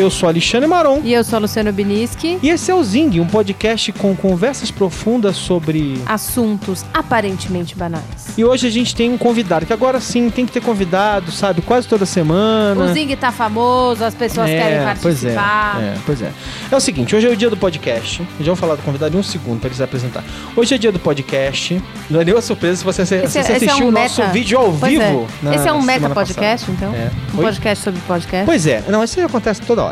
Eu 0.00 0.10
sou 0.10 0.30
Alexandre 0.30 0.66
Maron. 0.66 1.02
E 1.04 1.12
eu 1.12 1.22
sou 1.22 1.36
a 1.36 1.40
Luciano 1.40 1.70
Biniski. 1.70 2.38
E 2.42 2.48
esse 2.48 2.70
é 2.70 2.74
o 2.74 2.82
Zing, 2.82 3.20
um 3.20 3.26
podcast 3.26 3.92
com 3.92 4.16
conversas 4.16 4.70
profundas 4.70 5.36
sobre 5.36 6.00
assuntos 6.06 6.86
aparentemente 6.94 7.76
banais. 7.76 8.32
E 8.34 8.42
hoje 8.42 8.66
a 8.66 8.70
gente 8.70 8.96
tem 8.96 9.12
um 9.12 9.18
convidado, 9.18 9.66
que 9.66 9.74
agora 9.74 10.00
sim 10.00 10.30
tem 10.30 10.46
que 10.46 10.52
ter 10.52 10.62
convidado, 10.62 11.30
sabe? 11.30 11.60
Quase 11.60 11.86
toda 11.86 12.06
semana. 12.06 12.82
O 12.82 12.94
Zing 12.94 13.14
tá 13.14 13.30
famoso, 13.30 14.02
as 14.02 14.14
pessoas 14.14 14.48
é, 14.48 14.58
querem 14.58 14.84
participar. 14.84 15.74
Pois 15.74 15.82
é, 15.82 15.86
é, 15.86 15.94
pois 16.06 16.22
é. 16.22 16.32
É 16.72 16.76
o 16.76 16.80
seguinte, 16.80 17.14
hoje 17.14 17.26
é 17.26 17.30
o 17.30 17.36
dia 17.36 17.50
do 17.50 17.56
podcast. 17.58 18.26
Já 18.40 18.46
vou 18.46 18.56
falar 18.56 18.76
do 18.76 18.82
convidado 18.82 19.14
em 19.14 19.20
um 19.20 19.22
segundo 19.22 19.60
para 19.60 19.68
ele 19.68 19.76
se 19.76 19.82
apresentar. 19.82 20.24
Hoje 20.56 20.76
é 20.76 20.78
dia 20.78 20.90
do 20.90 20.98
podcast. 20.98 21.78
Não 22.08 22.22
é 22.22 22.24
nenhuma 22.24 22.40
surpresa 22.40 22.76
se 22.76 22.84
você, 22.84 23.02
esse, 23.02 23.28
se 23.28 23.42
você 23.42 23.52
assistiu 23.52 23.82
é 23.82 23.84
um 23.84 23.88
o 23.88 23.92
nosso 23.92 24.22
meta... 24.22 24.32
vídeo 24.32 24.58
ao 24.58 24.72
pois 24.72 24.92
vivo. 24.92 25.28
É. 25.44 25.56
Esse 25.56 25.68
é 25.68 25.72
um 25.74 25.82
meta 25.82 26.08
podcast, 26.08 26.66
passada. 26.70 26.72
então? 26.72 26.94
É. 26.94 27.10
Um 27.34 27.42
podcast 27.42 27.84
sobre 27.84 28.00
podcast? 28.00 28.46
Pois 28.46 28.66
é. 28.66 28.82
Não, 28.88 29.04
isso 29.04 29.20
aí 29.20 29.26
acontece 29.26 29.60
toda 29.60 29.84
hora. 29.84 29.89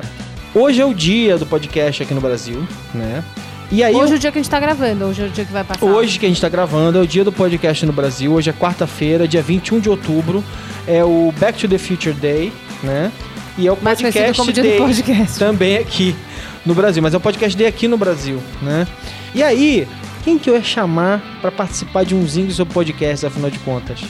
Hoje 0.54 0.80
é 0.80 0.84
o 0.84 0.94
dia 0.94 1.36
do 1.38 1.46
podcast 1.46 2.02
aqui 2.02 2.14
no 2.14 2.20
Brasil, 2.20 2.66
né? 2.94 3.22
E 3.70 3.84
aí, 3.84 3.94
hoje 3.94 4.14
é 4.14 4.16
o 4.16 4.18
dia 4.18 4.32
que 4.32 4.38
a 4.38 4.42
gente 4.42 4.50
tá 4.50 4.58
gravando, 4.58 5.04
hoje 5.04 5.22
é 5.22 5.26
o 5.26 5.28
dia 5.28 5.44
que 5.44 5.52
vai 5.52 5.62
passar. 5.62 5.84
Hoje 5.84 6.18
que 6.18 6.24
a 6.24 6.28
gente 6.28 6.40
tá 6.40 6.48
gravando 6.48 6.98
é 6.98 7.02
o 7.02 7.06
dia 7.06 7.22
do 7.22 7.30
podcast 7.30 7.84
no 7.84 7.92
Brasil. 7.92 8.32
Hoje 8.32 8.48
é 8.48 8.52
quarta-feira, 8.52 9.28
dia 9.28 9.42
21 9.42 9.78
de 9.78 9.90
outubro. 9.90 10.42
É 10.86 11.04
o 11.04 11.32
Back 11.38 11.58
to 11.58 11.68
the 11.68 11.76
Future 11.76 12.14
Day, 12.14 12.50
né? 12.82 13.12
E 13.58 13.66
é 13.66 13.72
o 13.72 13.76
Mais 13.82 14.00
podcast 14.00 14.38
como 14.38 14.52
dia 14.52 14.62
do 14.62 14.78
podcast. 14.78 15.38
também 15.38 15.77
aqui 15.77 16.16
no 16.64 16.74
Brasil. 16.74 17.02
Mas 17.02 17.12
é 17.12 17.18
o 17.18 17.20
podcast 17.20 17.56
Day 17.58 17.66
aqui 17.66 17.86
no 17.86 17.98
Brasil, 17.98 18.40
né? 18.62 18.86
E 19.34 19.42
aí, 19.42 19.86
quem 20.24 20.38
que 20.38 20.48
eu 20.48 20.55
ia 20.55 20.62
chamar 20.62 21.22
para 21.42 21.50
participar 21.52 22.05
de 22.05 22.14
um 22.14 22.27
zinho 22.27 22.50
sobre 22.50 22.72
podcast, 22.72 23.27
afinal 23.27 23.50
de 23.50 23.58
contas? 23.58 24.00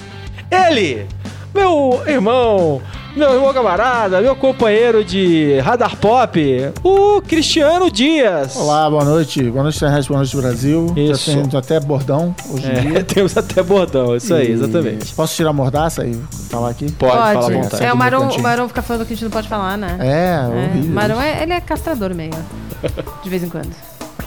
Ele! 0.50 1.06
Meu 1.54 2.02
irmão, 2.06 2.80
meu 3.16 3.34
irmão 3.34 3.52
camarada, 3.54 4.20
meu 4.20 4.36
companheiro 4.36 5.02
de 5.02 5.58
Radar 5.60 5.96
Pop, 5.96 6.38
o 6.84 7.22
Cristiano 7.22 7.90
Dias. 7.90 8.54
Olá, 8.56 8.88
boa 8.90 9.04
noite. 9.04 9.42
Boa 9.50 9.62
noite, 9.62 9.76
internet, 9.76 10.06
boa 10.08 10.18
noite, 10.18 10.36
Brasil. 10.36 10.92
Isso. 10.94 11.30
Já 11.30 11.36
temos 11.36 11.54
até 11.54 11.80
bordão 11.80 12.34
hoje 12.50 12.66
em 12.66 12.70
é, 12.70 12.80
dia. 12.80 13.04
temos 13.08 13.36
até 13.36 13.62
bordão, 13.62 14.14
isso 14.14 14.34
aí, 14.34 14.52
exatamente. 14.52 15.14
Posso 15.14 15.34
tirar 15.34 15.50
a 15.50 15.54
mordaça 15.54 16.06
e 16.06 16.14
falar 16.50 16.70
aqui? 16.70 16.92
Pode, 16.92 17.12
pode. 17.12 17.32
falar 17.34 17.46
à 17.46 17.62
vontade. 17.62 17.84
É, 17.84 17.92
o 17.92 17.96
Maron, 17.96 18.28
o 18.28 18.42
Maron 18.42 18.68
fica 18.68 18.82
falando 18.82 19.06
que 19.06 19.14
a 19.14 19.16
gente 19.16 19.24
não 19.24 19.30
pode 19.30 19.48
falar, 19.48 19.78
né? 19.78 19.96
É, 20.00 20.44
é. 20.44 20.68
horrível. 20.70 20.90
O 20.90 20.94
Maron, 20.94 21.20
é, 21.20 21.42
ele 21.42 21.52
é 21.54 21.60
castrador 21.60 22.14
meio, 22.14 22.32
de 23.22 23.30
vez 23.30 23.42
em 23.42 23.48
quando. 23.48 23.74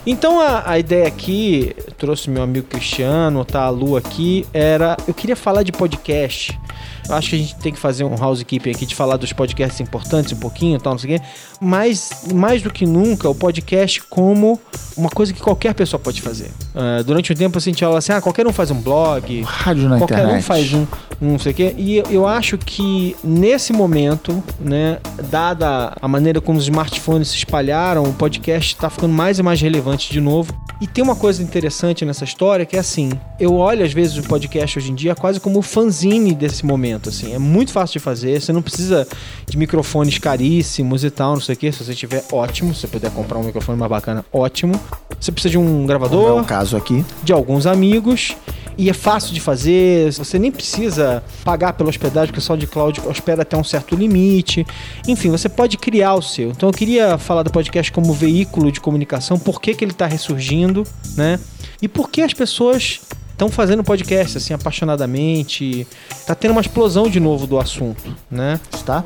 Então 0.06 0.40
a, 0.42 0.72
a, 0.72 0.80
ideia 0.80 1.08
aqui, 1.08 1.76
trouxe 2.02 2.32
meu 2.32 2.42
amigo 2.42 2.66
Cristiano, 2.66 3.46
tá 3.46 3.62
a 3.62 3.70
Lu 3.70 3.96
aqui, 3.96 4.44
era. 4.52 4.98
Eu 5.08 5.14
queria 5.14 5.36
falar 5.36 5.62
de 5.62 5.72
podcast. 5.72 6.60
Eu 7.08 7.14
acho 7.14 7.30
que 7.30 7.36
a 7.36 7.40
gente 7.40 7.56
tem 7.58 7.72
que 7.72 7.78
fazer 7.78 8.04
um 8.04 8.16
housekeeping 8.16 8.72
aqui 8.72 8.88
de 8.88 8.96
falar 8.96 9.18
dos 9.18 9.32
podcasts 9.32 9.80
importantes 9.80 10.34
um 10.34 10.38
pouquinho 10.38 10.80
tal, 10.80 10.94
não 10.94 11.00
sei 11.00 11.16
o 11.16 11.20
quê. 11.20 11.26
Mas, 11.60 12.26
mais 12.34 12.64
do 12.64 12.72
que 12.72 12.88
nunca, 12.88 13.30
o 13.30 13.36
podcast 13.36 14.02
como 14.04 14.60
uma 14.98 15.10
coisa 15.10 15.32
que 15.32 15.40
qualquer 15.40 15.76
pessoa 15.76 16.00
pode 16.00 16.22
fazer. 16.22 16.50
Uh, 16.74 17.04
durante 17.04 17.32
um 17.34 17.36
tempo, 17.36 17.58
assim, 17.58 17.70
a 17.70 17.74
gente 17.74 17.84
fala 17.84 18.00
assim, 18.00 18.14
ah, 18.14 18.22
qualquer 18.22 18.48
um 18.48 18.54
faz 18.54 18.72
um 18.72 18.82
blog. 18.82 19.42
Rádio 19.44 19.88
na 19.88 19.98
qualquer 20.00 20.20
internet. 20.20 20.40
um 20.40 20.42
faz 20.42 20.74
um, 20.74 20.88
um 21.22 21.32
não 21.34 21.40
sei 21.40 21.52
o 21.52 21.56
quê. 21.56 21.76
E 21.78 21.98
eu 22.10 22.26
acho 22.28 22.58
que, 22.58 23.16
nesse 23.24 23.74
momento, 23.74 24.44
né, 24.60 24.98
dada 25.30 25.94
a 26.02 26.08
maneira 26.08 26.42
como 26.42 26.58
os 26.58 26.64
smartphones 26.64 27.28
se 27.28 27.38
espalharam, 27.38 28.04
o 28.04 28.14
podcast 28.14 28.74
está 28.74 28.90
ficando 28.90 29.14
mais 29.14 29.38
e 29.38 29.44
mais 29.44 29.62
relevante 29.62 30.12
de 30.12 30.20
novo. 30.20 30.52
E 30.80 30.88
tem 30.88 31.04
uma 31.04 31.16
coisa 31.16 31.44
interessante 31.44 31.91
nessa 32.06 32.24
história 32.24 32.66
que 32.66 32.76
é 32.76 32.80
assim, 32.80 33.12
eu 33.40 33.56
olho 33.56 33.84
às 33.84 33.94
vezes 33.94 34.18
o 34.18 34.24
podcast 34.24 34.80
hoje 34.80 34.92
em 34.92 34.96
dia 34.96 35.14
quase 35.14 35.40
como 35.40 35.60
o 35.60 35.62
fanzine 35.62 36.34
desse 36.34 36.66
momento, 36.66 37.10
assim. 37.10 37.34
É 37.34 37.40
muito 37.40 37.72
fácil 37.72 37.94
de 37.94 38.00
fazer, 38.00 38.42
você 38.42 38.54
não 38.54 38.62
precisa 38.62 39.08
de 39.48 39.58
microfones 39.58 40.18
caríssimos 40.18 41.04
e 41.04 41.10
tal, 41.10 41.34
não 41.34 41.42
sei 41.42 41.56
o 41.56 41.58
que. 41.58 41.72
Se 41.72 41.84
você 41.84 41.94
tiver, 41.94 42.24
ótimo. 42.32 42.74
Se 42.74 42.82
você 42.82 42.88
puder 42.88 43.12
comprar 43.12 43.38
um 43.38 43.44
microfone 43.44 43.78
mais 43.78 43.90
bacana, 43.90 44.26
ótimo. 44.32 44.80
Você 45.20 45.32
precisa 45.32 45.52
de 45.52 45.58
um 45.58 45.86
gravador. 45.86 46.40
É 46.40 46.42
o 46.42 46.46
caso 46.46 46.78
aqui. 46.78 47.06
De 47.24 47.34
alguns 47.34 47.66
amigos. 47.66 48.36
E 48.78 48.90
é 48.90 48.94
fácil 48.94 49.34
de 49.34 49.42
fazer, 49.42 50.12
você 50.14 50.40
nem 50.40 50.52
precisa 50.52 51.22
pagar 51.44 51.74
pela 51.74 51.90
hospedagem, 51.90 52.28
porque 52.28 52.40
o 52.40 52.42
SoundCloud 52.42 53.02
hospeda 53.06 53.42
até 53.42 53.56
um 53.58 53.64
certo 53.64 53.96
limite. 53.96 54.66
Enfim, 55.08 55.30
você 55.30 55.50
pode 55.50 55.78
criar 55.78 56.16
o 56.16 56.22
seu. 56.22 56.50
Então 56.50 56.70
eu 56.70 56.74
queria 56.74 57.18
falar 57.18 57.44
do 57.44 57.52
podcast 57.52 57.92
como 57.92 58.14
veículo 58.14 58.72
de 58.72 58.80
comunicação, 58.80 59.38
por 59.38 59.62
que, 59.62 59.76
que 59.76 59.84
ele 59.84 59.92
está 59.92 60.08
ressurgindo, 60.08 60.84
né? 61.16 61.40
E 61.82 61.88
por 61.88 62.10
que 62.10 62.22
as 62.22 62.34
pessoas 62.34 63.02
estão 63.42 63.50
fazendo 63.50 63.84
podcast 63.84 64.38
assim 64.38 64.54
apaixonadamente. 64.54 65.88
Tá 66.28 66.36
tendo 66.36 66.52
uma 66.52 66.62
explosão 66.62 67.10
de 67.10 67.20
novo 67.20 67.48
do 67.48 67.60
assunto, 67.60 68.16
né? 68.30 68.60
Está? 68.72 69.04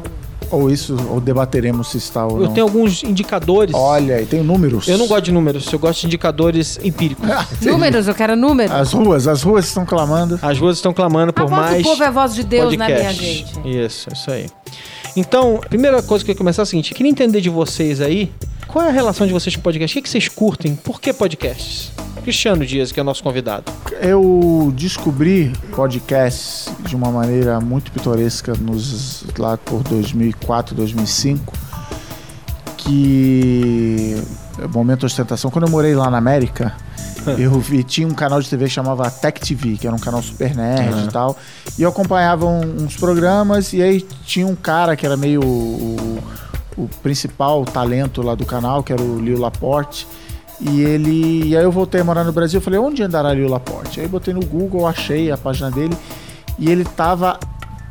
Ou 0.52 0.70
isso, 0.70 0.96
ou 1.10 1.20
debateremos 1.20 1.90
se 1.90 1.98
está 1.98 2.26
ou 2.26 2.42
eu 2.42 2.48
não? 2.48 2.54
tenho 2.54 2.68
alguns 2.68 3.04
indicadores. 3.04 3.74
Olha, 3.74 4.22
e 4.22 4.26
tem 4.26 4.44
números. 4.44 4.88
Eu 4.88 4.98
não 4.98 5.08
gosto 5.08 5.24
de 5.24 5.32
números, 5.32 5.72
eu 5.72 5.80
gosto 5.80 6.02
de 6.02 6.08
indicadores 6.08 6.78
empíricos. 6.84 7.28
números, 7.62 8.08
eu 8.08 8.14
quero 8.14 8.36
números. 8.36 8.72
As 8.72 8.94
ruas, 8.94 9.28
as 9.28 9.42
ruas 9.42 9.66
estão 9.66 9.86
clamando. 9.86 10.38
As 10.42 10.60
ruas 10.60 10.78
estão 10.78 10.94
clamando 10.94 11.34
por 11.34 11.46
a 11.46 11.50
mais. 11.50 11.72
Voz 11.72 11.84
do 11.84 11.90
povo 11.90 12.04
é 12.04 12.08
a 12.08 12.12
voz 12.12 12.36
de 12.36 12.44
Deus, 12.44 12.76
podcast. 12.76 12.94
né, 12.94 13.00
minha 13.00 13.14
gente? 13.14 13.86
Isso, 13.86 14.10
isso 14.14 14.30
aí. 14.30 14.48
Então, 15.16 15.62
a 15.64 15.70
primeira 15.70 16.04
coisa 16.04 16.24
que 16.24 16.32
eu 16.32 16.34
ia 16.34 16.38
começar 16.38 16.62
é 16.62 16.64
a 16.64 16.66
seguinte: 16.66 16.92
eu 16.92 16.98
queria 16.98 17.12
entender 17.12 17.42
de 17.42 17.50
vocês 17.50 18.02
aí 18.02 18.32
qual 18.68 18.84
é 18.84 18.90
a 18.90 18.92
relação 18.92 19.26
de 19.26 19.32
vocês 19.32 19.56
com 19.56 19.62
podcast? 19.62 19.98
O 19.98 20.02
que, 20.02 20.10
vocês 20.10 20.28
curtem? 20.28 20.76
Por 20.76 21.00
que 21.00 21.14
podcasts? 21.14 21.92
Cristiano 22.26 22.66
Dias, 22.66 22.92
que 22.92 23.00
é 23.00 23.04
o 23.04 23.06
nosso 23.06 23.22
convidado. 23.22 23.72
Eu 24.02 24.74
descobri 24.76 25.54
podcasts 25.76 26.74
de 26.80 26.96
uma 26.96 27.12
maneira 27.12 27.62
muito 27.62 27.92
pitoresca 27.92 28.56
nos, 28.56 29.24
lá 29.38 29.56
por 29.58 29.84
2004, 29.84 30.74
2005, 30.74 31.54
que 32.78 34.20
momento 34.74 35.02
de 35.02 35.06
ostentação. 35.06 35.52
Quando 35.52 35.68
eu 35.68 35.70
morei 35.70 35.94
lá 35.94 36.10
na 36.10 36.18
América, 36.18 36.76
eu 37.38 37.60
vi, 37.60 37.84
tinha 37.84 38.08
um 38.08 38.16
canal 38.16 38.42
de 38.42 38.50
TV 38.50 38.66
que 38.66 38.72
chamava 38.72 39.08
Tech 39.12 39.40
TV, 39.40 39.78
que 39.78 39.86
era 39.86 39.96
um 39.96 40.00
canal 40.00 40.24
super 40.24 40.56
nerd 40.56 40.96
uhum. 40.96 41.06
e 41.06 41.12
tal. 41.12 41.38
E 41.78 41.84
eu 41.84 41.90
acompanhava 41.90 42.48
uns 42.48 42.96
programas 42.96 43.72
e 43.72 43.84
aí 43.84 44.02
tinha 44.26 44.48
um 44.48 44.56
cara 44.56 44.96
que 44.96 45.06
era 45.06 45.16
meio 45.16 45.44
o, 45.44 46.24
o 46.76 46.90
principal 47.04 47.64
talento 47.66 48.24
lá 48.24 48.34
do 48.34 48.48
canal, 48.48 48.82
que 48.82 48.92
era 48.92 49.02
o 49.04 49.20
Lio 49.20 49.40
Laporte. 49.40 50.08
E 50.60 50.82
ele. 50.82 51.50
E 51.50 51.58
aí 51.58 51.64
eu 51.64 51.72
voltei 51.72 52.02
a 52.02 52.04
morar 52.04 52.24
no 52.24 52.32
Brasil, 52.32 52.62
falei, 52.62 52.80
onde 52.80 53.04
andará 53.04 53.34
Lio 53.34 53.50
Laporte? 53.50 54.00
Aí 54.00 54.08
botei 54.08 54.34
no 54.34 54.46
Google, 54.46 54.88
achei 54.88 55.32
a 55.32 55.38
página 55.38 55.70
dele 55.70 55.96
e 56.58 56.70
ele 56.70 56.84
tava 56.84 57.40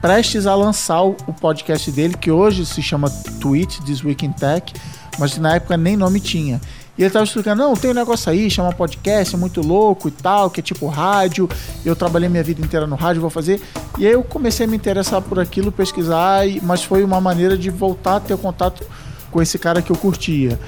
prestes 0.00 0.46
a 0.46 0.54
lançar 0.54 1.02
o 1.02 1.14
podcast 1.40 1.90
dele, 1.90 2.14
que 2.14 2.30
hoje 2.30 2.66
se 2.66 2.82
chama 2.82 3.08
Tweet 3.40 3.82
This 3.82 4.04
Week 4.04 4.24
in 4.24 4.32
Tech, 4.32 4.72
mas 5.18 5.38
na 5.38 5.56
época 5.56 5.76
nem 5.76 5.96
nome 5.96 6.20
tinha. 6.20 6.60
E 6.96 7.02
ele 7.02 7.10
tava 7.10 7.24
explicando, 7.24 7.62
não, 7.62 7.74
tem 7.74 7.90
um 7.90 7.94
negócio 7.94 8.30
aí, 8.30 8.48
chama 8.48 8.72
podcast, 8.72 9.34
é 9.34 9.38
muito 9.38 9.60
louco 9.60 10.08
e 10.08 10.10
tal, 10.10 10.48
que 10.48 10.60
é 10.60 10.62
tipo 10.62 10.86
rádio. 10.86 11.48
Eu 11.84 11.96
trabalhei 11.96 12.28
minha 12.28 12.42
vida 12.42 12.64
inteira 12.64 12.86
no 12.86 12.94
rádio, 12.94 13.20
vou 13.20 13.30
fazer. 13.30 13.60
E 13.98 14.06
aí 14.06 14.12
eu 14.12 14.22
comecei 14.22 14.66
a 14.66 14.68
me 14.68 14.76
interessar 14.76 15.20
por 15.20 15.40
aquilo, 15.40 15.72
pesquisar, 15.72 16.44
mas 16.62 16.84
foi 16.84 17.02
uma 17.02 17.20
maneira 17.20 17.58
de 17.58 17.68
voltar 17.68 18.16
a 18.16 18.20
ter 18.20 18.36
contato 18.38 18.86
com 19.30 19.42
esse 19.42 19.58
cara 19.58 19.82
que 19.82 19.90
eu 19.90 19.96
curtia. 19.96 20.58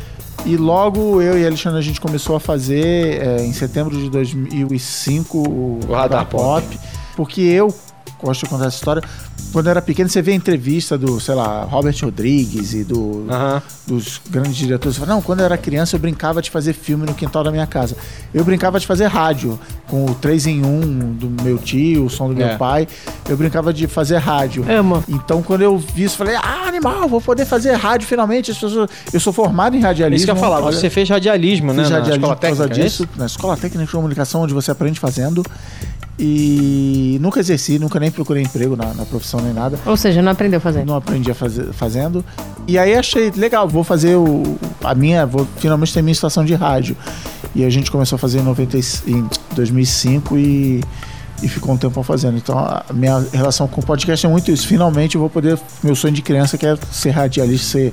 E 0.47 0.57
logo 0.57 1.21
eu 1.21 1.37
e 1.37 1.45
a 1.45 1.49
Alexandre 1.49 1.81
a 1.81 1.83
gente 1.83 2.01
começou 2.01 2.37
a 2.37 2.41
fazer 2.41 3.21
é, 3.21 3.45
em 3.45 3.53
setembro 3.53 3.97
de 3.97 4.09
2005 4.09 5.39
o, 5.39 5.81
o 5.89 5.93
Radar 5.93 6.25
Pop. 6.27 6.65
Pop, 6.65 6.79
porque 7.17 7.41
eu 7.41 7.75
gosto 8.23 8.45
de 8.45 8.51
contar 8.51 8.67
essa 8.67 8.77
história 8.77 9.03
quando 9.57 9.69
eu 9.69 9.71
era 9.71 9.81
pequeno, 9.81 10.07
você 10.07 10.21
vê 10.21 10.33
a 10.33 10.35
entrevista 10.35 10.99
do, 10.99 11.19
sei 11.19 11.35
lá, 11.35 11.65
Robert 11.65 11.97
Rodrigues 12.03 12.75
e 12.75 12.85
do, 12.85 13.27
dos 13.87 14.21
grandes 14.29 14.55
diretores. 14.55 14.97
Você 14.97 15.01
fala, 15.01 15.15
não, 15.15 15.23
quando 15.23 15.41
eu 15.41 15.47
era 15.47 15.57
criança 15.57 15.97
eu 15.97 16.01
brincava 16.01 16.43
de 16.43 16.51
fazer 16.51 16.75
filme 16.75 17.07
no 17.07 17.15
quintal 17.15 17.43
da 17.43 17.51
minha 17.51 17.67
casa. 17.67 17.97
Eu 18.35 18.45
brincava 18.45 18.79
de 18.79 18.87
fazer 18.87 19.07
rádio, 19.07 19.59
com 19.89 20.05
o 20.05 20.15
3 20.15 20.47
em 20.49 20.63
1 20.63 21.15
do 21.15 21.43
meu 21.43 21.57
tio, 21.57 22.05
o 22.05 22.11
som 22.11 22.33
do 22.33 22.41
é. 22.43 22.49
meu 22.49 22.59
pai. 22.59 22.87
Eu 23.29 23.37
brincava 23.37 23.73
de 23.73 23.87
fazer 23.87 24.19
rádio. 24.19 24.63
Amo. 24.71 25.03
Então, 25.09 25.43
quando 25.43 25.63
eu 25.63 25.79
vi 25.79 26.05
isso, 26.05 26.19
falei, 26.19 26.37
ah, 26.37 26.67
animal, 26.67 27.09
vou 27.09 27.21
poder 27.21 27.47
fazer 27.47 27.73
rádio 27.73 28.07
finalmente. 28.07 28.53
Eu 29.13 29.21
sou 29.21 29.33
formado 29.33 29.75
em 29.75 29.81
radialismo. 29.81 30.17
Isso 30.17 30.27
que 30.27 30.31
eu 30.31 30.35
ia 30.35 30.41
falar, 30.41 30.63
olha, 30.63 30.77
você 30.77 30.91
fez 30.91 31.09
radialismo, 31.09 31.73
né? 31.73 31.83
Fiz 31.83 31.93
radialismo 31.93 32.27
na 32.27 32.35
escola 32.35 32.37
técnica, 32.37 32.65
é 32.65 32.85
disso, 32.85 33.05
é 33.05 33.19
na 33.19 33.27
escola 33.27 33.57
técnica 33.57 33.85
de 33.87 33.91
comunicação, 33.91 34.43
onde 34.43 34.53
você 34.53 34.71
aprende 34.71 35.01
fazendo. 35.01 35.43
E 36.19 37.19
nunca 37.21 37.41
exerci, 37.41 37.79
nunca 37.79 38.01
nem 38.01 38.11
procurei 38.11 38.43
emprego 38.43 38.75
na, 38.75 38.95
na, 38.95 39.05
profissão 39.05 39.41
nem 39.41 39.53
nada. 39.53 39.79
Ou 39.85 39.97
seja, 39.97 40.23
não 40.23 40.33
aprendeu 40.33 40.61
fazendo. 40.61 40.87
Não 40.87 40.97
aprendi 40.97 41.31
a 41.31 41.35
fazer 41.35 41.73
fazendo. 41.75 42.25
E 42.67 42.79
aí 42.79 42.95
achei 42.95 43.31
legal, 43.31 43.69
vou 43.69 43.85
fazer 43.85 44.17
o, 44.17 44.59
a 44.83 44.95
minha, 44.95 45.27
vou 45.27 45.47
finalmente 45.59 45.93
ter 45.93 46.01
minha 46.01 46.13
estação 46.13 46.43
de 46.43 46.55
rádio. 46.55 46.97
E 47.55 47.65
a 47.65 47.71
gente 47.71 47.91
começou 47.91 48.17
a 48.17 48.19
fazer 48.19 48.39
em, 48.39 48.43
90, 48.43 48.79
em 49.07 49.29
2005 49.55 50.39
e, 50.39 50.83
e 51.43 51.49
ficou 51.49 51.75
um 51.75 51.77
tempo 51.77 52.03
fazendo. 52.03 52.39
Então 52.39 52.59
a 52.59 52.85
minha 52.95 53.19
relação 53.33 53.69
com 53.69 53.83
o 53.83 53.85
podcast 53.85 54.25
é 54.25 54.29
muito 54.29 54.51
isso. 54.51 54.67
Finalmente 54.67 55.17
eu 55.17 55.21
vou 55.21 55.29
poder, 55.29 55.59
meu 55.83 55.95
sonho 55.95 56.15
de 56.15 56.23
criança 56.23 56.57
que 56.57 56.67
é 56.67 56.79
ser 56.91 57.11
radialista, 57.11 57.67
ser 57.67 57.93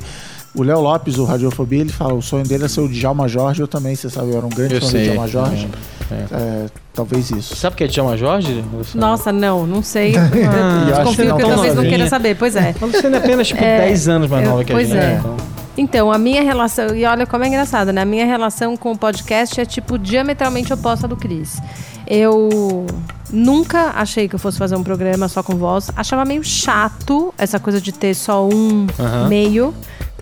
O 0.56 0.62
Léo 0.64 0.80
Lopes, 0.82 1.18
o 1.18 1.26
Radiofobia, 1.26 1.82
ele 1.82 1.92
fala: 1.92 2.14
o 2.14 2.22
sonho 2.22 2.44
dele 2.44 2.66
é 2.66 2.68
ser 2.68 2.82
o 2.82 2.88
Djalma 2.88 3.28
Jorge. 3.28 3.62
Eu 3.62 3.68
também, 3.68 3.96
você 3.96 4.10
sabe, 4.10 4.30
eu 4.32 4.38
era 4.38 4.46
um 4.46 4.50
grande 4.50 4.76
Eu 4.76 4.82
fã 4.82 4.88
sei, 4.88 5.02
do 5.02 5.06
Djalma 5.12 5.28
Jorge. 5.28 5.68
é. 6.12 6.16
É, 6.32 6.66
talvez 6.94 7.32
isso. 7.32 7.56
Sabe 7.56 7.74
o 7.74 7.78
que 7.78 7.84
é 7.86 7.88
Djalma 7.88 8.16
Jorge? 8.16 8.64
Nossa, 8.94 9.32
não, 9.32 9.66
não 9.66 9.82
sei. 9.82 10.14
Eu 10.16 10.22
acho 10.22 10.86
Desconfio 11.16 11.36
que 11.36 11.42
tão 11.42 11.50
talvez 11.50 11.76
não 11.76 11.84
queira 11.84 12.08
saber. 12.08 12.36
Pois 12.38 12.56
é. 12.56 12.76
Luciana 12.80 13.18
é 13.18 13.20
apenas 13.20 13.48
tipo 13.48 13.64
É, 13.64 13.80
10 13.88 14.08
anos 14.10 14.30
mais 14.30 14.44
eu- 14.44 14.50
nova 14.52 14.64
que 14.64 14.72
a 14.72 14.76
pois 14.76 14.88
gente. 14.88 14.98
é. 14.98 15.02
né? 15.02 15.18
Então, 15.24 15.38
Então, 15.76 16.12
a 16.12 16.20
minha 16.20 16.44
relação, 16.44 16.96
e 16.96 17.04
olha 17.04 17.26
como 17.26 17.44
é 17.44 17.48
engraçado, 17.48 17.92
né? 17.92 18.02
A 18.02 18.06
minha 18.06 18.26
relação 18.28 18.78
com 18.78 18.92
o 18.92 18.98
podcast 18.98 19.60
é 19.60 19.66
tipo 19.66 19.98
diametralmente 19.98 20.72
oposta 20.72 21.08
do 21.08 21.16
Cris. 21.16 21.58
Eu 22.06 22.86
nunca 23.32 23.92
achei 23.96 24.28
que 24.28 24.36
eu 24.36 24.40
fosse 24.40 24.58
fazer 24.60 24.76
um 24.76 24.84
programa 24.84 25.28
só 25.28 25.42
com 25.42 25.56
voz. 25.56 25.90
Achava 25.96 26.24
meio 26.26 26.44
chato 26.44 27.34
essa 27.40 27.60
coisa 27.60 27.82
de 27.82 27.92
ter 27.92 28.14
só 28.14 28.48
um 28.48 28.86
Aham. 29.00 29.28
meio. 29.30 29.74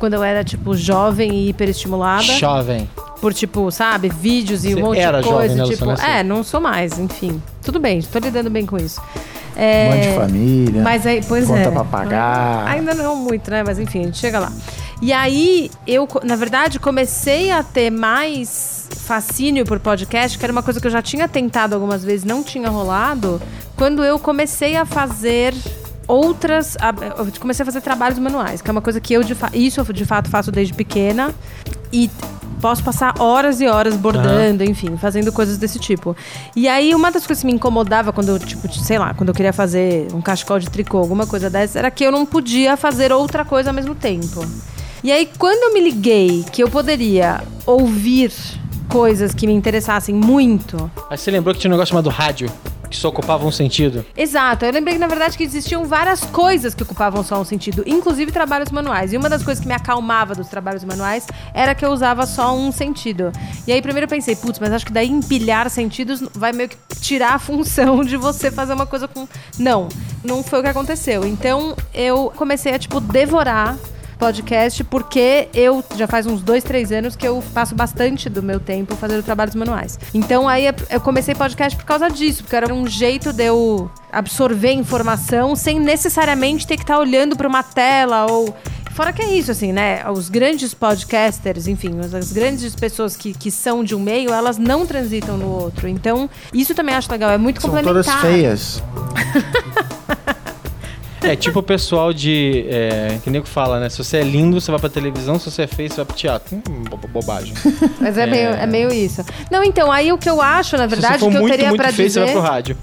Quando 0.02 0.16
eu 0.16 0.24
era, 0.24 0.44
tipo, 0.44 0.76
jovem 0.76 1.32
e 1.32 1.50
hiperestimulada. 1.50 2.24
Jovem. 2.24 2.90
Por, 3.22 3.36
tipo, 3.36 3.70
sabe, 3.70 4.10
vídeos 4.10 4.66
e 4.66 4.74
Você 4.74 4.82
um 4.82 4.86
monte 4.88 5.00
era 5.00 5.22
de 5.22 5.30
coisa. 5.30 5.56
jovem, 5.56 5.70
né, 5.70 5.76
tipo, 5.76 5.92
é, 6.02 6.24
não 6.24 6.44
sou 6.44 6.60
mais, 6.60 6.98
enfim. 6.98 7.40
Tudo 7.62 7.80
bem, 7.80 8.02
tô 8.02 8.18
lidando 8.18 8.50
bem 8.50 8.66
com 8.66 8.78
isso. 8.78 9.00
É, 9.56 9.90
Mãe 9.90 10.02
de 10.02 10.16
família. 10.16 10.82
Mas 10.82 11.06
aí, 11.06 11.22
pois 11.28 11.46
conta 11.46 11.60
é. 11.60 11.70
pra 11.70 11.84
pagar. 11.84 12.68
Ainda 12.68 12.96
não 12.96 13.16
muito, 13.16 13.52
né? 13.52 13.62
Mas 13.64 13.78
enfim, 13.78 14.00
a 14.00 14.04
gente 14.06 14.18
chega 14.18 14.40
lá. 14.40 14.52
E 15.04 15.14
aí, 15.14 15.70
eu, 15.86 16.08
na 16.24 16.36
verdade, 16.36 16.80
comecei 16.80 17.52
a 17.52 17.62
ter 17.62 17.92
mais 17.92 18.90
fascínio 19.06 19.66
por 19.68 19.80
podcast, 19.80 20.36
que 20.36 20.44
era 20.44 20.52
uma 20.52 20.64
coisa 20.64 20.82
que 20.82 20.88
eu 20.88 20.92
já 20.92 21.04
tinha 21.04 21.28
tentado 21.28 21.76
algumas 21.76 22.04
vezes, 22.04 22.26
não 22.26 22.42
tinha 22.42 22.70
rolado, 22.70 23.40
quando 23.76 24.04
eu 24.04 24.18
comecei 24.18 24.76
a 24.76 24.84
fazer 24.84 25.54
outras. 26.12 26.78
Eu 27.18 27.32
comecei 27.40 27.64
a 27.64 27.66
fazer 27.66 27.82
trabalhos 27.82 28.20
manuais, 28.20 28.62
que 28.62 28.70
é 28.70 28.72
uma 28.72 28.82
coisa 28.82 29.00
que 29.00 29.14
eu, 29.14 29.24
de 29.24 29.36
isso 29.54 29.80
eu 29.80 29.94
de 29.94 30.06
fato 30.06 30.30
faço 30.30 30.52
desde 30.52 30.74
pequena. 30.74 31.34
E 31.94 32.10
posso 32.62 32.84
passar 32.84 33.20
horas 33.20 33.60
e 33.60 33.68
horas 33.68 33.96
bordando, 33.96 34.64
enfim, 34.64 34.96
fazendo 34.96 35.32
coisas 35.32 35.58
desse 35.58 35.80
tipo. 35.80 36.16
E 36.56 36.68
aí, 36.68 36.94
uma 36.94 37.12
das 37.12 37.26
coisas 37.26 37.42
que 37.42 37.48
me 37.48 37.54
incomodava 37.54 38.14
quando 38.14 38.30
eu, 38.30 38.40
tipo, 38.40 38.72
sei 38.72 39.00
lá, 39.00 39.14
quando 39.14 39.30
eu 39.30 39.36
queria 39.36 39.52
fazer 39.52 40.08
um 40.14 40.22
cachecol 40.22 40.60
de 40.60 40.70
tricô, 40.70 41.00
alguma 41.00 41.26
coisa 41.26 41.50
dessa, 41.50 41.80
era 41.80 41.90
que 41.90 42.04
eu 42.04 42.12
não 42.12 42.26
podia 42.26 42.78
fazer 42.78 43.12
outra 43.12 43.44
coisa 43.44 43.72
ao 43.72 43.74
mesmo 43.74 43.96
tempo. 43.96 44.46
E 45.04 45.12
aí, 45.12 45.28
quando 45.40 45.64
eu 45.64 45.74
me 45.74 45.82
liguei 45.82 46.46
que 46.52 46.62
eu 46.62 46.70
poderia 46.70 47.42
ouvir 47.66 48.32
coisas 48.88 49.34
que 49.34 49.48
me 49.48 49.54
interessassem 49.54 50.14
muito, 50.14 50.92
Aí 51.10 51.18
você 51.18 51.32
lembrou 51.32 51.56
que 51.56 51.62
tinha 51.62 51.70
um 51.70 51.74
negócio 51.74 51.92
chamado 51.92 52.10
rádio, 52.10 52.52
que 52.92 52.98
só 52.98 53.10
ocupava 53.10 53.46
um 53.46 53.52
sentido. 53.52 54.06
Exato. 54.16 54.66
Eu 54.66 54.72
lembrei 54.72 54.98
na 54.98 55.08
verdade, 55.08 55.38
que 55.38 55.44
existiam 55.44 55.86
várias 55.86 56.24
coisas 56.26 56.76
que 56.76 56.84
ocupavam 56.84 57.24
só 57.24 57.40
um 57.40 57.46
sentido, 57.46 57.84
inclusive 57.88 58.32
trabalhos 58.32 58.70
manuais. 58.70 59.14
E 59.14 59.18
uma 59.18 59.30
das 59.30 59.42
coisas 59.42 59.62
que 59.62 59.68
me 59.68 59.74
acalmava 59.74 60.36
dos 60.36 60.48
trabalhos 60.48 60.84
manuais 60.84 61.26
era 61.54 61.74
que 61.74 61.84
eu 61.84 61.90
usava 61.90 62.28
só 62.28 62.56
um 62.56 62.72
sentido. 62.72 63.32
E 63.66 63.72
aí, 63.72 63.82
primeiro 63.82 64.06
eu 64.06 64.10
pensei, 64.10 64.36
putz, 64.36 64.60
mas 64.60 64.72
acho 64.74 64.86
que 64.86 64.92
daí 64.92 65.10
empilhar 65.10 65.70
sentidos 65.70 66.22
vai 66.34 66.52
meio 66.52 66.70
que 66.70 66.78
tirar 67.00 67.34
a 67.34 67.40
função 67.40 68.04
de 68.04 68.18
você 68.18 68.52
fazer 68.52 68.74
uma 68.74 68.86
coisa 68.86 69.08
com. 69.08 69.28
Não, 69.58 69.88
não 70.24 70.44
foi 70.44 70.60
o 70.60 70.62
que 70.62 70.70
aconteceu. 70.70 71.26
Então, 71.26 71.76
eu 71.94 72.32
comecei 72.36 72.74
a, 72.74 72.80
tipo, 72.80 73.00
devorar 73.00 73.78
podcast 74.22 74.84
porque 74.84 75.48
eu 75.52 75.84
já 75.98 76.06
faz 76.06 76.28
uns 76.28 76.42
dois, 76.44 76.64
três 76.64 76.92
anos 76.92 77.16
que 77.16 77.28
eu 77.28 77.44
passo 77.56 77.74
bastante 77.74 78.30
do 78.30 78.44
meu 78.44 78.60
tempo 78.60 78.96
fazendo 78.96 79.24
trabalhos 79.24 79.56
manuais. 79.56 80.00
Então 80.14 80.48
aí 80.48 80.66
eu 80.92 81.02
comecei 81.02 81.34
podcast 81.34 81.76
por 81.76 81.86
causa 81.86 82.08
disso, 82.08 82.44
porque 82.44 82.56
era 82.56 82.72
um 82.72 82.86
jeito 82.88 83.34
de 83.34 83.46
eu 83.46 83.90
absorver 84.12 84.74
informação 84.74 85.56
sem 85.56 85.80
necessariamente 85.80 86.68
ter 86.68 86.76
que 86.78 86.84
estar 86.84 87.00
olhando 87.00 87.36
para 87.36 87.48
uma 87.48 87.64
tela 87.64 88.28
ou 88.32 88.56
Fora 88.94 89.14
que 89.14 89.22
é 89.22 89.34
isso, 89.36 89.50
assim, 89.52 89.72
né? 89.72 90.04
Os 90.12 90.28
grandes 90.28 90.74
podcasters, 90.74 91.66
enfim, 91.66 91.94
as- 92.02 92.34
grandes 92.34 92.76
pessoas 92.76 93.16
que, 93.16 93.34
que 93.34 93.50
são 93.50 93.86
de 93.86 93.96
um 93.96 94.00
meio, 94.02 94.34
elas 94.34 94.58
não 94.58 94.86
transitam 94.86 95.38
no 95.38 95.48
outro. 95.48 95.88
Então, 95.88 96.30
isso 96.54 96.76
também 96.76 96.94
acho 96.94 97.10
legal. 97.10 97.32
É 97.32 97.38
muito 97.38 97.62
São 97.62 97.70
complementar. 97.70 98.04
todas 98.04 98.22
feias. 98.22 98.84
É 101.24 101.36
tipo 101.36 101.60
o 101.60 101.64
pessoal 101.64 102.12
de. 102.12 102.66
É, 102.70 103.20
que 103.24 103.30
nego 103.30 103.46
fala, 103.46 103.80
né? 103.80 103.90
Se 103.90 103.98
você 103.98 104.18
é 104.18 104.24
lindo, 104.24 104.60
você 104.60 104.72
vai 104.72 104.80
pra 104.80 104.90
televisão, 104.90 105.38
se 105.38 105.50
você 105.52 105.64
é 105.64 105.68
feio, 105.68 105.90
você 105.90 105.98
vai 105.98 106.06
pro 106.06 106.16
teatro. 106.16 106.56
Hum, 106.68 106.84
bo- 106.90 106.98
bobagem. 107.08 107.54
Mas 108.02 108.18
é, 108.18 108.26
Meio, 108.26 108.50
é 108.50 108.66
meio 108.66 108.92
isso. 108.92 109.24
Não, 109.52 109.64
então, 109.64 109.92
aí 109.92 110.12
o 110.12 110.18
que 110.18 110.30
eu 110.30 110.42
acho, 110.42 110.76
na 110.78 110.84
se 110.90 110.96
você 110.96 111.02
verdade, 111.02 111.24
o 111.24 111.30
que 111.30 111.36
eu 111.36 111.40
muito, 111.42 111.52
teria 111.52 111.70
muito 111.70 111.82
pra 111.82 111.92
feio, 111.94 112.08
dizer. 112.08 112.20
você 112.22 112.26
vai 112.26 112.34
pro 112.34 112.42
rádio. 112.52 112.78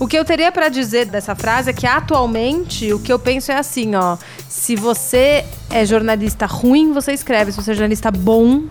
O 0.00 0.06
que 0.08 0.18
eu 0.18 0.24
teria 0.24 0.50
pra 0.50 0.68
dizer 0.68 1.06
dessa 1.06 1.34
frase 1.34 1.70
é 1.70 1.72
que 1.72 1.86
atualmente 1.86 2.92
o 2.92 2.98
que 2.98 3.12
eu 3.12 3.18
penso 3.18 3.52
é 3.52 3.56
assim, 3.58 3.94
ó. 3.94 4.16
Se 4.48 4.74
você 4.74 5.44
é 5.68 5.84
jornalista 5.84 6.46
ruim, 6.46 6.92
você 6.92 7.12
escreve. 7.12 7.52
Se 7.52 7.62
você 7.62 7.70
é 7.72 7.74
jornalista 7.74 8.10
bom, 8.10 8.62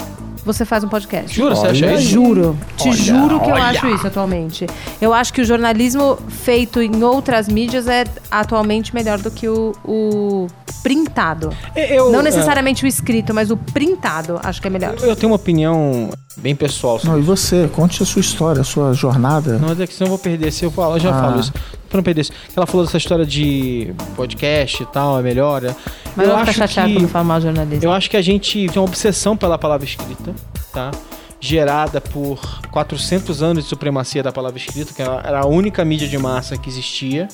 você 0.46 0.66
faz 0.66 0.84
um 0.84 0.88
podcast. 0.88 1.36
Jura, 1.36 1.56
você 1.56 1.68
acha 1.68 1.94
isso? 1.94 2.04
Juro. 2.10 2.58
Te 2.78 2.88
Olha, 2.90 2.98
juro 2.98 3.40
que 3.40 3.50
eu 3.50 3.54
olha. 3.54 3.64
acho 3.66 3.88
isso 3.88 4.08
atualmente. 4.08 4.66
Eu 5.02 5.14
acho 5.14 5.34
que 5.34 5.42
o 5.42 5.46
jornalismo 5.46 6.18
feito 6.30 6.82
em 6.82 7.04
outras 7.04 7.48
mídias 7.48 7.88
é 7.88 8.06
atualmente 8.32 8.94
melhor 8.94 9.20
do 9.20 9.30
que 9.32 9.48
o, 9.48 9.74
o 9.86 10.48
printado. 10.84 11.50
Eu, 11.76 12.12
Não 12.12 12.20
é, 12.22 12.24
necessariamente 12.24 12.84
o 12.86 12.88
escrito, 12.88 13.34
mas 13.34 13.52
o 13.52 13.58
printado 13.58 14.40
acho 14.44 14.62
que 14.62 14.68
é 14.68 14.72
melhor. 14.72 14.96
Eu 15.02 15.16
tenho 15.16 15.32
uma 15.32 15.36
opinião 15.36 16.10
bem 16.38 16.56
pessoal 16.56 16.98
sobre 16.98 17.12
Não, 17.12 17.20
e 17.20 17.22
você? 17.22 17.68
Conte 17.74 18.02
a 18.02 18.06
sua 18.06 18.22
história, 18.22 18.62
a 18.62 18.66
sua 18.66 18.94
jornada. 18.94 19.58
Não, 19.58 19.70
mas 19.70 19.80
é 19.80 19.86
que 19.88 19.94
senão 19.94 20.08
eu 20.08 20.10
vou 20.12 20.20
perder. 20.20 20.52
Se 20.52 20.64
eu 20.66 20.72
falar, 20.72 20.96
eu 20.96 21.00
já 21.00 21.10
Ah. 21.10 21.22
falo 21.22 21.40
isso. 21.40 21.52
Pra 21.90 21.98
não 21.98 22.04
perder 22.04 22.22
isso. 22.22 22.32
Ela 22.56 22.68
falou 22.68 22.86
dessa 22.86 22.98
história 22.98 23.26
de 23.26 23.94
podcast 24.16 24.84
e 24.84 24.86
tal, 24.86 25.20
é 25.20 25.24
melhor. 25.24 25.64
é. 25.64 25.76
Mas 26.20 26.28
eu 26.28 26.34
eu 26.34 26.38
acho 26.38 26.54
chateado 26.54 26.94
que 26.94 27.08
quando 27.08 27.26
mal. 27.26 27.40
Eu 27.82 27.92
acho 27.92 28.10
que 28.10 28.18
a 28.18 28.22
gente 28.22 28.68
tem 28.68 28.82
uma 28.82 28.88
obsessão 28.88 29.38
pela 29.38 29.58
palavra 29.58 29.86
escrita, 29.86 30.36
tá? 30.74 30.92
Gerada 31.40 32.02
por 32.02 32.40
400 32.72 33.42
anos 33.42 33.64
de 33.64 33.70
supremacia 33.70 34.22
da 34.22 34.32
palavra 34.32 34.58
escrita, 34.58 34.94
que 34.94 35.02
era 35.02 35.22
era 35.26 35.40
a 35.40 35.48
única 35.48 35.86
mídia 35.86 36.08
de 36.08 36.18
massa 36.18 36.58
que 36.58 36.70
existia, 36.70 37.30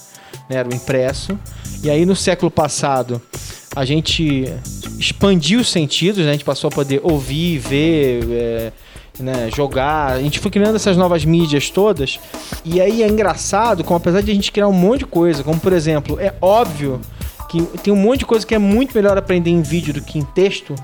né? 0.47 0.57
era 0.57 0.69
o 0.69 0.73
impresso. 0.73 1.37
E 1.83 1.89
aí 1.89 2.05
no 2.05 2.15
século 2.15 2.51
passado 2.51 3.19
a 3.75 3.83
gente 3.83 4.45
expandiu 4.99 5.59
os 5.59 5.69
sentidos, 5.69 6.23
né? 6.23 6.29
a 6.29 6.33
gente 6.33 6.45
passou 6.45 6.67
a 6.67 6.71
poder 6.71 7.01
ouvir, 7.03 7.57
ver, 7.57 8.23
é, 8.31 8.71
né, 9.19 9.49
jogar. 9.53 10.13
A 10.13 10.21
gente 10.21 10.39
foi 10.39 10.51
criando 10.51 10.75
essas 10.75 10.95
novas 10.95 11.25
mídias 11.25 11.69
todas. 11.69 12.19
E 12.63 12.79
aí 12.79 13.01
é 13.01 13.07
engraçado, 13.07 13.83
como 13.83 13.97
apesar 13.97 14.21
de 14.21 14.31
a 14.31 14.33
gente 14.33 14.51
criar 14.51 14.67
um 14.67 14.73
monte 14.73 14.99
de 14.99 15.05
coisa, 15.05 15.43
como 15.43 15.59
por 15.59 15.73
exemplo, 15.73 16.19
é 16.19 16.33
óbvio 16.39 17.01
que 17.63 17.77
tem 17.79 17.93
um 17.93 17.97
monte 17.97 18.19
de 18.19 18.25
coisa 18.25 18.45
que 18.45 18.55
é 18.55 18.59
muito 18.59 18.95
melhor 18.95 19.17
aprender 19.17 19.49
em 19.49 19.61
vídeo 19.61 19.93
do 19.93 20.01
que 20.01 20.19
em 20.19 20.23
texto. 20.23 20.75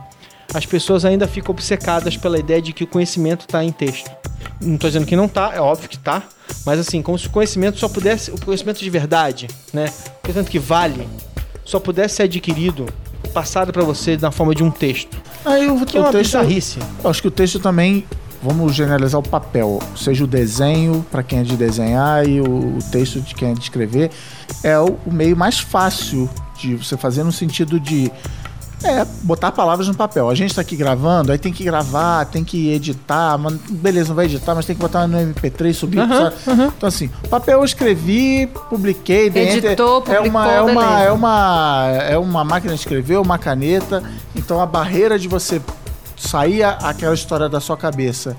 As 0.54 0.66
pessoas 0.66 1.06
ainda 1.06 1.28
ficam 1.28 1.54
obcecadas 1.54 2.18
pela 2.18 2.38
ideia 2.38 2.62
de 2.62 2.74
que 2.74 2.84
o 2.84 2.88
conhecimento 2.88 3.42
está 3.42 3.64
em 3.64 3.72
texto. 3.72 4.12
Não 4.60 4.76
estou 4.76 4.90
dizendo 4.90 5.06
que 5.06 5.16
não 5.16 5.28
tá, 5.28 5.52
é 5.54 5.62
óbvio 5.62 5.88
que 5.90 5.98
tá, 5.98 6.24
mas 6.66 6.80
assim, 6.80 7.02
como 7.02 7.18
se 7.18 7.28
o 7.28 7.30
conhecimento 7.30 7.80
só 7.80 7.88
pudesse, 7.88 8.32
o 8.32 8.40
conhecimento 8.40 8.80
de 8.80 8.90
verdade, 8.90 9.48
né? 9.74 9.86
O 9.86 10.22
conhecimento 10.22 10.52
que 10.52 10.60
vale, 10.60 11.08
só 11.64 11.80
pudesse 11.80 12.16
ser 12.16 12.24
adquirido, 12.24 12.86
passado 13.34 13.72
para 13.72 13.84
você 13.84 14.18
na 14.18 14.30
forma 14.32 14.54
de 14.54 14.64
um 14.64 14.70
texto. 14.70 15.18
Aí 15.46 15.70
o, 15.70 15.86
Que 15.86 15.98
é 15.98 16.02
o 16.02 16.04
uma 16.04 16.12
texto, 16.12 16.38
bizarrice. 16.38 16.80
eu 17.04 17.10
acho 17.10 17.22
que 17.22 17.28
o 17.28 17.32
texto 17.32 17.60
também, 17.60 18.06
vamos 18.44 18.76
generalizar 18.76 19.20
o 19.20 19.24
papel, 19.24 19.80
seja 19.96 20.24
o 20.24 20.28
desenho 20.28 21.06
para 21.10 21.24
quem 21.24 21.40
é 21.40 21.44
de 21.44 21.56
desenhar 21.56 22.28
e 22.28 22.42
o, 22.42 22.78
texto 22.92 23.22
de 23.22 23.34
quem 23.34 23.52
é 23.52 23.54
de 23.54 23.62
escrever, 23.62 24.12
é 24.64 24.78
o 24.78 24.98
meio 25.08 25.36
mais 25.38 25.60
fácil 25.60 26.30
de 26.62 26.76
você 26.76 26.96
fazer 26.96 27.24
no 27.24 27.32
sentido 27.32 27.80
de 27.80 28.12
é, 28.84 29.06
botar 29.24 29.52
palavras 29.52 29.88
no 29.88 29.94
papel. 29.94 30.30
A 30.30 30.36
gente 30.36 30.56
tá 30.56 30.62
aqui 30.62 30.76
gravando, 30.76 31.32
aí 31.32 31.38
tem 31.38 31.54
que 31.54 31.64
gravar, 31.64 32.26
tem 32.26 32.44
que 32.44 32.72
editar, 32.72 33.38
mas 33.38 33.54
beleza, 33.70 34.10
não 34.10 34.16
vai 34.16 34.26
editar, 34.26 34.56
mas 34.56 34.66
tem 34.66 34.76
que 34.76 34.82
botar 34.82 35.08
no 35.08 35.18
MP3, 35.18 35.74
subir. 35.74 36.00
Aham, 36.00 36.32
sabe? 36.46 36.72
Então, 36.78 36.88
assim, 36.88 37.10
papel 37.30 37.60
eu 37.60 37.66
escrevi, 37.66 38.48
publiquei, 38.70 39.30
dei 39.30 39.58
enter. 39.58 39.72
Editou, 39.72 40.04
é 40.08 40.20
uma, 40.20 40.44
publicou, 40.44 40.52
é 40.52 40.62
uma, 40.62 40.82
beleza. 40.82 41.04
é 41.04 41.12
uma 41.12 41.88
É 42.10 42.18
uma 42.18 42.44
máquina 42.44 42.74
de 42.74 42.80
escrever, 42.80 43.18
uma 43.18 43.38
caneta. 43.38 44.04
Então 44.36 44.60
a 44.60 44.66
barreira 44.66 45.20
de 45.20 45.28
você 45.28 45.62
sair 46.18 46.64
aquela 46.64 47.14
história 47.14 47.48
da 47.48 47.60
sua 47.60 47.78
cabeça 47.78 48.36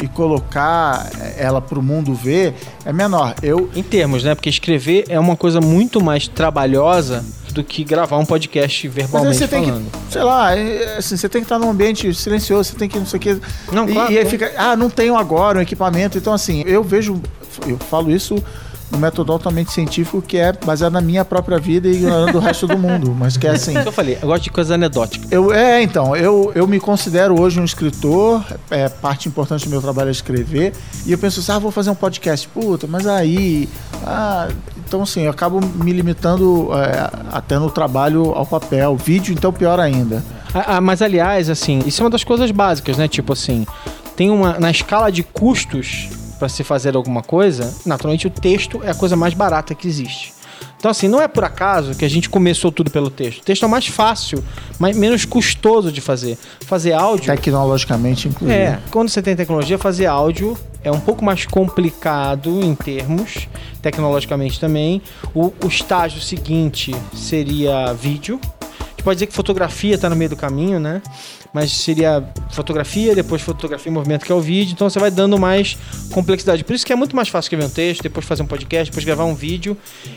e 0.00 0.08
colocar 0.08 1.08
ela 1.36 1.60
pro 1.60 1.80
mundo 1.80 2.14
ver 2.14 2.54
é 2.84 2.92
menor. 2.92 3.34
Eu, 3.42 3.70
Em 3.74 3.82
termos, 3.82 4.24
né? 4.24 4.34
Porque 4.34 4.48
escrever 4.48 5.04
é 5.08 5.20
uma 5.20 5.36
coisa 5.36 5.60
muito 5.60 6.02
mais 6.02 6.26
trabalhosa 6.26 7.24
do 7.54 7.62
que 7.62 7.84
gravar 7.84 8.18
um 8.18 8.26
podcast 8.26 8.88
verbalmente 8.88 9.38
você 9.38 9.46
tem 9.46 9.64
falando. 9.64 9.90
que, 9.90 10.12
sei 10.12 10.22
lá, 10.22 10.56
é, 10.56 10.96
assim, 10.98 11.16
você 11.16 11.28
tem 11.28 11.40
que 11.40 11.46
estar 11.46 11.58
num 11.58 11.70
ambiente 11.70 12.12
silencioso, 12.12 12.70
você 12.70 12.76
tem 12.76 12.88
que 12.88 12.98
não 12.98 13.06
sei 13.06 13.18
o 13.18 13.20
que. 13.20 13.40
Não, 13.72 13.88
e, 13.88 13.92
claro, 13.92 14.12
e 14.12 14.18
aí 14.18 14.24
claro. 14.24 14.28
fica, 14.28 14.52
ah, 14.56 14.76
não 14.76 14.90
tenho 14.90 15.16
agora 15.16 15.58
um 15.58 15.62
equipamento. 15.62 16.18
Então, 16.18 16.34
assim, 16.34 16.64
eu 16.66 16.82
vejo, 16.82 17.22
eu 17.66 17.78
falo 17.78 18.10
isso 18.10 18.42
no 18.90 18.98
método 18.98 19.32
altamente 19.32 19.72
científico 19.72 20.22
que 20.22 20.36
é 20.36 20.52
baseado 20.52 20.92
na 20.92 21.00
minha 21.00 21.24
própria 21.24 21.58
vida 21.58 21.88
e 21.88 21.94
ignorando 21.94 22.36
o 22.36 22.40
resto 22.40 22.66
do 22.66 22.78
mundo. 22.78 23.14
Mas 23.18 23.36
que 23.36 23.46
é 23.46 23.50
assim. 23.50 23.74
Eu 23.84 23.92
falei, 23.92 24.18
eu 24.20 24.28
gosto 24.28 24.44
de 24.44 24.50
coisas 24.50 24.70
anedóticas. 24.70 25.30
Eu, 25.30 25.52
é, 25.52 25.82
então, 25.82 26.16
eu, 26.16 26.52
eu 26.54 26.66
me 26.66 26.80
considero 26.80 27.38
hoje 27.38 27.60
um 27.60 27.64
escritor, 27.64 28.42
é, 28.70 28.88
parte 28.88 29.28
importante 29.28 29.64
do 29.64 29.70
meu 29.70 29.80
trabalho 29.80 30.08
é 30.08 30.12
escrever, 30.12 30.72
e 31.04 31.12
eu 31.12 31.18
penso 31.18 31.40
assim, 31.40 31.52
ah, 31.52 31.58
vou 31.58 31.70
fazer 31.70 31.90
um 31.90 31.94
podcast, 31.94 32.48
puta, 32.48 32.86
mas 32.86 33.06
aí, 33.06 33.68
ah, 34.04 34.48
então 34.86 35.02
assim, 35.02 35.22
eu 35.22 35.30
acabo 35.30 35.60
me 35.60 35.92
limitando 35.92 36.70
é, 36.72 37.10
até 37.32 37.58
no 37.58 37.70
trabalho 37.70 38.32
ao 38.32 38.46
papel, 38.46 38.96
vídeo, 38.96 39.34
então 39.34 39.52
pior 39.52 39.80
ainda. 39.80 40.22
Ah, 40.54 40.76
ah, 40.76 40.80
mas 40.80 41.02
aliás, 41.02 41.50
assim, 41.50 41.80
isso 41.84 42.00
é 42.00 42.04
uma 42.04 42.10
das 42.10 42.22
coisas 42.22 42.50
básicas, 42.50 42.96
né? 42.96 43.08
Tipo 43.08 43.32
assim, 43.32 43.66
tem 44.14 44.30
uma. 44.30 44.58
Na 44.58 44.70
escala 44.70 45.10
de 45.10 45.22
custos 45.22 46.08
para 46.38 46.48
se 46.48 46.62
fazer 46.62 46.94
alguma 46.96 47.22
coisa, 47.22 47.74
naturalmente 47.84 48.26
o 48.26 48.30
texto 48.30 48.80
é 48.84 48.90
a 48.90 48.94
coisa 48.94 49.16
mais 49.16 49.34
barata 49.34 49.74
que 49.74 49.88
existe. 49.88 50.34
Então, 50.78 50.90
assim, 50.90 51.08
não 51.08 51.20
é 51.20 51.26
por 51.26 51.42
acaso 51.44 51.94
que 51.94 52.04
a 52.04 52.10
gente 52.10 52.28
começou 52.28 52.70
tudo 52.70 52.90
pelo 52.90 53.08
texto. 53.08 53.40
O 53.40 53.44
texto 53.44 53.62
é 53.62 53.66
o 53.66 53.70
mais 53.70 53.86
fácil, 53.86 54.44
mas 54.78 54.94
menos 54.94 55.24
custoso 55.24 55.90
de 55.90 56.02
fazer. 56.02 56.36
Fazer 56.66 56.92
áudio. 56.92 57.34
Tecnologicamente, 57.34 58.28
inclusive. 58.28 58.58
É, 58.58 58.78
quando 58.90 59.08
você 59.08 59.22
tem 59.22 59.34
tecnologia, 59.34 59.78
fazer 59.78 60.04
áudio 60.04 60.58
é 60.84 60.92
um 60.92 61.00
pouco 61.00 61.24
mais 61.24 61.46
complicado 61.46 62.62
em 62.62 62.74
termos, 62.74 63.48
tecnologicamente 63.80 64.60
também. 64.60 65.00
O, 65.34 65.52
o 65.64 65.66
estágio 65.66 66.20
seguinte 66.20 66.94
seria 67.14 67.92
vídeo. 67.94 68.38
A 68.60 68.90
gente 68.90 69.02
pode 69.02 69.16
dizer 69.16 69.26
que 69.26 69.32
fotografia 69.32 69.94
está 69.94 70.10
no 70.10 70.14
meio 70.14 70.30
do 70.30 70.36
caminho, 70.36 70.78
né? 70.78 71.02
Mas 71.54 71.70
seria 71.70 72.24
fotografia, 72.50 73.14
depois 73.14 73.40
fotografia 73.40 73.88
e 73.88 73.94
movimento, 73.94 74.26
que 74.26 74.32
é 74.32 74.34
o 74.34 74.40
vídeo. 74.40 74.72
Então 74.72 74.90
você 74.90 74.98
vai 74.98 75.10
dando 75.10 75.38
mais 75.38 75.78
complexidade. 76.12 76.64
Por 76.64 76.74
isso 76.74 76.84
que 76.84 76.92
é 76.92 76.96
muito 76.96 77.14
mais 77.14 77.28
fácil 77.28 77.46
escrever 77.46 77.64
um 77.64 77.70
texto, 77.70 78.02
depois 78.02 78.26
fazer 78.26 78.42
um 78.42 78.46
podcast, 78.46 78.90
depois 78.90 79.04
gravar 79.04 79.24
um 79.24 79.36
vídeo. 79.36 79.76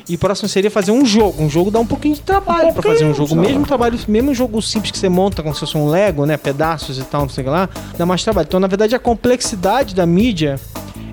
E 0.09 0.15
o 0.15 0.17
próximo 0.17 0.49
seria 0.49 0.71
fazer 0.71 0.91
um 0.91 1.05
jogo. 1.05 1.43
Um 1.43 1.49
jogo 1.49 1.69
dá 1.69 1.79
um 1.79 1.85
pouquinho 1.85 2.15
de 2.15 2.21
trabalho 2.21 2.73
para 2.73 2.81
fazer 2.81 3.05
um 3.05 3.13
jogo. 3.13 3.35
Mesmo 3.35 3.67
trabalho, 3.67 3.99
mesmo 4.07 4.31
um 4.31 4.35
jogo 4.35 4.59
simples 4.63 4.89
que 4.89 4.97
você 4.97 5.09
monta 5.09 5.43
como 5.43 5.53
se 5.53 5.59
fosse 5.59 5.77
um 5.77 5.87
Lego, 5.87 6.25
né? 6.25 6.37
Pedaços 6.37 6.97
e 6.97 7.03
tal, 7.03 7.21
não 7.21 7.29
sei 7.29 7.43
o 7.43 7.45
que 7.45 7.51
lá, 7.51 7.69
dá 7.95 8.03
mais 8.03 8.23
trabalho. 8.23 8.47
Então, 8.47 8.59
na 8.59 8.67
verdade, 8.67 8.95
a 8.95 8.99
complexidade 8.99 9.93
da 9.93 10.07
mídia 10.07 10.59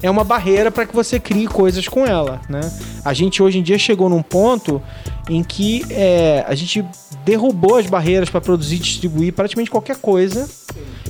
é 0.02 0.10
uma 0.10 0.24
barreira 0.24 0.70
para 0.70 0.86
que 0.86 0.94
você 0.94 1.18
crie 1.18 1.46
coisas 1.46 1.88
com 1.88 2.04
ela, 2.06 2.40
né? 2.48 2.60
A 3.04 3.12
gente 3.14 3.42
hoje 3.42 3.58
em 3.58 3.62
dia 3.62 3.78
chegou 3.78 4.08
num 4.08 4.22
ponto 4.22 4.80
em 5.28 5.42
que 5.42 5.84
é, 5.90 6.44
a 6.46 6.54
gente 6.54 6.84
derrubou 7.24 7.76
as 7.76 7.86
barreiras 7.86 8.28
para 8.28 8.40
produzir 8.40 8.76
e 8.76 8.78
distribuir 8.78 9.32
praticamente 9.32 9.70
qualquer 9.70 9.96
coisa. 9.96 10.48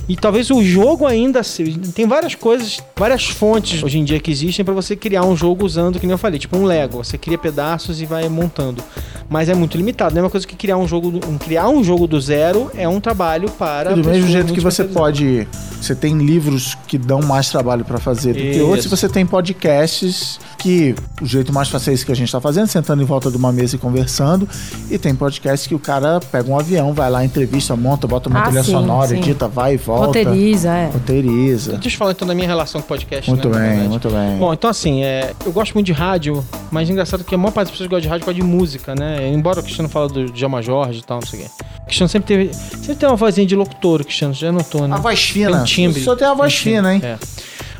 E 0.07 0.15
talvez 0.15 0.51
o 0.51 0.63
jogo 0.63 1.07
ainda 1.07 1.41
se- 1.41 1.63
tem 1.95 2.05
várias 2.05 2.35
coisas, 2.35 2.79
várias 2.95 3.25
fontes 3.25 3.81
hoje 3.81 3.97
em 3.97 4.03
dia 4.03 4.19
que 4.19 4.29
existem 4.29 4.63
para 4.63 4.73
você 4.73 4.95
criar 4.95 5.23
um 5.25 5.35
jogo 5.35 5.65
usando, 5.65 5.99
que 5.99 6.05
nem 6.05 6.11
eu 6.11 6.17
falei, 6.17 6.37
tipo 6.39 6.55
um 6.55 6.63
Lego, 6.63 7.03
você 7.03 7.17
cria 7.17 7.39
pedaços 7.39 7.99
e 7.99 8.05
vai 8.05 8.29
montando. 8.29 8.83
Mas 9.27 9.49
é 9.49 9.55
muito 9.55 9.75
limitado, 9.75 10.13
não 10.13 10.19
é 10.19 10.23
uma 10.25 10.29
coisa 10.29 10.45
que 10.45 10.55
criar 10.55 10.77
um 10.77 10.87
jogo, 10.87 11.09
do- 11.09 11.39
criar 11.39 11.67
um 11.69 11.83
jogo 11.83 12.05
do 12.05 12.21
zero 12.21 12.69
é 12.77 12.87
um 12.87 12.99
trabalho 13.01 13.49
para 13.49 13.95
do 13.95 14.07
mesmo 14.07 14.29
jeito 14.29 14.53
que 14.53 14.61
você 14.61 14.83
pode. 14.83 15.47
Você 15.81 15.95
tem 15.95 16.15
livros 16.19 16.77
que 16.87 16.99
dão 16.99 17.21
mais 17.23 17.49
trabalho 17.49 17.83
pra 17.83 17.97
fazer 17.97 18.33
do 18.33 18.39
que 18.39 18.49
Isso. 18.57 18.65
outros, 18.67 18.84
e 18.85 18.89
você 18.89 19.09
tem 19.09 19.25
podcasts 19.25 20.39
que 20.57 20.95
o 21.21 21.25
jeito 21.25 21.51
mais 21.53 21.69
fácil 21.69 21.91
é 21.91 21.93
esse 21.93 22.05
que 22.05 22.11
a 22.11 22.15
gente 22.15 22.31
tá 22.31 22.39
fazendo, 22.41 22.67
sentando 22.67 23.01
em 23.01 23.05
volta 23.05 23.29
de 23.31 23.37
uma 23.37 23.51
mesa 23.51 23.75
e 23.75 23.79
conversando. 23.79 24.47
E 24.89 24.97
tem 24.97 25.13
podcasts 25.15 25.67
que 25.67 25.75
o 25.75 25.79
cara 25.79 26.19
pega 26.31 26.49
um 26.49 26.57
avião, 26.57 26.93
vai 26.93 27.09
lá, 27.09 27.23
entrevista, 27.23 27.75
monta, 27.75 28.07
bota 28.07 28.29
uma 28.29 28.39
Ah, 28.39 28.43
trilha 28.43 28.63
sim, 28.63 28.71
sonora, 28.71 29.07
sim. 29.09 29.17
edita, 29.17 29.47
vai 29.47 29.73
e 29.75 29.77
volta. 29.77 30.07
Roteiriza, 30.07 30.69
é. 30.71 30.89
Roteiriza. 30.91 31.73
Deixa 31.77 31.95
eu 31.95 31.99
falar 31.99 32.11
então 32.11 32.27
da 32.27 32.33
minha 32.35 32.47
relação 32.47 32.81
com 32.81 32.87
podcast. 32.87 33.29
Muito 33.29 33.49
né, 33.49 33.77
bem, 33.79 33.89
muito 33.89 34.09
bem. 34.09 34.37
Bom, 34.37 34.53
então 34.53 34.69
assim, 34.69 35.03
é, 35.03 35.33
eu 35.45 35.51
gosto 35.51 35.73
muito 35.73 35.85
de 35.87 35.93
rádio, 35.93 36.43
mas 36.71 36.89
é 36.89 36.91
engraçado 36.91 37.23
que 37.23 37.33
a 37.35 37.37
maior 37.37 37.51
parte 37.51 37.67
das 37.67 37.71
pessoas 37.71 37.89
gosta 37.89 38.01
de 38.01 38.07
rádio 38.07 38.21
por 38.25 38.33
causa 38.33 38.41
de 38.41 38.45
música, 38.45 38.95
né? 38.95 39.29
Embora 39.29 39.59
o 39.59 39.63
Cristiano 39.63 39.89
fala 39.89 40.07
do 40.07 40.25
Djalma 40.31 40.61
Jorge 40.61 40.99
e 40.99 41.03
tal, 41.03 41.19
não 41.19 41.27
sei 41.27 41.39
o 41.39 41.43
quê. 41.43 41.49
O 41.81 41.85
Cristiano 41.85 42.09
sempre 42.09 42.27
teve. 42.27 42.53
Sempre 42.53 42.95
tem 42.95 43.09
uma 43.09 43.15
vozinha 43.15 43.45
de 43.45 43.55
locutor, 43.55 44.01
o 44.01 44.03
Cristiano, 44.03 44.33
já 44.33 44.51
notou, 44.51 44.87
né? 44.87 44.95
a 44.95 44.99
voz 44.99 45.19
Tem 45.19 45.33
fina. 45.45 45.61
um 45.61 45.63
timbre. 45.63 46.03
Só 46.03 46.15
tem 46.15 46.27
a 46.27 46.33
voz 46.33 46.53
Tem 46.53 46.73
fina, 46.73 46.93
hein? 46.95 47.01
É. 47.03 47.17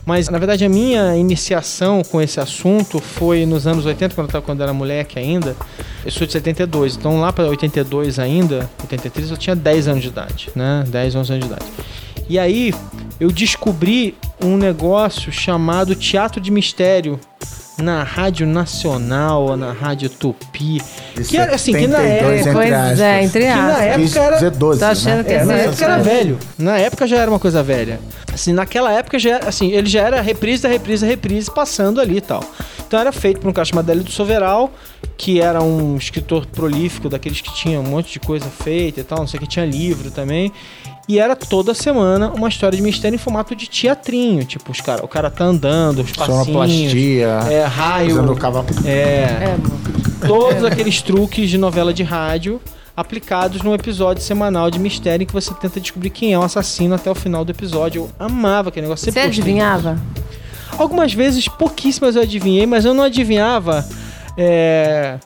Mas, 0.05 0.29
na 0.29 0.38
verdade, 0.38 0.63
a 0.63 0.69
minha 0.69 1.17
iniciação 1.17 2.03
com 2.03 2.21
esse 2.21 2.39
assunto 2.39 3.00
foi 3.00 3.45
nos 3.45 3.65
anos 3.65 3.85
80, 3.85 4.13
quando 4.13 4.27
eu, 4.27 4.31
tava, 4.31 4.45
quando 4.45 4.59
eu 4.59 4.63
era 4.65 4.74
moleque 4.74 5.17
ainda. 5.17 5.55
Eu 6.05 6.12
sou 6.12 6.27
de 6.27 6.33
72, 6.33 6.95
então 6.95 7.19
lá 7.19 7.33
para 7.33 7.45
82 7.45 8.19
ainda, 8.19 8.69
83, 8.81 9.31
eu 9.31 9.38
tinha 9.38 9.55
10 9.55 9.88
anos 9.88 10.03
de 10.03 10.09
idade, 10.09 10.50
né? 10.55 10.83
10, 10.88 11.15
11 11.15 11.33
anos 11.33 11.47
de 11.47 11.51
idade. 11.51 11.65
E 12.29 12.38
aí, 12.38 12.74
eu 13.19 13.31
descobri 13.31 14.15
um 14.43 14.57
negócio 14.57 15.31
chamado 15.31 15.95
Teatro 15.95 16.39
de 16.39 16.51
Mistério 16.51 17.19
na 17.77 18.03
Rádio 18.03 18.48
Nacional, 18.48 19.58
na 19.58 19.72
Rádio 19.74 20.10
Tupi. 20.10 20.82
Que 21.27 21.38
era 21.38 21.55
assim, 21.55 21.74
que 21.74 21.88
na 21.88 21.98
72 21.98 22.39
época. 22.48 22.53
Pois 22.53 22.74
aspas. 22.74 23.00
é, 23.00 23.24
entre 23.24 23.41
Que 23.41 23.48
na 23.48 23.67
aspas. 23.67 23.84
época 23.86 24.20
era- 24.20 24.36
dizer 24.36 24.51
12, 24.51 24.79
Tô 24.79 24.86
achando 24.86 25.17
né? 25.17 25.24
que 25.24 25.34
É, 25.34 25.44
na 25.46 25.53
Sim, 25.53 25.60
época 25.62 25.84
era 25.86 25.98
velho. 26.00 26.39
Na 26.58 26.77
época 26.77 27.08
já 27.08 27.17
era 27.17 27.29
uma 27.32 27.39
coisa 27.39 27.62
velha. 27.63 28.00
Assim, 28.34 28.53
naquela 28.53 28.91
época 28.94 29.17
já 29.20 29.36
era, 29.36 29.50
assim, 29.50 29.72
ele 29.72 29.88
já 29.89 30.01
era 30.01 30.22
reprise 30.22 30.63
da 30.63 30.70
reprise 30.70 31.03
da 31.05 31.10
reprise 31.12 31.51
passando 31.53 32.00
ali 32.01 32.17
e 32.17 32.22
tal. 32.22 32.44
Então 32.88 33.00
era 33.00 33.12
feito 33.12 33.39
por 33.39 33.50
um 33.50 33.53
cara 33.53 33.65
chamado 33.65 33.89
Hélio 33.89 34.03
do 34.03 34.12
Soveral, 34.12 34.72
que 35.17 35.39
era 35.41 35.62
um 35.62 35.96
escritor 35.98 36.46
prolífico, 36.46 37.10
daqueles 37.10 37.39
que 37.41 37.53
tinha 37.55 37.79
um 37.79 37.84
monte 37.84 38.12
de 38.13 38.20
coisa 38.20 38.46
feita 38.46 39.00
e 39.00 39.03
tal, 39.03 39.20
não 39.20 39.27
sei 39.27 39.38
o 39.38 39.41
que, 39.41 39.48
tinha 39.48 39.65
livro 39.65 40.12
também. 40.12 40.51
E 41.07 41.19
era 41.19 41.35
toda 41.35 41.74
semana 41.74 42.31
uma 42.31 42.50
história 42.50 42.75
de 42.75 42.81
mistério 42.81 43.15
em 43.15 43.19
formato 43.19 43.55
de 43.55 43.69
teatrinho. 43.69 44.43
Tipo, 44.43 44.71
os 44.71 44.81
cara, 44.81 45.05
o 45.05 45.07
cara 45.07 45.29
tá 45.29 45.43
andando, 45.43 46.01
os 46.01 46.12
passinhos. 46.12 46.45
Sonoplastia. 46.45 47.27
É, 47.51 47.63
raio. 47.65 48.13
Usando 48.13 48.31
o 48.31 48.35
cavalo. 48.35 48.65
É, 48.85 48.89
É, 48.91 49.57
todos 50.27 50.63
aqueles 50.63 51.01
truques 51.01 51.50
de 51.50 51.57
novela 51.57 51.93
de 51.93 52.01
rádio 52.01 52.59
aplicados 52.97 53.62
num 53.62 53.74
episódio 53.74 54.24
semanal 54.24 54.71
de 54.71 54.79
mistério 54.79 55.24
em 55.24 55.27
que 55.27 55.33
você 55.33 55.53
tenta 55.53 55.79
descobrir 55.79 56.09
quem 56.09 56.33
é 56.33 56.39
o 56.39 56.41
assassino 56.41 56.95
até 56.95 57.12
o 57.12 57.15
final 57.15 57.43
do 57.45 57.51
episódio. 57.51 58.03
Eu 58.03 58.25
amava 58.25 58.69
aquele 58.69 58.85
negócio. 58.85 59.03
Você 59.03 59.12
sempre 59.12 59.27
gostei 59.27 59.43
adivinhava? 59.43 60.00
Algumas 60.77 61.13
vezes, 61.13 61.47
pouquíssimas 61.47 62.15
eu 62.15 62.21
adivinhei, 62.24 62.65
mas 62.65 62.83
eu 62.83 62.93
não 62.93 63.03
adivinhava. 63.03 63.85
é, 64.38 65.17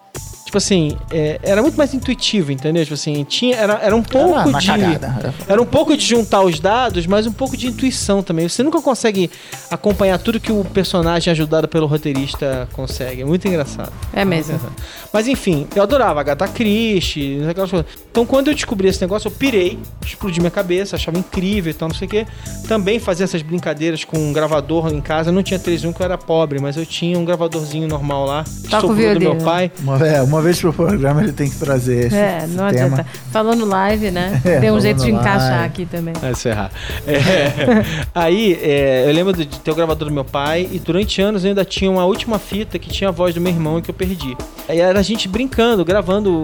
Tipo 0.50 0.58
assim, 0.58 0.98
é, 1.12 1.39
era 1.44 1.62
muito 1.62 1.77
mais 1.77 1.94
intuitivo, 1.94 2.51
entendeu? 2.51 2.82
Tipo 2.84 2.96
assim, 2.96 3.24
tinha, 3.24 3.56
era, 3.56 3.74
era 3.84 3.96
um 3.96 4.01
pouco 4.01 4.50
Era 4.50 4.58
de. 4.58 4.65
cagada. 4.65 5.36
Era 5.48 5.62
um 5.62 5.65
pouco 5.65 5.96
de 5.96 6.03
juntar 6.03 6.41
os 6.41 6.60
dados, 6.60 7.06
mas 7.06 7.27
um 7.27 7.32
pouco 7.32 7.56
de 7.56 7.68
intuição 7.68 8.24
também. 8.24 8.50
Você 8.50 8.63
nunca 8.63 8.82
consegue 8.82 9.29
acompanhar 9.70 10.18
tudo 10.18 10.39
que 10.39 10.51
o 10.51 10.65
personagem 10.65 11.29
ajudado 11.29 11.68
pelo 11.68 11.86
roteirista 11.86 12.68
consegue. 12.74 13.22
É 13.22 13.25
muito 13.25 13.48
engraçado. 13.48 13.94
É 14.12 14.25
mesmo. 14.25 14.60
Mas 15.13 15.27
enfim, 15.27 15.68
eu 15.75 15.84
adorava 15.84 16.20
Agatha 16.20 16.48
Christie, 16.48 17.44
aquelas 17.48 17.70
coisas. 17.70 17.88
Então 18.19 18.27
quando 18.27 18.49
eu 18.49 18.53
descobri 18.53 18.85
esse 18.89 18.99
negócio, 18.99 19.29
eu 19.29 19.31
pirei, 19.31 19.79
explodi 20.05 20.41
minha 20.41 20.51
cabeça, 20.51 20.97
achava 20.97 21.17
incrível 21.17 21.71
e 21.71 21.73
tal, 21.73 21.88
não 21.88 21.95
sei 21.95 22.05
o 22.05 22.11
quê. 22.11 22.27
Também 22.67 22.99
fazia 22.99 23.23
essas 23.23 23.41
brincadeiras 23.41 24.03
com 24.03 24.17
um 24.17 24.33
gravador 24.33 24.93
em 24.93 24.99
casa. 24.99 25.29
Eu 25.29 25.33
não 25.33 25.41
tinha 25.41 25.57
3.1 25.57 25.93
que 25.93 26.01
eu 26.01 26.03
era 26.03 26.17
pobre, 26.17 26.59
mas 26.59 26.75
eu 26.75 26.85
tinha 26.85 27.17
um 27.17 27.23
gravadorzinho 27.23 27.88
normal 27.88 28.25
lá. 28.25 28.43
que 28.43 28.67
Toca 28.69 28.88
o 28.88 28.89
sobrou 28.89 29.13
do 29.13 29.19
meu 29.21 29.35
pai. 29.38 29.71
Uma, 29.79 30.05
é, 30.05 30.21
uma 30.21 30.41
vez 30.41 30.59
pro 30.59 30.73
programa 30.73 31.23
ele 31.23 31.31
tem 31.31 31.49
que 31.49 31.55
trazer 31.55 32.07
esse 32.07 32.15
É, 32.17 32.41
não 32.41 32.67
tema. 32.67 32.67
adianta. 32.67 33.05
Falou 33.31 33.55
no 33.55 33.63
live, 33.65 34.11
né? 34.11 34.41
É, 34.49 34.59
Tem 34.59 34.69
um 34.71 34.81
jeito 34.81 35.01
de 35.01 35.11
encaixar 35.11 35.51
live. 35.51 35.65
aqui 35.65 35.85
também. 35.85 36.13
Vai 36.19 36.35
se 36.35 36.41
ferrar. 36.41 36.71
É, 37.07 37.85
aí, 38.13 38.59
é, 38.61 39.05
eu 39.07 39.13
lembro 39.13 39.31
de 39.31 39.45
ter 39.45 39.71
o 39.71 39.75
gravador 39.75 40.09
do 40.09 40.13
meu 40.13 40.25
pai 40.25 40.67
e 40.69 40.77
durante 40.77 41.21
anos 41.21 41.45
eu 41.45 41.49
ainda 41.51 41.63
tinha 41.63 41.89
uma 41.89 42.03
última 42.03 42.38
fita 42.38 42.77
que 42.77 42.89
tinha 42.89 43.07
a 43.09 43.13
voz 43.13 43.33
do 43.33 43.39
meu 43.39 43.53
irmão 43.53 43.79
e 43.79 43.81
que 43.81 43.89
eu 43.89 43.95
perdi. 43.95 44.35
Aí 44.67 44.77
era 44.79 44.99
a 44.99 45.03
gente 45.03 45.25
brincando, 45.29 45.85
gravando. 45.85 46.43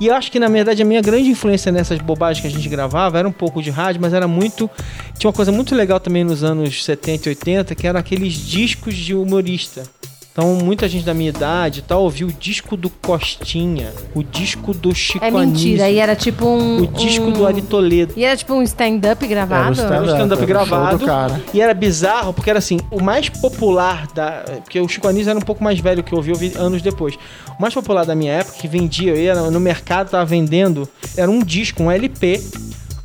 E 0.00 0.06
eu 0.06 0.14
acho 0.14 0.30
que, 0.30 0.38
na 0.38 0.48
verdade, 0.48 0.80
a 0.80 0.84
minha 0.84 1.00
grande 1.02 1.28
influência 1.28 1.72
nessas 1.72 1.98
bobagens 1.98 2.40
que 2.40 2.46
a 2.46 2.50
gente 2.50 2.68
gravava 2.68 3.18
era 3.18 3.28
um 3.28 3.32
pouco 3.32 3.60
de 3.62 3.70
rádio, 3.70 4.00
mas 4.00 4.12
era 4.14 4.28
muito. 4.28 4.70
Tinha 5.18 5.28
uma 5.28 5.34
coisa 5.34 5.50
muito 5.50 5.74
legal 5.74 5.98
também 5.98 6.22
nos 6.24 6.44
anos 6.44 6.84
70 6.84 7.28
e 7.28 7.30
80, 7.30 7.74
que 7.74 7.86
eram 7.86 7.98
aqueles 7.98 8.34
discos 8.34 8.94
de 8.94 9.14
humorista. 9.14 9.82
Então, 10.30 10.54
muita 10.54 10.88
gente 10.88 11.04
da 11.04 11.12
minha 11.12 11.30
idade 11.30 11.80
e 11.80 11.82
tal 11.82 12.04
ouviu 12.04 12.28
o 12.28 12.32
disco 12.32 12.76
do 12.76 12.88
Costinha, 12.88 13.92
o 14.14 14.22
disco 14.22 14.72
do 14.72 14.94
Chico 14.94 15.24
É 15.24 15.32
mentira. 15.32 15.82
Anísio, 15.82 15.96
E 15.96 15.98
era 15.98 16.14
tipo 16.14 16.46
um. 16.46 16.82
o 16.82 16.86
disco 16.86 17.24
um- 17.24 17.32
do 17.32 17.44
Ari 17.44 17.60
Toledo. 17.60 18.12
E 18.16 18.24
era 18.24 18.36
tipo 18.36 18.54
um 18.54 18.62
stand-up 18.62 19.26
gravado? 19.26 19.80
Era 19.80 19.90
o 19.90 19.92
Era 19.94 20.02
um 20.02 20.06
stand-up 20.06 20.42
Era 20.44 20.62
o 20.62 20.66
show 20.66 20.78
gravado. 20.78 21.42
E 21.52 21.60
era 21.60 21.74
bizarro, 21.74 22.32
porque 22.32 22.48
era 22.50 22.60
assim, 22.60 22.78
o 22.88 23.02
mais 23.02 23.28
popular 23.28 24.06
da. 24.14 24.44
Porque 24.62 24.78
o 24.80 24.86
Chico 24.86 25.08
Anísio 25.08 25.30
era 25.30 25.38
um 25.40 25.42
pouco 25.42 25.64
mais 25.64 25.80
velho 25.80 26.04
que 26.04 26.12
eu 26.12 26.18
ouvi, 26.18 26.30
eu 26.30 26.36
vi 26.36 26.52
anos 26.56 26.82
depois. 26.82 27.18
O 27.58 27.62
mais 27.62 27.74
popular 27.74 28.06
da 28.06 28.14
minha 28.14 28.32
época, 28.34 28.56
que 28.58 28.68
vendia, 28.68 29.10
eu 29.10 29.16
ia 29.16 29.34
no 29.34 29.58
mercado, 29.58 30.10
tava 30.10 30.24
vendendo, 30.24 30.88
era 31.16 31.28
um 31.28 31.40
disco, 31.40 31.82
um 31.82 31.90
LP 31.90 32.40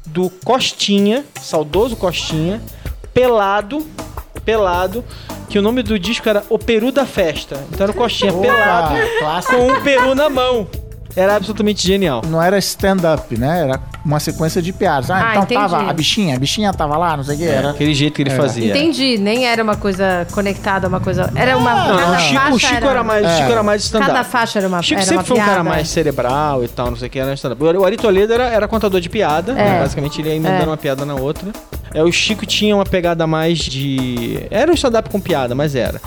do 0.05 0.29
Costinha, 0.29 1.25
saudoso 1.41 1.95
Costinha, 1.95 2.61
pelado, 3.11 3.83
pelado, 4.45 5.03
que 5.49 5.57
o 5.57 5.61
nome 5.61 5.81
do 5.81 5.97
disco 5.97 6.29
era 6.29 6.43
O 6.49 6.59
Peru 6.59 6.91
da 6.91 7.03
Festa. 7.05 7.59
Então 7.71 7.83
era 7.85 7.91
o 7.91 7.95
Costinha 7.95 8.31
Opa, 8.31 8.41
pelado 8.41 8.95
clássico. 9.17 9.55
com 9.55 9.67
um 9.67 9.81
peru 9.81 10.13
na 10.13 10.29
mão. 10.29 10.67
Era 11.15 11.35
absolutamente 11.35 11.85
genial. 11.85 12.21
Não 12.27 12.41
era 12.41 12.57
stand-up, 12.59 13.35
né? 13.35 13.61
Era 13.61 13.79
uma 14.05 14.19
sequência 14.19 14.61
de 14.61 14.73
piadas. 14.73 15.09
Ah, 15.09 15.15
Ah, 15.15 15.31
então 15.31 15.43
entendi. 15.43 15.61
tava 15.61 15.89
a 15.89 15.93
bichinha, 15.93 16.35
a 16.35 16.39
bichinha 16.39 16.73
tava 16.73 16.97
lá, 16.97 17.15
não 17.17 17.23
sei 17.23 17.35
o 17.35 17.37
que. 17.39 17.45
Era. 17.45 17.69
Aquele 17.71 17.93
jeito 17.93 18.13
que 18.15 18.21
ele 18.23 18.31
É. 18.31 18.35
fazia. 18.35 18.69
Entendi. 18.71 19.17
Nem 19.17 19.45
era 19.45 19.63
uma 19.63 19.75
coisa 19.77 20.27
conectada, 20.31 20.87
uma 20.87 20.99
coisa. 20.99 21.31
Era 21.35 21.57
uma. 21.57 21.73
Não, 21.73 21.97
cada 21.97 22.07
não, 22.07 22.15
o 22.15 22.19
Chico, 22.19 22.33
o 22.33 22.59
faixa 22.59 22.67
Chico 22.75 22.87
era, 22.87 23.03
mais, 23.03 23.23
o 23.25 23.29
É. 23.29 23.37
Chico 23.37 23.51
era 23.51 23.63
mais 23.63 23.83
stand-up. 23.83 24.11
Cada 24.11 24.23
faixa 24.23 24.59
era 24.59 24.67
uma 24.67 24.81
Chico 24.81 24.95
era 24.99 25.03
sempre 25.03 25.17
uma 25.17 25.23
foi 25.23 25.35
um 25.37 25.39
cara 25.39 25.51
piada. 25.53 25.69
mais 25.69 25.89
cerebral 25.89 26.63
e 26.63 26.67
tal, 26.67 26.89
não 26.89 26.97
sei 26.97 27.07
o 27.07 27.11
que, 27.11 27.19
era 27.19 27.33
stand-up. 27.33 27.63
O 27.63 27.85
Ari 27.85 27.97
Toledo 27.97 28.33
era, 28.33 28.43
era 28.49 28.67
contador 28.67 28.99
de 28.99 29.09
piada, 29.09 29.53
né? 29.53 29.77
É. 29.77 29.79
basicamente 29.79 30.19
ele 30.21 30.29
ia 30.29 30.35
emendando 30.35 30.63
É. 30.63 30.67
uma 30.67 30.77
piada 30.77 31.05
na 31.05 31.15
outra. 31.15 31.49
É, 31.93 32.03
o 32.03 32.11
Chico 32.11 32.45
tinha 32.45 32.75
uma 32.75 32.85
pegada 32.85 33.25
mais 33.27 33.59
de... 33.59 34.39
Era 34.49 34.71
um 34.71 34.73
stand-up 34.73 35.09
com 35.09 35.19
piada, 35.19 35.53
mas 35.55 35.75
era. 35.75 36.01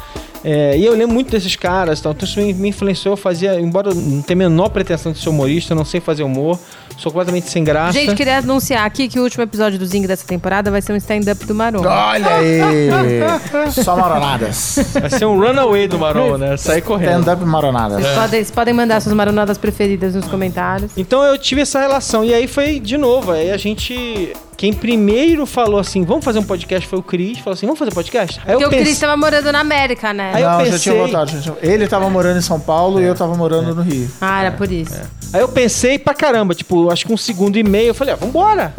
É, 0.48 0.78
e 0.78 0.86
eu 0.86 0.92
lembro 0.92 1.12
muito 1.12 1.28
desses 1.28 1.56
caras, 1.56 2.00
tal, 2.00 2.12
então 2.12 2.24
isso 2.24 2.38
me 2.38 2.54
me 2.54 2.68
influenciou. 2.68 3.14
Eu 3.14 3.16
fazia, 3.16 3.58
embora 3.60 3.90
eu 3.90 3.94
não 3.96 4.22
tenha 4.22 4.36
a 4.36 4.48
menor 4.48 4.68
pretensão 4.68 5.10
de 5.10 5.18
ser 5.18 5.28
humorista, 5.28 5.72
eu 5.72 5.76
não 5.76 5.84
sei 5.84 6.00
fazer 6.00 6.22
humor, 6.22 6.56
sou 6.96 7.10
completamente 7.10 7.50
sem 7.50 7.64
graça. 7.64 7.98
Gente, 7.98 8.14
queria 8.14 8.38
anunciar 8.38 8.86
aqui 8.86 9.08
que 9.08 9.18
o 9.18 9.24
último 9.24 9.42
episódio 9.42 9.76
do 9.76 9.84
Zing 9.84 10.06
dessa 10.06 10.24
temporada 10.24 10.70
vai 10.70 10.80
ser 10.80 10.92
um 10.92 10.96
stand-up 10.96 11.44
do 11.44 11.52
Marom. 11.52 11.80
Olha 11.80 12.36
aí! 12.36 13.72
Só 13.82 13.96
maronadas. 13.96 14.78
Vai 14.92 15.10
ser 15.10 15.24
um 15.24 15.36
runaway 15.36 15.88
do 15.88 15.98
Marol, 15.98 16.38
né? 16.38 16.56
Sair 16.56 16.80
correndo. 16.80 17.22
Stand-up 17.22 17.44
maronadas. 17.44 18.00
Vocês 18.02 18.14
podem, 18.14 18.30
vocês 18.30 18.50
podem 18.52 18.74
mandar 18.74 19.00
suas 19.00 19.16
maronadas 19.16 19.58
preferidas 19.58 20.14
nos 20.14 20.26
comentários. 20.26 20.92
Então 20.96 21.24
eu 21.24 21.36
tive 21.36 21.62
essa 21.62 21.80
relação. 21.80 22.24
E 22.24 22.32
aí 22.32 22.46
foi 22.46 22.78
de 22.78 22.96
novo. 22.96 23.32
Aí 23.32 23.50
a 23.50 23.56
gente. 23.56 24.32
Quem 24.56 24.72
primeiro 24.72 25.44
falou 25.44 25.78
assim, 25.78 26.02
vamos 26.02 26.24
fazer 26.24 26.38
um 26.38 26.42
podcast 26.42 26.88
foi 26.88 26.98
o 26.98 27.02
Cris. 27.02 27.38
Falou 27.38 27.52
assim, 27.54 27.66
vamos 27.66 27.78
fazer 27.78 27.92
podcast? 27.92 28.40
Aí 28.40 28.52
Porque 28.52 28.64
eu 28.64 28.68
o 28.68 28.70
Cris 28.70 28.84
pensei. 28.88 29.00
tava 29.00 29.14
morando 29.16 29.52
na 29.52 29.60
América, 29.60 30.14
né? 30.14 30.30
Aí 30.32 30.42
eu 30.42 30.48
Não, 30.48 30.58
já 30.60 30.64
pensei- 30.64 30.78
tinha 30.92 30.94
voltado. 30.94 31.30
já 31.30 31.40
tinha- 31.40 31.56
Ele 31.60 31.86
tava 31.86 32.08
morando 32.08 32.38
em 32.38 32.42
São 32.42 32.58
Paulo 32.58 32.98
e 33.00 33.04
eu 33.04 33.14
tava 33.14 33.34
morando 33.36 33.74
no 33.74 33.82
Rio. 33.82 34.10
Ah, 34.20 34.40
era 34.44 34.52
por 34.52 34.72
isso. 34.72 34.98
Aí 35.32 35.40
eu 35.42 35.48
pensei 35.48 35.98
pra 35.98 36.14
caramba, 36.14 36.54
tipo, 36.54 36.90
acho 36.90 37.04
que 37.06 37.12
um 37.12 37.16
segundo 37.18 37.58
e 37.58 37.62
meio. 37.62 37.88
Eu 37.88 37.94
falei, 37.94 38.14
ah, 38.14 38.16
vambora. 38.16 38.74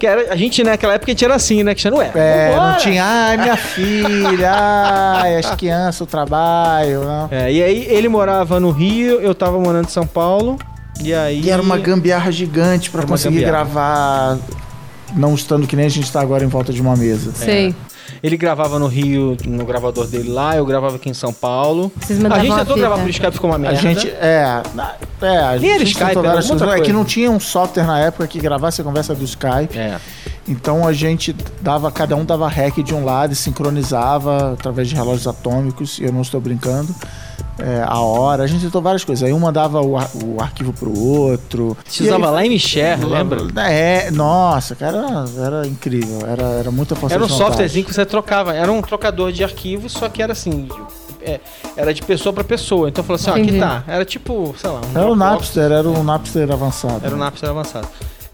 Que 0.00 0.06
era, 0.06 0.32
a 0.32 0.36
gente, 0.36 0.64
né, 0.64 0.70
naquela 0.70 0.94
época 0.94 1.10
a 1.10 1.14
gente 1.14 1.24
era 1.24 1.34
assim, 1.34 1.62
né? 1.62 1.74
Que 1.74 1.82
já 1.82 1.90
não 1.90 2.00
é. 2.02 2.10
É, 2.14 2.48
vambora. 2.50 2.70
não 2.72 2.78
tinha, 2.78 3.04
ai, 3.04 3.36
minha 3.36 3.56
filha, 4.00 4.50
ai, 4.52 5.36
as 5.36 5.54
crianças, 5.54 6.00
o 6.00 6.06
trabalho. 6.06 7.04
Não. 7.04 7.28
É, 7.30 7.52
e 7.52 7.62
aí 7.62 7.86
ele 7.88 8.08
morava 8.08 8.58
no 8.58 8.70
Rio, 8.70 9.20
eu 9.20 9.34
tava 9.34 9.60
morando 9.60 9.84
em 9.86 9.90
São 9.90 10.06
Paulo. 10.06 10.58
E 11.02 11.14
aí. 11.14 11.40
E 11.42 11.50
era 11.50 11.62
uma 11.62 11.76
gambiarra 11.78 12.32
gigante 12.32 12.90
pra 12.90 13.00
Era 13.00 13.06
uma 13.06 13.12
conseguir 13.12 13.36
gambiarra. 13.44 13.64
gravar, 13.64 14.38
não 15.14 15.34
estando 15.34 15.66
que 15.66 15.76
nem 15.76 15.86
a 15.86 15.90
gente 15.90 16.10
tá 16.10 16.20
agora 16.20 16.44
em 16.44 16.48
volta 16.48 16.72
de 16.72 16.80
uma 16.80 16.96
mesa. 16.96 17.32
Sei. 17.34 17.74
Ele 18.22 18.36
gravava 18.36 18.78
no 18.78 18.86
Rio, 18.88 19.36
no 19.46 19.64
gravador 19.64 20.06
dele 20.06 20.30
lá, 20.30 20.56
eu 20.56 20.66
gravava 20.66 20.96
aqui 20.96 21.08
em 21.08 21.14
São 21.14 21.32
Paulo. 21.32 21.92
Vocês 22.00 22.22
A 22.24 22.38
gente 22.40 22.52
a 22.52 22.58
tentou 22.58 22.76
gravar 22.76 22.98
por 22.98 23.08
Skype, 23.08 23.32
ficou 23.32 23.48
uma 23.50 23.56
A 23.56 23.58
merda. 23.58 23.76
gente, 23.76 24.08
é, 24.08 24.62
na- 24.74 24.94
é, 25.22 25.38
a 25.38 25.56
Nem 25.56 25.70
era 25.70 25.78
gente 25.78 25.92
Skype, 25.92 26.10
era 26.10 26.22
várias 26.22 26.50
outra 26.50 26.66
coisas. 26.66 26.74
É 26.74 26.84
que 26.84 26.86
coisa. 26.86 26.92
não 26.98 27.04
tinha 27.04 27.30
um 27.30 27.38
software 27.38 27.84
na 27.86 28.00
época 28.00 28.26
que 28.26 28.40
gravasse 28.40 28.80
a 28.80 28.84
conversa 28.84 29.14
do 29.14 29.24
Skype. 29.24 29.78
É. 29.78 29.98
Então 30.48 30.86
a 30.88 30.92
gente 30.92 31.34
dava, 31.60 31.90
cada 31.92 32.16
um 32.16 32.24
dava 32.24 32.48
rec 32.48 32.82
de 32.82 32.92
um 32.92 33.04
lado 33.04 33.32
e 33.32 33.36
sincronizava 33.36 34.54
através 34.54 34.88
de 34.88 34.96
relógios 34.96 35.28
atômicos, 35.28 35.98
e 35.98 36.04
eu 36.04 36.12
não 36.12 36.22
estou 36.22 36.40
brincando, 36.40 36.92
é, 37.62 37.84
a 37.86 37.98
hora. 38.00 38.42
A 38.42 38.46
gente 38.46 38.62
tentou 38.64 38.80
várias 38.82 39.04
coisas. 39.04 39.22
Aí 39.26 39.32
um 39.32 39.38
mandava 39.38 39.80
o, 39.80 39.96
ar- 39.96 40.10
o 40.14 40.40
arquivo 40.40 40.72
pro 40.72 40.96
outro. 40.98 41.76
Você 41.86 42.04
E 42.04 42.08
aí- 42.08 42.14
usava 42.14 42.42
Lime 42.42 42.58
Share, 42.58 43.04
lembra? 43.04 43.40
É, 43.70 44.10
nossa, 44.10 44.74
cara, 44.74 44.98
era, 44.98 45.46
era 45.58 45.66
incrível. 45.66 46.26
Era, 46.26 46.42
era 46.60 46.70
muita 46.70 46.94
força 46.96 47.14
Era 47.14 47.24
um 47.24 47.28
softwarezinho 47.28 47.84
que 47.84 47.94
você 47.94 48.04
trocava. 48.06 48.54
Era 48.54 48.70
um 48.70 48.80
trocador 48.82 49.32
de 49.32 49.42
arquivos, 49.44 49.92
só 49.92 50.08
que 50.08 50.22
era 50.22 50.32
assim. 50.32 50.68
é, 51.22 51.40
era 51.76 51.92
de 51.94 52.02
pessoa 52.02 52.32
pra 52.32 52.42
pessoa. 52.44 52.88
Então 52.88 53.04
falou 53.04 53.16
assim: 53.16 53.30
ó, 53.30 53.32
aqui 53.34 53.42
Entendi. 53.42 53.58
tá. 53.60 53.84
Era 53.86 54.04
tipo, 54.04 54.54
sei 54.58 54.70
lá. 54.70 54.80
Um 54.94 54.98
Era 54.98 55.10
o. 55.10 55.14
Napster, 55.16 55.70
era 55.70 55.88
o 55.88 56.02
Napster 56.02 56.50
avançado. 56.50 57.04
Era 57.04 57.14
o 57.14 57.18
Napster 57.18 57.50
avançado. 57.50 57.88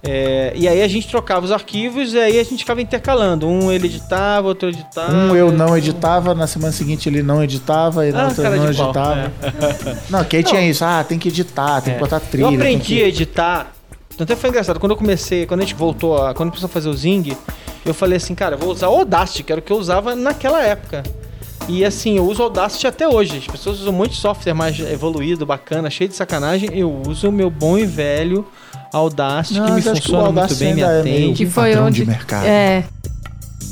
É, 0.09 0.53
e 0.55 0.69
aí 0.69 0.83
a 0.83 0.89
gente 0.89 1.09
trocava 1.09 1.45
os 1.45 1.51
arquivos 1.53 2.13
e 2.15 2.19
aí 2.19 2.39
a 2.39 2.45
gente 2.45 2.59
ficava 2.59 2.81
intercalando. 2.81 3.49
Um 3.49 3.73
ele 3.73 3.87
editava, 3.87 4.47
outro 4.49 4.69
editava. 4.69 5.13
Um 5.13 5.35
eu 5.35 5.51
não 5.51 5.77
editava, 5.77 6.35
na 6.35 6.47
semana 6.47 6.73
seguinte 6.73 7.09
ele 7.09 7.23
não 7.23 7.43
editava, 7.43 8.07
e 8.07 8.13
na 8.13 8.25
Ah, 8.25 8.29
outra 8.29 8.43
cara 8.45 8.57
não 8.57 8.71
de 8.71 8.77
pau, 8.77 8.87
editava. 8.87 9.33
Não, 10.11 10.25
que 10.25 10.37
aí 10.37 10.43
tinha 10.45 10.61
isso, 10.69 10.85
ah, 10.85 11.03
tem 11.03 11.19
que 11.19 11.29
editar, 11.29 11.81
tem 11.81 11.93
É. 11.93 11.97
que 11.97 12.01
botar 12.01 12.21
trilha. 12.21 12.45
Eu 12.45 12.49
tem 12.51 12.57
aprendi 12.59 12.97
que- 12.97 13.03
a 13.03 13.09
editar. 13.09 13.73
Até 14.19 14.35
foi 14.37 14.49
engraçado. 14.51 14.79
Quando 14.81 14.93
eu 14.93 14.97
comecei, 14.97 15.45
quando 15.45 15.61
a 15.61 15.63
gente 15.65 15.75
voltou, 15.75 16.17
a, 16.17 16.33
quando 16.35 16.49
começou 16.51 16.67
a 16.69 16.71
fazer 16.71 16.89
o 16.89 16.95
Zing, 16.95 17.37
eu 17.85 17.93
falei 17.93 18.17
assim, 18.17 18.35
cara, 18.35 18.55
eu 18.55 18.59
vou 18.59 18.71
usar 18.71 18.89
o 18.89 18.97
Audacity, 18.99 19.43
que 19.43 19.53
era 19.53 19.59
o 19.59 19.63
que 19.63 19.71
eu 19.73 19.77
usava 19.77 20.15
naquela 20.17 20.63
época. 20.63 21.03
E 21.69 21.85
assim, 21.85 22.17
eu 22.17 22.25
uso 22.25 22.41
o 22.41 22.45
Audacity 22.45 22.87
até 22.87 23.07
hoje. 23.09 23.39
As 23.39 23.47
pessoas 23.47 23.81
usam 23.81 23.93
muito 23.93 24.15
software 24.15 24.55
mais 24.55 24.79
evoluído, 24.79 25.45
bacana, 25.45 25.91
cheio 25.91 26.09
de 26.09 26.17
sacanagem. 26.17 26.71
Eu 26.73 27.03
uso 27.07 27.29
o 27.29 27.33
meu 27.33 27.51
bom 27.51 27.77
e 27.77 27.85
velho 27.85 28.47
Audacity, 28.97 29.59
Não, 29.59 29.67
que 29.67 29.73
me 29.73 29.79
acho 29.79 29.93
que 29.93 30.01
funciona 30.03 30.33
muito 30.33 30.55
bem, 30.57 30.75
me 30.75 30.81
é 30.81 31.01
atende. 31.01 31.35
Que 31.45 31.47
foi 31.51 31.69
Padrão 31.71 31.87
onde. 31.87 32.01
de 32.03 32.07
mercado. 32.07 32.47
É. 32.47 32.85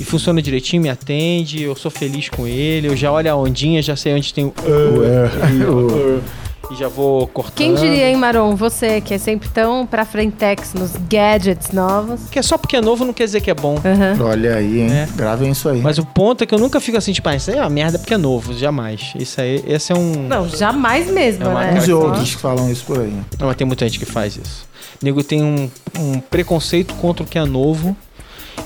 E 0.00 0.04
funciona 0.04 0.42
direitinho, 0.42 0.82
me 0.82 0.88
atende, 0.90 1.62
eu 1.62 1.76
sou 1.76 1.90
feliz 1.90 2.28
com 2.28 2.46
ele, 2.48 2.88
eu 2.88 2.96
já 2.96 3.12
olho 3.12 3.30
a 3.30 3.36
ondinha, 3.36 3.80
já 3.80 3.94
sei 3.94 4.12
onde 4.14 4.34
tem 4.34 4.44
o... 4.44 4.48
O- 4.48 6.20
E 6.74 6.76
já 6.76 6.88
vou 6.88 7.28
cortando. 7.28 7.54
Quem 7.54 7.72
diria, 7.74 8.08
hein, 8.10 8.16
Maron? 8.16 8.56
Você, 8.56 9.00
que 9.00 9.14
é 9.14 9.18
sempre 9.18 9.48
tão 9.48 9.86
pra 9.86 10.04
frentex 10.04 10.74
nos 10.74 10.90
gadgets 11.08 11.70
novos. 11.70 12.22
Que 12.28 12.40
é 12.40 12.42
só 12.42 12.58
porque 12.58 12.76
é 12.76 12.80
novo 12.80 13.04
não 13.04 13.12
quer 13.12 13.26
dizer 13.26 13.40
que 13.40 13.50
é 13.50 13.54
bom. 13.54 13.76
Aham. 13.84 14.16
Olha 14.24 14.56
aí, 14.56 14.80
hein? 14.80 14.92
É. 14.92 15.08
Gravem 15.14 15.52
isso 15.52 15.68
aí. 15.68 15.80
Mas 15.80 15.98
o 15.98 16.04
ponto 16.04 16.42
é 16.42 16.46
que 16.46 16.52
eu 16.52 16.58
nunca 16.58 16.80
fico 16.80 16.98
assim, 16.98 17.12
tipo, 17.12 17.28
ah, 17.28 17.36
isso 17.36 17.48
aí 17.50 17.58
é 17.58 17.60
uma 17.60 17.70
merda 17.70 17.96
porque 17.96 18.12
é 18.12 18.18
novo, 18.18 18.52
jamais. 18.52 19.12
Isso 19.16 19.40
aí, 19.40 19.62
esse 19.68 19.92
é 19.92 19.94
um. 19.94 20.26
Não, 20.26 20.48
jamais 20.48 21.08
mesmo, 21.08 21.44
É 21.46 21.72
né? 21.72 21.78
Uns 21.78 21.88
outros 21.88 22.34
que 22.34 22.40
falam 22.40 22.68
isso 22.68 22.84
por 22.84 22.98
aí. 22.98 23.12
Não, 23.38 23.46
mas 23.46 23.56
tem 23.56 23.66
muita 23.66 23.86
gente 23.86 24.00
que 24.00 24.06
faz 24.06 24.36
isso. 24.36 24.66
O 25.00 25.04
nego 25.04 25.22
tem 25.22 25.44
um, 25.44 25.70
um 25.96 26.18
preconceito 26.18 26.92
contra 26.94 27.22
o 27.22 27.26
que 27.26 27.38
é 27.38 27.44
novo 27.44 27.96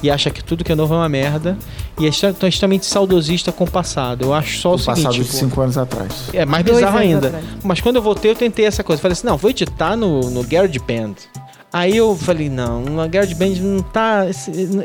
e 0.02 0.10
acha 0.10 0.30
que 0.30 0.42
tudo 0.42 0.62
que 0.64 0.72
é 0.72 0.74
novo 0.74 0.94
é 0.94 0.96
uma 0.98 1.08
merda. 1.08 1.56
E 1.98 2.04
é 2.06 2.08
extra- 2.08 2.32
tão 2.32 2.48
extremamente 2.48 2.86
saudosista 2.86 3.50
com 3.50 3.64
o 3.64 3.70
passado. 3.70 4.24
Eu 4.26 4.34
acho 4.34 4.58
só 4.58 4.70
o 4.72 4.74
O 4.74 4.78
passado 4.78 4.96
seguinte. 5.12 5.18
de 5.18 5.24
tipo, 5.24 5.36
cinco 5.36 5.60
anos 5.60 5.76
atrás. 5.78 6.12
é 6.32 6.44
mais 6.44 6.64
Dois 6.64 6.78
bizarro 6.78 6.98
ainda. 6.98 7.26
atrás. 7.28 7.44
Mas 7.64 7.80
quando 7.80 7.96
eu 7.96 8.02
voltei, 8.02 8.30
eu 8.30 8.36
tentei 8.36 8.64
essa 8.64 8.84
coisa. 8.84 9.02
Falei 9.02 9.12
assim, 9.14 9.26
não, 9.26 9.36
vou 9.36 9.50
editar 9.50 9.96
no, 9.96 10.20
no 10.30 10.42
GarageBand. 10.44 11.14
Aí 11.72 11.96
eu 11.96 12.16
falei, 12.16 12.48
não, 12.48 12.80
no 12.80 13.08
GarageBand 13.08 13.56
não 13.60 13.82
tá. 13.82 14.24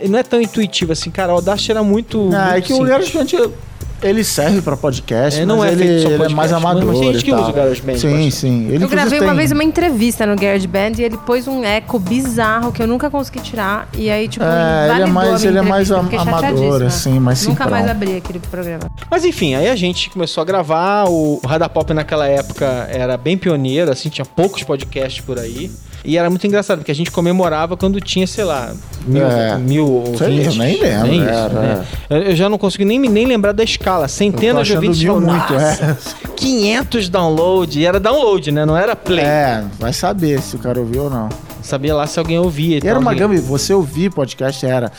Não 0.09 0.19
é 0.19 0.23
tão 0.23 0.41
intuitivo 0.41 0.91
assim, 0.91 1.09
cara. 1.11 1.31
O 1.31 1.35
Audacity 1.35 1.71
era 1.71 1.83
muito. 1.83 2.29
Ah, 2.33 2.49
é 2.49 2.51
muito 2.53 2.65
que 2.65 2.73
o 2.73 2.75
simples. 2.77 2.89
GarageBand, 3.13 3.51
ele 4.01 4.23
serve 4.23 4.61
pra 4.61 4.75
podcast, 4.75 5.39
É, 5.39 5.45
não 5.45 5.57
mas 5.59 5.69
é 5.69 5.71
ele, 5.73 5.83
feito 5.83 6.01
só 6.01 6.07
ele 6.07 6.13
é 6.15 6.17
podcast, 6.17 6.35
mais 6.35 6.53
amador 6.53 6.85
mas 6.85 6.99
tem 6.99 7.13
gente 7.13 7.25
que 7.25 7.33
usa 7.33 7.49
o 7.49 7.53
GarageBand 7.53 7.97
Sim, 7.97 8.31
sim. 8.31 8.67
Ele, 8.69 8.83
Eu 8.83 8.89
gravei 8.89 9.19
uma 9.19 9.27
tem- 9.29 9.35
vez 9.37 9.51
uma 9.51 9.63
entrevista 9.63 10.25
no 10.25 10.35
GarageBand 10.35 10.91
e 10.99 11.03
ele 11.03 11.17
pôs 11.17 11.47
um 11.47 11.63
eco 11.63 11.99
bizarro 11.99 12.71
que 12.71 12.81
eu 12.81 12.87
nunca 12.87 13.09
consegui 13.09 13.39
tirar. 13.41 13.87
E 13.97 14.09
aí, 14.09 14.27
tipo, 14.27 14.43
É, 14.43 14.91
ele 14.93 15.01
é 15.03 15.05
mais, 15.05 15.43
ele 15.45 15.57
é 15.57 15.61
mais 15.61 15.91
am- 15.91 16.09
amador, 16.17 16.83
assim, 16.83 17.19
mais 17.19 17.45
Nunca 17.47 17.67
mais 17.69 17.87
abri 17.89 18.17
aquele 18.17 18.39
programa. 18.39 18.89
Mas 19.09 19.23
enfim, 19.25 19.55
aí 19.55 19.69
a 19.69 19.75
gente 19.75 20.09
começou 20.09 20.41
a 20.41 20.45
gravar. 20.45 21.05
O 21.09 21.39
Radar 21.45 21.69
Pop 21.69 21.93
naquela 21.93 22.27
época 22.27 22.65
era 22.89 23.15
bem 23.17 23.37
pioneiro, 23.37 23.91
assim, 23.91 24.09
tinha 24.09 24.25
poucos 24.25 24.63
podcasts 24.63 25.23
por 25.23 25.37
aí. 25.39 25.71
E 26.05 26.17
era 26.17 26.29
muito 26.29 26.45
engraçado, 26.45 26.79
porque 26.79 26.91
a 26.91 26.95
gente 26.95 27.09
comemorava 27.11 27.77
quando 27.77 28.01
tinha, 28.01 28.27
sei 28.27 28.43
lá, 28.43 28.73
mil, 29.05 29.25
É. 29.25 29.57
mil 29.57 30.03
Isso 30.13 30.23
aí, 30.23 30.31
eu 30.31 30.37
ouvintes. 30.47 30.57
nem 30.57 30.81
lembro, 30.81 31.07
Nem 31.07 31.19
isso, 31.21 31.49
né? 31.53 31.85
Eu, 32.09 32.17
eu 32.23 32.35
já 32.35 32.49
não 32.49 32.57
consigo 32.57 32.83
nem, 32.83 32.99
nem 32.99 33.25
lembrar 33.25 33.53
da 33.53 33.63
escala. 33.63 34.07
Centenas 34.09 34.67
de 34.67 34.75
ouvintes. 34.75 35.01
mil 35.01 35.21
muito, 35.21 35.53
"Nossa, 35.53 35.85
é. 35.85 35.97
500 36.35 37.07
download. 37.09 37.79
E 37.79 37.85
era 37.85 37.99
download, 38.01 38.51
né? 38.51 38.65
Não 38.65 38.75
era 38.75 38.95
play. 38.97 39.23
É, 39.23 39.63
vai 39.79 39.93
saber 39.93 40.41
se 40.41 40.55
o 40.57 40.59
cara 40.59 40.77
ouviu 40.79 41.03
ou 41.03 41.09
não. 41.09 41.29
Sabia 41.61 41.95
lá 41.95 42.05
se 42.05 42.19
alguém 42.19 42.37
ouvia. 42.37 42.79
E 42.83 42.87
era 42.87 42.99
uma 42.99 43.11
alguém- 43.11 43.27
gama, 43.29 43.39
você 43.41 43.73
ouvir 43.73 44.11
podcast 44.11 44.65
era 44.65 44.91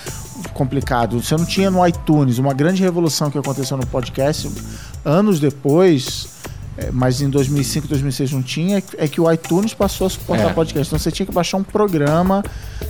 complicado. 0.55 1.21
Você 1.23 1.37
não 1.37 1.45
tinha 1.45 1.71
no 1.71 1.87
iTunes. 1.87 2.39
Uma 2.39 2.55
grande 2.55 2.83
revolução 2.83 3.31
que 3.31 3.37
aconteceu 3.39 3.77
no 3.77 3.87
podcast 3.87 4.51
anos 5.05 5.39
depois, 5.39 6.29
é, 6.77 6.91
mas 6.93 7.21
em 7.21 7.29
2005, 7.31 7.87
2006 7.89 8.33
não 8.33 8.43
tinha, 8.43 8.83
é 8.99 9.07
que 9.09 9.21
o 9.21 9.31
iTunes 9.31 9.73
passou 9.75 10.07
a 10.07 10.11
suportar 10.11 10.51
É. 10.51 10.53
podcast. 10.53 10.89
Então 10.89 10.99
você 10.99 11.11
tinha 11.11 11.25
que 11.27 11.33
baixar 11.33 11.57
um 11.57 11.63
programa 11.63 12.43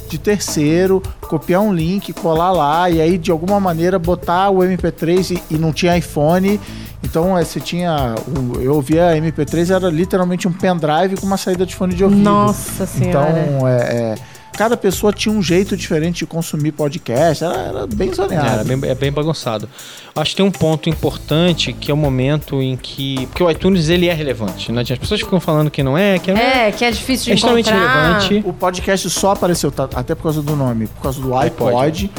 de 0.09 0.19
terceiro, 0.19 1.03
copiar 1.23 1.61
um 1.61 1.73
link, 1.73 2.13
colar 2.13 2.51
lá 2.53 2.89
e 2.91 3.01
aí 3.01 3.19
de 3.19 3.31
alguma 3.31 3.61
maneira 3.61 3.99
botar 3.99 4.51
o 4.51 4.59
MP3 4.59 5.37
e, 5.51 5.55
e 5.55 5.59
não 5.59 5.73
tinha 5.73 5.97
iPhone. 5.99 6.59
Então 7.03 7.37
é, 7.37 7.45
você 7.45 7.61
tinha. 7.61 8.15
o- 8.27 8.61
eu 8.63 8.75
ouvia 8.75 9.15
MP3, 9.17 9.71
era 9.75 9.91
literalmente 9.91 10.49
um 10.49 10.53
pendrive 10.53 11.17
com 11.21 11.27
uma 11.27 11.37
saída 11.37 11.67
de 11.67 11.75
fone 11.77 11.95
de 11.95 12.03
ouvido. 12.03 12.23
Nossa 12.23 12.87
senhora. 12.87 13.45
Então, 13.47 13.69
é, 13.69 13.77
é, 13.77 14.15
cada 14.57 14.77
pessoa 14.77 15.13
tinha 15.13 15.35
um 15.35 15.43
jeito 15.43 15.77
diferente 15.77 16.19
de 16.19 16.27
consumir 16.27 16.73
podcast. 16.73 17.45
Era, 17.45 17.57
era 17.57 17.87
bem 17.87 18.13
zoneado. 18.13 18.47
É, 18.47 18.53
era 18.53 18.65
bem, 18.65 18.91
é 18.91 18.95
bem 18.95 19.13
bagunçado. 19.13 19.69
Acho 20.15 20.31
que 20.31 20.37
tem 20.37 20.47
um 20.47 20.51
ponto 20.51 20.89
importante 20.89 21.73
que 21.73 21.91
é 21.91 21.95
o 21.95 21.97
momento 21.97 22.63
em 22.63 22.77
que. 22.77 23.27
Porque 23.27 23.43
o 23.43 23.51
iTunes 23.51 23.89
ele 23.89 24.09
é 24.09 24.13
relevante. 24.13 24.71
Né? 24.71 24.83
As 24.83 24.99
pessoas 24.99 25.21
ficam 25.21 25.41
falando 25.41 25.71
que 25.71 25.83
não 25.83 25.99
é, 25.99 26.19
que 26.19 26.33
não 26.33 26.41
é. 26.41 26.69
É, 26.69 26.73
que 26.73 26.85
é 26.85 26.91
difícil 26.91 27.27
de 27.27 27.31
É 27.33 27.35
extremamente 27.35 27.71
encontrar. 27.71 28.19
relevante. 28.21 28.49
O 28.49 28.53
podcast 28.53 29.11
só 29.11 29.33
apareceu, 29.33 29.71
tá, 29.73 29.89
até 29.95 30.15
por 30.15 30.23
causa 30.25 30.41
do 30.43 30.55
nome, 30.55 30.87
por 30.87 31.03
causa 31.03 31.21
do 31.21 31.35
iPod, 31.37 31.75
iPod, 31.77 32.11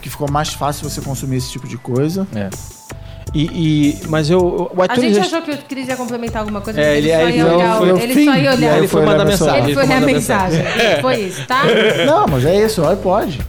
que 0.00 0.08
ficou 0.08 0.30
mais 0.30 0.50
fácil 0.50 0.88
você 0.88 1.00
consumir 1.00 1.36
esse 1.36 1.50
tipo 1.50 1.66
de 1.66 1.76
coisa. 1.76 2.26
É. 2.34 2.79
E, 3.32 3.44
e- 3.44 3.98
mas 4.08 4.28
eu, 4.28 4.40
o 4.40 4.82
A 4.88 4.98
gente 4.98 5.18
achou 5.20 5.40
que 5.42 5.52
o 5.52 5.58
Cris 5.58 5.86
ia 5.88 5.96
complementar 5.96 6.40
alguma 6.42 6.60
coisa, 6.60 6.80
É, 6.80 6.96
mas 6.96 6.98
ele- 6.98 7.10
ele, 7.12 7.22
só 7.22 7.28
ia 7.28 7.44
foi- 7.76 7.92
olhar. 7.92 8.02
Ele 8.02 8.14
fim. 8.14 8.24
só 8.24 8.34
ia 8.36 8.50
olhar. 8.52 8.78
ele 8.78 8.88
foi 8.88 9.04
mandar 9.06 9.24
mensagem. 9.24 9.64
Ele 9.64 9.74
foi 9.74 9.86
ler 9.86 9.94
a 9.94 10.00
mensagem. 10.00 10.62
Foi 11.00 11.16
isso, 11.20 11.46
tá? 11.46 11.62
Não, 12.06 12.26
mas 12.26 12.44
é 12.44 12.64
isso, 12.64 12.82
o 12.82 12.88
iPod. 12.88 13.38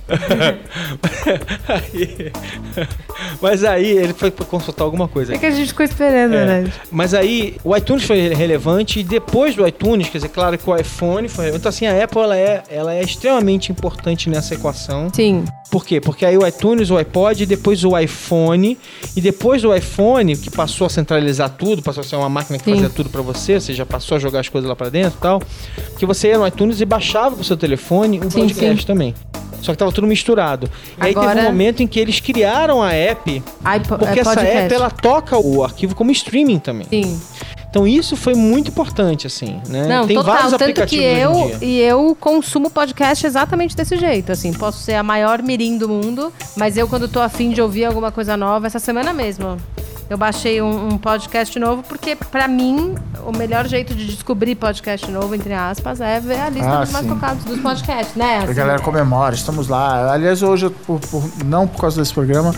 Mas 3.42 3.64
aí 3.64 3.86
ele 3.90 4.14
foi 4.14 4.32
consultar 4.32 4.84
alguma 4.84 5.08
coisa. 5.08 5.34
É 5.34 5.38
que 5.38 5.46
a 5.46 5.52
gente 5.52 5.68
ficou 5.70 5.84
esperando, 5.86 6.36
É. 6.36 6.46
né? 6.46 6.72
Mas 6.92 7.14
aí 7.14 7.58
o 7.64 7.76
iTunes 7.76 8.04
foi 8.04 8.34
relevante 8.34 9.00
e 9.00 9.04
depois 9.04 9.56
do 9.56 9.68
iTunes, 9.68 10.10
quer 10.10 10.18
dizer, 10.20 10.30
claro 10.30 10.58
que 10.58 10.70
o 10.70 10.76
iPhone 10.76 11.28
foi. 11.28 11.50
Então 11.50 11.70
assim, 11.70 11.86
a 11.86 12.04
Apple 12.04 12.22
ela 12.22 12.38
é, 12.38 12.64
ela 12.70 12.94
é 12.94 13.02
extremamente 13.02 13.72
importante 13.72 14.30
nessa 14.30 14.54
equação. 14.56 15.10
Sim. 15.14 15.46
Por 15.70 15.86
quê? 15.86 16.02
Porque 16.02 16.26
aí 16.26 16.38
o 16.38 16.46
iTunes, 16.46 16.90
o 16.90 16.98
iPod, 16.98 17.46
depois 17.46 17.84
o 17.86 17.98
iPhone, 17.98 18.78
e 19.16 19.22
depois 19.22 19.62
do 19.62 19.74
iPhone, 19.74 20.36
que 20.36 20.50
passou 20.52 20.86
a 20.86 20.90
centralizar 20.90 21.50
tudo, 21.52 21.82
passou 21.82 22.02
a 22.02 22.04
ser 22.04 22.18
uma 22.18 22.28
máquina 22.28 22.60
que 22.60 22.66
Sim. 22.66 22.74
fazia 22.74 22.90
tudo 22.90 23.10
pra 23.10 23.22
você, 23.22 23.60
você 23.60 23.74
já 23.74 23.86
passou 23.86 24.18
a 24.18 24.20
jogar 24.20 24.42
as 24.42 24.50
coisas 24.50 24.68
lá 24.68 24.76
pra 24.76 24.90
dentro 24.90 25.18
e 25.18 25.22
tal, 25.22 25.42
que 25.98 26.06
você 26.06 26.28
ia 26.30 26.38
no 26.38 26.46
iTunes 26.46 26.82
e 26.82 26.86
baixava 26.86 27.36
pro 27.36 27.44
seu 27.46 27.56
telefone 27.56 28.20
o 28.20 28.30
Sim, 28.30 28.42
podcast 28.42 28.82
sim. 28.82 28.86
também. 28.88 29.16
Só 29.62 29.72
que 29.72 29.78
tava 29.78 29.92
tudo 29.92 30.08
misturado. 30.08 30.70
E 30.98 31.06
aí 31.06 31.14
teve 31.14 31.20
Agora- 31.26 31.42
um 31.42 31.44
momento 31.46 31.82
em 31.84 31.88
que 31.88 32.00
eles 32.00 32.20
criaram 32.20 32.82
a 32.82 32.92
app, 32.94 33.32
iPo- 33.32 33.98
porque 33.98 34.20
é 34.20 34.22
essa 34.22 34.34
podcast. 34.36 34.58
app 34.66 34.74
ela 34.74 34.90
toca 34.90 35.38
o 35.38 35.64
arquivo 35.64 35.96
como 35.96 36.12
streaming 36.12 36.60
também. 36.60 36.88
Sim. 36.90 37.20
Então 37.70 37.88
isso 37.88 38.18
foi 38.18 38.34
muito 38.34 38.68
importante, 38.70 39.26
assim, 39.28 39.62
né? 39.70 39.88
Não, 39.88 40.06
Tem 40.06 40.18
total. 40.18 40.34
vários 40.34 40.52
Tanto 40.52 40.58
que 40.60 40.72
aplicativos 40.82 41.06
hoje 41.06 41.16
em 41.16 41.20
eu 41.22 41.58
dia. 41.58 41.58
e 41.62 41.80
eu 41.80 42.18
consumo 42.20 42.70
podcast 42.70 43.26
exatamente 43.26 43.78
desse 43.78 43.96
jeito. 43.96 44.30
Assim, 44.30 44.52
posso 44.52 44.80
ser 44.80 44.96
a 44.96 45.04
maior 45.04 45.42
mirim 45.42 45.78
do 45.78 45.88
mundo, 45.88 46.34
mas 46.58 46.76
eu 46.76 46.86
quando 46.86 47.08
tô 47.08 47.22
afim 47.22 47.52
de 47.52 47.62
ouvir 47.62 47.86
alguma 47.86 48.12
coisa 48.12 48.36
nova, 48.36 48.68
essa 48.68 48.78
semana 48.80 49.14
mesmo. 49.14 49.56
Eu 50.12 50.18
baixei 50.18 50.62
um, 50.62 50.90
um 50.90 50.98
podcast 50.98 51.58
novo 51.58 51.84
porque, 51.84 52.18
pra 52.18 52.46
mim, 52.46 52.96
o 53.26 53.32
melhor 53.38 53.66
jeito 53.66 53.96
de 53.96 54.06
descobrir 54.06 54.56
podcast 54.56 55.10
novo, 55.10 55.34
entre 55.34 55.54
aspas, 55.54 56.02
é 56.02 56.20
ver 56.20 56.38
a 56.42 56.50
lista 56.50 56.70
Ah, 56.70 56.82
dos 56.82 56.92
mais 56.92 57.06
sim. 57.06 57.14
tocados 57.14 57.46
dos 57.46 57.58
podcasts, 57.62 58.16
né? 58.18 58.40
A 58.40 58.44
Assim, 58.44 58.54
galera 58.54 58.80
comemora, 58.82 59.34
estamos 59.34 59.70
lá. 59.70 60.12
Aliás, 60.12 60.44
hoje, 60.44 60.66
eu, 60.66 60.72
por- 60.72 61.00
por- 61.00 61.24
não 61.46 61.66
por 61.66 61.80
causa 61.80 62.02
desse 62.02 62.14
programa, 62.14 62.54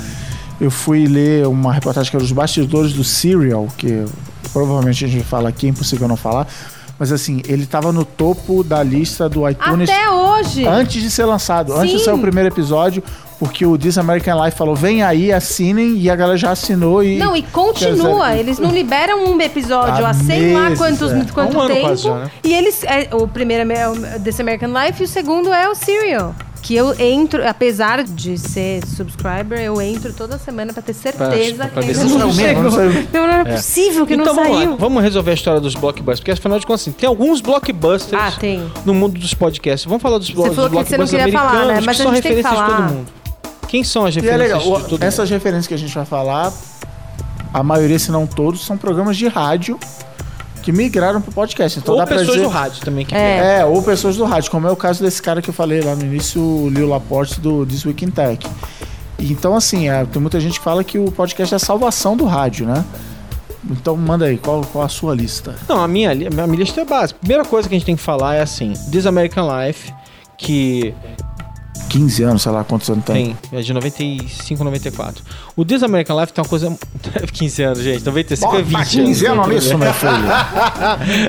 eu 0.59 0.71
fui 0.71 1.05
ler 1.05 1.45
uma 1.45 1.71
reportagem 1.71 2.09
que 2.09 2.17
era 2.17 2.25
os 2.25 2.31
bastidores 2.31 2.91
do 2.91 3.03
Serial, 3.03 3.67
que 3.77 4.03
provavelmente 4.51 5.05
a 5.05 5.07
gente 5.07 5.23
fala 5.23 5.49
aqui, 5.49 5.67
é 5.67 5.69
impossível 5.69 6.07
não 6.07 6.17
falar. 6.17 6.47
Mas 6.97 7.11
assim, 7.11 7.39
ele 7.47 7.67
tava 7.67 7.91
no 7.91 8.03
topo 8.03 8.63
da 8.63 8.81
lista 8.81 9.29
do 9.29 9.47
iTunes 9.47 9.87
Até 9.89 10.09
hoje! 10.09 10.65
antes 10.65 11.03
de 11.03 11.11
ser 11.11 11.25
lançado, 11.25 11.71
antes 11.73 11.91
de 11.91 11.99
Sim. 11.99 12.05
sair 12.05 12.15
o 12.15 12.19
primeiro 12.19 12.49
episódio, 12.49 13.03
porque 13.39 13.65
o 13.65 13.77
This 13.77 13.97
American 13.97 14.43
Life 14.43 14.57
falou: 14.57 14.75
vem 14.75 15.03
aí, 15.03 15.31
assinem, 15.31 15.97
e 15.97 16.09
a 16.09 16.15
galera 16.15 16.37
já 16.37 16.51
assinou 16.51 17.03
e. 17.03 17.17
Não, 17.17 17.35
e 17.35 17.41
continua. 17.43 18.29
Dizer, 18.29 18.39
Eles 18.43 18.59
não 18.59 18.71
liberam 18.71 19.25
um 19.25 19.39
episódio 19.41 20.05
Há 20.05 20.09
há 20.09 20.13
sei 20.13 20.53
lá 20.53 20.75
quantos, 20.75 21.11
é. 21.11 21.25
quanto 21.33 21.57
um 21.57 21.61
ano 21.61 21.73
tempo. 21.73 21.95
já, 21.95 22.15
né? 22.15 22.31
E 22.43 22.53
eles. 22.53 22.83
é, 22.83 23.09
o 23.13 23.27
primeiro 23.27 23.71
é 23.71 23.89
o 23.89 23.95
This 24.19 24.39
American 24.39 24.69
Life 24.71 25.01
e 25.01 25.05
o 25.05 25.07
segundo 25.07 25.51
é 25.53 25.67
o 25.69 25.75
Serial. 25.75 26.35
Que 26.61 26.75
eu 26.77 26.97
entro, 26.97 27.45
apesar 27.45 28.03
de 28.05 28.37
ser 28.37 28.85
subscriber, 28.87 29.59
eu 29.59 29.81
entro 29.81 30.13
toda 30.13 30.37
semana 30.37 30.71
pra 30.71 30.81
ter 30.81 30.93
certeza 30.93 31.65
pra 31.67 31.83
que 31.83 31.91
ver 31.91 31.99
ainda 31.99 32.17
não 32.17 32.33
mesmo, 32.33 32.63
não 32.63 32.71
chegou. 32.71 33.03
Não, 33.11 33.27
não 33.27 33.33
é 33.33 33.43
possível 33.43 34.05
que 34.07 34.13
então 34.13 34.27
não 34.27 34.33
vamos 34.35 34.57
saiu. 34.57 34.69
lá, 34.69 34.75
vamos 34.77 35.03
resolver 35.03 35.31
a 35.31 35.33
história 35.33 35.59
dos 35.59 35.75
blockbusters, 35.75 36.21
porque 36.21 36.31
afinal 36.31 36.57
de 36.57 36.65
contas, 36.65 36.79
assim, 36.83 36.93
tem 36.93 37.05
alguns 37.09 37.41
blockbusters 37.41 38.13
Ah, 38.21 38.31
tem. 38.39 38.63
no 38.85 38.93
mundo 38.93 39.19
dos 39.19 39.33
podcasts. 39.33 39.85
Vamos 39.85 40.01
falar 40.01 40.19
dos, 40.19 40.29
blo- 40.29 40.43
Você 40.43 40.49
dos 40.51 40.55
falou 40.55 40.69
que 40.69 40.75
você 40.89 40.97
não 40.97 41.05
blockbusters 41.05 41.23
queria 41.25 41.37
falar, 41.37 41.49
americanos, 41.51 41.75
né? 41.81 41.85
Mas 41.85 41.95
que 41.97 42.01
a 42.01 42.05
são 42.05 42.13
gente 42.15 42.23
tem 42.23 42.31
que 42.31 42.37
referências 42.37 42.65
de 42.69 42.75
todo 42.77 42.93
mundo. 42.93 43.07
Quem 43.73 43.83
são 43.83 44.05
as 44.05 44.15
E 44.15 44.19
é 44.19 44.21
referências 44.21 44.63
legal, 44.63 44.75
de 44.75 44.81
todo 44.83 44.91
mundo? 44.91 45.03
essas 45.03 45.27
referências 45.31 45.65
que 45.65 45.73
a 45.73 45.77
gente 45.77 45.95
vai 45.95 46.05
falar, 46.05 46.53
a 47.51 47.63
maioria, 47.63 47.97
se 47.97 48.11
não 48.11 48.27
todos, 48.27 48.63
são 48.63 48.77
programas 48.77 49.17
de 49.17 49.27
rádio 49.27 49.79
que 50.61 50.71
migraram 50.71 51.19
pro 51.19 51.31
podcast. 51.31 51.79
Então 51.79 51.95
Ou 51.95 51.99
dá 51.99 52.05
pessoas 52.05 52.27
dizer... 52.27 52.43
do 52.43 52.49
rádio 52.49 52.85
também 52.85 53.03
que 53.03 53.15
É. 53.15 53.61
É, 53.61 53.65
ou 53.65 53.81
pessoas 53.81 54.15
do 54.15 54.25
rádio, 54.25 54.51
como 54.51 54.67
é 54.67 54.71
o 54.71 54.75
caso 54.75 55.01
desse 55.01 55.19
cara 55.19 55.41
que 55.41 55.49
eu 55.49 55.53
falei 55.55 55.81
lá 55.81 55.95
no 55.95 56.03
início, 56.03 56.39
o 56.39 56.69
Lil 56.69 56.87
Laporte 56.87 57.41
do 57.41 57.65
This 57.65 57.83
Week 57.83 58.05
in 58.05 58.11
Tech. 58.11 58.45
Então, 59.17 59.55
assim, 59.55 59.89
é, 59.89 60.05
tem 60.05 60.21
muita 60.21 60.39
gente 60.39 60.59
que 60.59 60.63
fala 60.63 60.83
que 60.83 60.99
o 60.99 61.11
podcast 61.11 61.55
é 61.55 61.57
a 61.57 61.59
salvação 61.59 62.15
do 62.15 62.25
rádio, 62.25 62.67
né? 62.67 62.85
Então, 63.71 63.97
manda 63.97 64.25
aí, 64.25 64.37
qual, 64.37 64.61
qual 64.71 64.85
a 64.85 64.89
sua 64.89 65.15
lista? 65.15 65.55
Não, 65.67 65.81
a 65.81 65.87
minha, 65.87 66.11
a 66.11 66.13
minha 66.13 66.59
lista 66.59 66.81
é 66.81 66.85
básica. 66.85 67.19
Primeira 67.19 67.43
coisa 67.43 67.67
que 67.67 67.73
a 67.73 67.77
gente 67.79 67.87
tem 67.87 67.95
que 67.95 68.03
falar 68.03 68.35
é 68.35 68.41
assim: 68.41 68.73
This 68.91 69.07
American 69.07 69.47
Life, 69.49 69.91
que 70.37 70.93
15 71.93 72.23
anos, 72.23 72.41
sei 72.41 72.51
lá 72.51 72.63
quantos 72.63 72.89
anos 72.89 73.05
tem. 73.05 73.35
tem, 73.49 73.59
é 73.59 73.61
de 73.61 73.73
95, 73.73 74.63
94. 74.63 75.23
O 75.55 75.63
This 75.63 75.83
American 75.83 76.19
Life 76.19 76.33
tem 76.33 76.43
uma 76.43 76.49
coisa. 76.49 76.75
15 77.33 77.63
anos, 77.63 77.79
gente. 77.79 78.05
95 78.05 78.55
é 78.55 78.61
20. 78.61 78.71
Bota 78.71 78.85
15 78.85 79.25
anos 79.27 79.47
nisso, 79.47 79.77
meu 79.77 79.93
filho. 79.93 80.11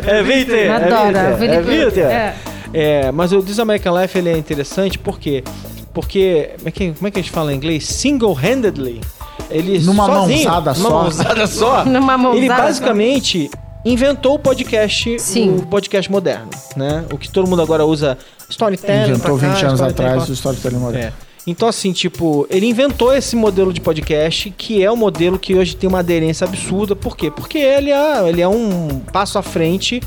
É 0.07 0.23
20, 0.23 0.53
é 0.53 0.79
20, 0.79 0.93
Adora. 0.93 1.19
é 1.19 1.35
o 1.35 1.39
Felipe- 1.39 1.85
20. 1.87 2.01
é. 2.01 2.37
É, 2.77 3.13
mas 3.13 3.33
o 3.33 3.41
This 3.41 3.59
American 3.61 3.97
Life 4.01 4.19
ele 4.19 4.31
é 4.31 4.37
interessante 4.37 4.99
porque 4.99 5.45
porque 5.93 6.51
como 6.59 6.69
é 6.69 6.73
que, 6.73 6.93
como 6.93 7.07
é 7.07 7.11
que 7.13 7.21
a 7.21 7.23
gente 7.23 7.31
fala 7.31 7.53
em 7.53 7.57
inglês? 7.57 7.87
Single-handedly. 7.87 9.01
Ele 9.51 9.79
Numa 9.81 10.07
sozinho, 10.07 10.45
mãozada 10.51 10.73
numa 10.75 10.89
só. 10.89 11.03
mãozada 11.03 11.47
só. 11.47 11.85
Numa 11.87 12.19
mãozada 12.19 12.37
ele 12.45 12.49
só. 12.49 12.57
basicamente 12.63 13.51
inventou 13.85 14.35
o 14.35 14.39
podcast, 14.39 15.19
Sim. 15.21 15.57
o 15.59 15.67
podcast 15.67 16.11
moderno, 16.11 16.49
né? 16.75 17.05
O 17.13 17.19
que 17.19 17.31
todo 17.31 17.47
mundo 17.47 17.61
agora 17.63 17.85
usa 17.85 18.17
storytelling 18.55 19.11
Inventou 19.11 19.39
cá, 19.39 19.49
20 19.55 19.67
anos 19.67 19.81
atrás 19.83 20.29
o 20.29 20.33
Storytelling 20.33 20.79
Moderno. 20.79 21.07
é. 21.09 21.13
Então, 21.47 21.69
assim, 21.69 21.93
tipo, 21.93 22.47
ele 22.49 22.67
inventou 22.67 23.15
esse 23.15 23.37
modelo 23.37 23.71
de 23.71 23.79
podcast, 23.79 24.51
que 24.57 24.83
é 24.83 24.91
um 24.91 24.97
modelo 24.97 25.39
que 25.39 25.55
hoje 25.55 25.77
tem 25.77 25.87
uma 25.87 25.99
aderência 25.99 26.47
absurda. 26.47 26.97
Por 26.97 27.17
quê? 27.17 27.31
Porque 27.31 27.59
ele 27.59 27.91
é, 27.91 28.29
ele 28.29 28.41
é 28.41 28.49
um 28.49 29.01
passo 29.13 29.39
à 29.39 29.43
frente 29.43 30.01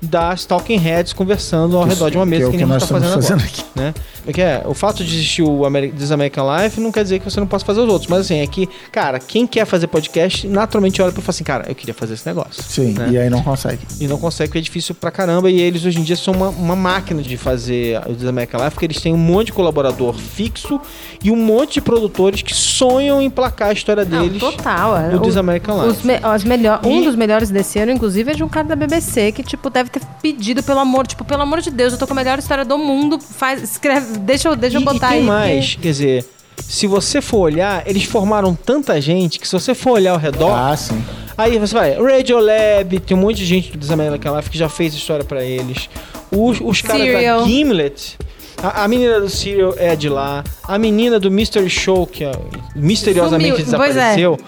das 0.00 0.46
Talking 0.46 0.78
Heads 0.78 1.12
conversando 1.12 1.76
ao 1.76 1.84
redor 1.84 2.10
de 2.10 2.16
uma 2.16 2.24
mesa 2.24 2.42
que 2.42 2.44
é 2.44 2.48
o 2.48 2.50
que, 2.52 2.56
que 2.58 2.64
nem 2.64 2.72
a 2.72 2.74
nós 2.74 2.82
gente 2.82 2.90
tá 2.90 2.98
estamos 2.98 3.24
fazendo, 3.24 3.38
fazendo 3.38 3.60
agora. 3.76 3.92
aqui. 3.92 4.00
Né? 4.00 4.04
Porque 4.28 4.42
é, 4.42 4.62
o 4.66 4.74
fato 4.74 5.02
de 5.02 5.14
existir 5.14 5.40
o 5.42 5.64
Ameri 5.64 5.90
This 5.90 6.12
American 6.12 6.44
Life 6.54 6.78
não 6.78 6.92
quer 6.92 7.02
dizer 7.02 7.18
que 7.18 7.24
você 7.24 7.40
não 7.40 7.46
possa 7.46 7.64
fazer 7.64 7.80
os 7.80 7.88
outros. 7.88 8.10
Mas 8.10 8.20
assim, 8.20 8.40
é 8.40 8.46
que, 8.46 8.68
cara, 8.92 9.18
quem 9.18 9.46
quer 9.46 9.64
fazer 9.64 9.86
podcast, 9.86 10.46
naturalmente 10.46 11.00
olha 11.00 11.10
pra 11.12 11.22
falar 11.22 11.30
assim, 11.30 11.44
cara, 11.44 11.64
eu 11.66 11.74
queria 11.74 11.94
fazer 11.94 12.12
esse 12.12 12.26
negócio. 12.26 12.62
Sim, 12.62 12.92
né? 12.92 13.08
e 13.10 13.16
aí 13.16 13.30
não 13.30 13.42
consegue. 13.42 13.80
E 13.98 14.06
não 14.06 14.18
consegue, 14.18 14.48
porque 14.50 14.58
é 14.58 14.60
difícil 14.60 14.94
pra 14.94 15.10
caramba. 15.10 15.50
E 15.50 15.58
eles 15.58 15.82
hoje 15.82 15.98
em 15.98 16.02
dia 16.02 16.14
são 16.14 16.34
uma, 16.34 16.48
uma 16.50 16.76
máquina 16.76 17.22
de 17.22 17.38
fazer 17.38 17.98
o 18.06 18.14
This 18.14 18.26
American 18.28 18.60
Life, 18.60 18.72
porque 18.72 18.84
eles 18.84 19.00
têm 19.00 19.14
um 19.14 19.16
monte 19.16 19.46
de 19.46 19.52
colaborador 19.54 20.12
fixo 20.12 20.78
e 21.24 21.30
um 21.30 21.36
monte 21.36 21.74
de 21.74 21.80
produtores 21.80 22.42
que 22.42 22.54
sonham 22.54 23.22
em 23.22 23.30
placar 23.30 23.68
a 23.70 23.72
história 23.72 24.04
Não, 24.04 24.24
deles 24.26 24.40
total. 24.40 24.94
é. 24.98 25.08
no 25.08 25.16
O- 25.16 25.20
This 25.22 25.38
American 25.38 25.80
Os 25.86 25.94
Life. 25.96 26.06
me- 26.06 26.20
as 26.22 26.44
melhor, 26.44 26.80
Um 26.84 27.00
E- 27.00 27.04
dos 27.04 27.16
melhores 27.16 27.48
desse 27.48 27.78
ano, 27.78 27.92
inclusive, 27.92 28.30
é 28.30 28.34
de 28.34 28.44
um 28.44 28.48
cara 28.48 28.68
da 28.68 28.76
BBC 28.76 29.32
que, 29.32 29.42
tipo, 29.42 29.70
deve 29.70 29.88
ter 29.88 30.02
pedido 30.20 30.62
pelo 30.62 30.80
amor, 30.80 31.06
tipo, 31.06 31.24
pelo 31.24 31.40
amor 31.42 31.62
de 31.62 31.70
Deus, 31.70 31.94
eu 31.94 31.98
tô 31.98 32.06
com 32.06 32.12
a 32.12 32.16
melhor 32.16 32.38
história 32.38 32.64
do 32.64 32.76
mundo, 32.76 33.18
faz, 33.20 33.62
escreve, 33.62 34.17
deixa 34.18 34.48
eu, 34.48 34.56
deixa 34.56 34.76
eu 34.76 34.82
e, 34.82 34.84
botar 34.84 35.08
e 35.08 35.10
tem 35.10 35.18
aí. 35.20 35.24
mais, 35.24 35.74
quer 35.74 35.88
dizer, 35.88 36.24
se 36.56 36.86
você 36.86 37.20
for 37.20 37.38
olhar, 37.38 37.82
eles 37.86 38.04
formaram 38.04 38.54
tanta 38.54 39.00
gente 39.00 39.38
que 39.38 39.46
se 39.46 39.52
você 39.52 39.74
for 39.74 39.92
olhar 39.92 40.12
ao 40.12 40.18
redor, 40.18 40.52
Ah, 40.52 40.76
sim. 40.76 41.02
Aí 41.36 41.56
você 41.56 41.72
vai, 41.72 41.94
Radiolab, 41.94 42.98
tem 43.00 43.16
um 43.16 43.20
monte 43.20 43.36
de 43.36 43.46
gente 43.46 43.70
do 43.70 43.78
This 43.78 43.92
American 43.92 44.36
Life 44.36 44.50
que 44.50 44.58
já 44.58 44.68
fez 44.68 44.92
história 44.92 45.24
pra 45.24 45.44
eles. 45.44 45.88
Os, 46.32 46.58
os 46.60 46.82
caras 46.82 47.06
da 47.12 47.44
Gimlet, 47.46 48.18
a, 48.60 48.82
a 48.84 48.88
menina 48.88 49.20
do 49.20 49.28
Serial 49.30 49.72
é 49.78 49.94
de 49.94 50.08
lá. 50.08 50.42
A 50.64 50.76
menina 50.78 51.20
do 51.20 51.30
Mystery 51.30 51.70
Show, 51.70 52.06
que 52.08 52.24
ó, 52.24 52.32
misteriosamente 52.74 53.62
Sumiu, 53.62 53.76
pois 53.78 53.96
é. 53.96 54.16
desapareceu. 54.16 54.38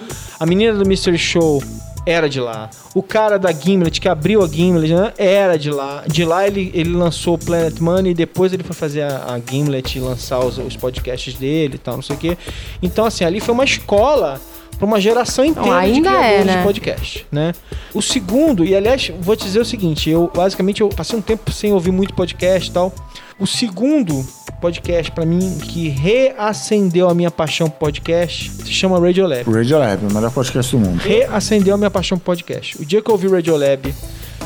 A 0.40 0.46
menina 0.46 0.72
do 0.74 0.84
Mystery 0.86 1.16
Show 1.18 1.62
era 2.10 2.28
de 2.28 2.40
lá. 2.40 2.68
O 2.94 3.02
cara 3.02 3.38
da 3.38 3.52
Gimlet, 3.52 4.00
que 4.00 4.08
abriu 4.08 4.42
a 4.42 4.48
Gimlet, 4.48 4.92
né, 4.92 5.12
era 5.16 5.58
de 5.58 5.70
lá. 5.70 6.04
De 6.06 6.24
lá 6.24 6.46
ele, 6.46 6.70
ele 6.74 6.92
lançou 6.92 7.34
o 7.34 7.38
Planet 7.38 7.78
Money 7.80 8.12
e 8.12 8.14
depois 8.14 8.52
ele 8.52 8.62
foi 8.62 8.74
fazer 8.74 9.02
a, 9.02 9.34
a 9.34 9.38
Gimlet 9.38 9.96
e 9.96 10.00
lançar 10.00 10.40
os, 10.40 10.58
os 10.58 10.76
podcasts 10.76 11.34
dele 11.34 11.76
e 11.76 11.78
tal, 11.78 11.94
não 11.94 12.02
sei 12.02 12.16
o 12.16 12.18
quê. 12.18 12.38
Então, 12.82 13.04
assim, 13.04 13.24
ali 13.24 13.40
foi 13.40 13.54
uma 13.54 13.64
escola 13.64 14.40
para 14.80 14.86
uma 14.86 14.98
geração 14.98 15.44
inteira 15.44 15.68
de 15.68 15.74
ainda 15.74 16.10
criadores 16.10 16.40
é, 16.40 16.44
né? 16.44 16.56
de 16.56 16.62
podcast, 16.62 17.26
né? 17.30 17.52
O 17.92 18.00
segundo, 18.00 18.64
e 18.64 18.74
aliás, 18.74 19.12
vou 19.20 19.36
te 19.36 19.44
dizer 19.44 19.60
o 19.60 19.64
seguinte, 19.64 20.08
eu 20.08 20.30
basicamente 20.34 20.80
eu 20.80 20.88
passei 20.88 21.18
um 21.18 21.22
tempo 21.22 21.52
sem 21.52 21.72
ouvir 21.72 21.90
muito 21.90 22.14
podcast 22.14 22.70
e 22.70 22.72
tal. 22.72 22.92
O 23.40 23.46
segundo 23.46 24.22
podcast 24.60 25.10
pra 25.12 25.24
mim 25.24 25.56
que 25.60 25.88
reacendeu 25.88 27.08
a 27.08 27.14
minha 27.14 27.30
paixão 27.30 27.70
por 27.70 27.78
podcast 27.78 28.50
se 28.50 28.70
chama 28.70 29.00
Radiolab. 29.00 29.48
O 29.48 29.54
Radiolab, 29.54 30.04
o 30.04 30.12
melhor 30.12 30.30
podcast 30.30 30.76
do 30.76 30.78
mundo. 30.78 30.98
Reacendeu 30.98 31.74
a 31.74 31.78
minha 31.78 31.90
paixão 31.90 32.18
por 32.18 32.24
podcast. 32.24 32.76
O 32.78 32.84
dia 32.84 33.00
que 33.00 33.08
eu 33.08 33.12
ouvi 33.12 33.28
Radiolab, 33.28 33.94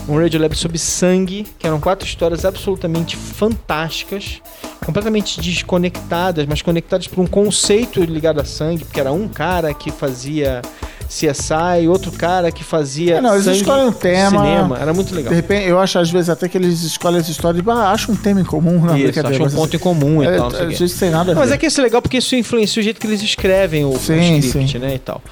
um 0.09 0.17
Radiolab 0.17 0.55
sobre 0.55 0.79
sangue, 0.79 1.45
que 1.59 1.67
eram 1.67 1.81
quatro 1.81 2.07
histórias 2.07 2.45
absolutamente 2.45 3.17
fantásticas, 3.17 4.41
completamente 4.85 5.41
desconectadas, 5.41 6.47
mas 6.47 6.63
conectadas 6.63 7.07
por 7.09 7.21
um 7.23 7.27
conceito 7.27 8.03
ligado 8.03 8.41
a 8.41 8.45
sangue, 8.45 8.85
porque 8.85 9.01
era 9.01 9.13
um 9.13 9.27
cara 9.29 9.73
que 9.75 9.91
fazia 9.91 10.61
CSI, 11.09 11.87
outro 11.89 12.11
cara 12.13 12.51
que 12.51 12.65
fazia 12.65 13.17
É, 13.17 13.21
não, 13.21 13.35
eles 13.35 13.47
escolhem 13.47 13.87
um 13.87 13.93
tema. 13.93 14.31
cinema. 14.43 14.79
Era 14.81 14.93
muito 14.93 15.15
legal. 15.15 15.31
De 15.31 15.37
repente, 15.37 15.69
eu 15.69 15.79
acho 15.79 15.99
às 15.99 16.11
vezes 16.11 16.29
até 16.31 16.49
que 16.49 16.57
eles 16.59 16.83
escolhem 16.83 17.21
essa 17.21 17.31
história 17.31 17.61
de 17.63 17.71
ah, 17.71 17.91
acha 17.91 18.11
um 18.11 18.17
tema 18.17 18.41
em 18.41 18.45
comum 18.45 18.81
na 18.85 18.97
Isso, 18.99 19.05
brincadeira. 19.13 19.45
acha 19.47 19.55
um 19.55 19.59
ponto 19.59 19.77
em 19.77 19.79
comum 19.79 20.23
e 20.23 20.27
é, 20.27 20.37
tal. 20.37 20.45
não 20.45 20.51
sei 20.51 20.61
Às 20.67 20.73
quê. 20.73 20.79
vezes 20.79 20.99
tem 20.99 21.11
nada 21.11 21.31
a 21.31 21.35
ver. 21.35 21.41
Mas 21.41 21.53
é 21.53 21.59
que 21.59 21.67
isso 21.67 21.81
é 21.81 21.85
legal 21.85 22.01
porque 22.03 22.17
isso 22.19 22.35
influencia 22.35 22.81
o 22.81 22.83
jeito 22.83 22.99
que 23.01 23.07
eles 23.07 23.23
escrevem 23.23 23.85
o, 23.85 23.91
o 23.91 23.99
Sim, 23.99 24.39
script, 24.39 24.73
sim. 24.73 24.79
né, 24.79 24.95
e 24.95 24.99
tal. 24.99 25.23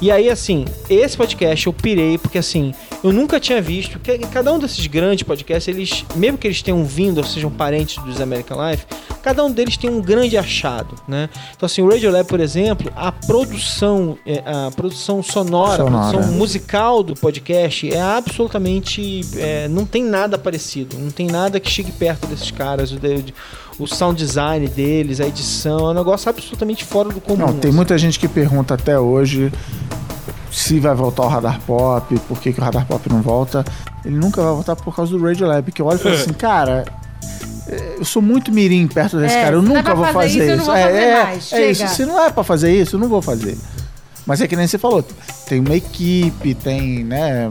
E 0.00 0.10
aí, 0.10 0.28
assim, 0.28 0.64
esse 0.90 1.16
podcast 1.16 1.66
eu 1.66 1.72
pirei 1.72 2.18
porque, 2.18 2.38
assim, 2.38 2.74
eu 3.02 3.12
nunca 3.12 3.40
tinha 3.40 3.60
visto 3.60 3.98
que 3.98 4.18
cada 4.18 4.52
um 4.52 4.58
desses 4.58 4.86
grandes 4.86 5.22
podcasts, 5.22 5.72
eles, 5.74 6.04
mesmo 6.14 6.36
que 6.38 6.46
eles 6.46 6.60
tenham 6.60 6.84
vindo 6.84 7.18
ou 7.18 7.24
sejam 7.24 7.50
parentes 7.50 8.02
dos 8.04 8.20
American 8.20 8.58
Life, 8.70 8.84
cada 9.22 9.44
um 9.44 9.50
deles 9.50 9.76
tem 9.76 9.88
um 9.90 10.00
grande 10.00 10.36
achado, 10.36 10.94
né? 11.06 11.28
Então, 11.56 11.66
assim, 11.66 11.82
o 11.82 11.88
Radiolab, 11.88 12.26
por 12.28 12.40
exemplo, 12.40 12.90
a 12.96 13.12
produção, 13.12 14.18
é, 14.26 14.42
a 14.44 14.70
produção 14.70 15.22
sonora, 15.22 15.82
a 15.82 15.86
Sonora. 15.86 16.10
produção 16.10 16.32
musical 16.32 17.02
do 17.02 17.14
podcast 17.14 17.92
é 17.92 18.00
absolutamente. 18.00 19.20
é, 19.36 19.68
não 19.68 19.84
tem 19.84 20.04
nada 20.04 20.38
parecido, 20.38 20.98
não 20.98 21.10
tem 21.10 21.26
nada 21.26 21.60
que 21.60 21.70
chegue 21.70 21.92
perto 21.92 22.26
desses 22.26 22.50
caras. 22.50 22.92
O, 22.92 22.98
o 23.78 23.86
sound 23.86 24.16
design 24.16 24.66
deles, 24.68 25.20
a 25.20 25.26
edição, 25.26 25.88
é 25.88 25.90
um 25.90 25.94
negócio 25.94 26.28
absolutamente 26.28 26.84
fora 26.84 27.08
do 27.08 27.20
comum. 27.20 27.46
Não, 27.46 27.52
tem 27.54 27.68
assim. 27.68 27.76
muita 27.76 27.96
gente 27.98 28.18
que 28.18 28.28
pergunta 28.28 28.74
até 28.74 28.98
hoje 28.98 29.52
se 30.50 30.78
vai 30.78 30.94
voltar 30.94 31.22
o 31.22 31.28
Radar 31.28 31.60
Pop, 31.62 32.18
por 32.28 32.38
que, 32.38 32.52
que 32.52 32.60
o 32.60 32.62
Radar 32.62 32.86
Pop 32.86 33.08
não 33.08 33.22
volta. 33.22 33.64
Ele 34.04 34.16
nunca 34.16 34.42
vai 34.42 34.52
voltar 34.52 34.76
por 34.76 34.94
causa 34.94 35.16
do 35.16 35.24
Radiolab, 35.24 35.72
que 35.72 35.80
eu 35.80 35.86
olho 35.86 35.96
e 35.96 36.02
falo 36.02 36.14
assim, 36.14 36.32
cara, 36.32 36.84
é, 36.86 37.01
eu 37.98 38.04
sou 38.04 38.20
muito 38.20 38.50
mirim 38.52 38.86
perto 38.86 39.18
desse 39.18 39.34
É, 39.34 39.44
cara, 39.44 39.56
eu 39.56 39.60
é 39.60 39.62
nunca 39.62 39.94
vou 39.94 40.04
fazer 40.04 40.12
fazer 40.12 40.28
isso, 40.28 40.40
eu 40.40 40.46
não 40.48 40.56
isso. 40.56 40.64
vou 40.66 40.74
é, 40.74 40.82
fazer 40.82 40.98
é, 40.98 41.22
mais, 41.22 41.52
é 41.52 41.70
isso. 41.70 41.88
Se 41.88 42.06
não 42.06 42.24
é 42.24 42.30
pra 42.30 42.44
fazer 42.44 42.80
isso, 42.80 42.96
eu 42.96 43.00
não 43.00 43.08
vou 43.08 43.22
fazer. 43.22 43.56
Mas 44.26 44.40
é 44.40 44.46
que 44.46 44.56
nem 44.56 44.66
você 44.66 44.78
falou, 44.78 45.04
tem 45.48 45.60
uma 45.60 45.74
equipe, 45.74 46.54
tem, 46.54 47.04
né, 47.04 47.50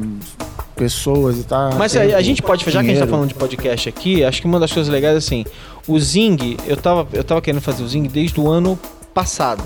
pessoas 0.76 1.38
e 1.38 1.44
tal. 1.44 1.76
Mas 1.76 1.96
a, 1.96 2.02
a 2.02 2.22
gente 2.22 2.42
pode, 2.42 2.64
já 2.70 2.82
que 2.82 2.90
a 2.90 2.94
gente 2.94 3.00
tá 3.00 3.08
falando 3.08 3.28
de 3.28 3.34
podcast 3.34 3.90
aqui, 3.90 4.24
acho 4.24 4.42
que 4.42 4.48
uma 4.48 4.60
das 4.60 4.72
coisas 4.72 4.92
legais 4.92 5.16
é 5.16 5.18
assim, 5.18 5.46
o 5.88 6.00
Zing, 6.00 6.58
eu 6.66 6.78
tava, 6.78 7.08
eu 7.14 7.24
tava 7.24 7.42
querendo 7.42 7.62
fazer 7.62 7.84
o 7.84 7.88
Zing 7.88 8.08
desde 8.08 8.40
o 8.40 8.50
ano 8.50 8.80
passado. 9.14 9.64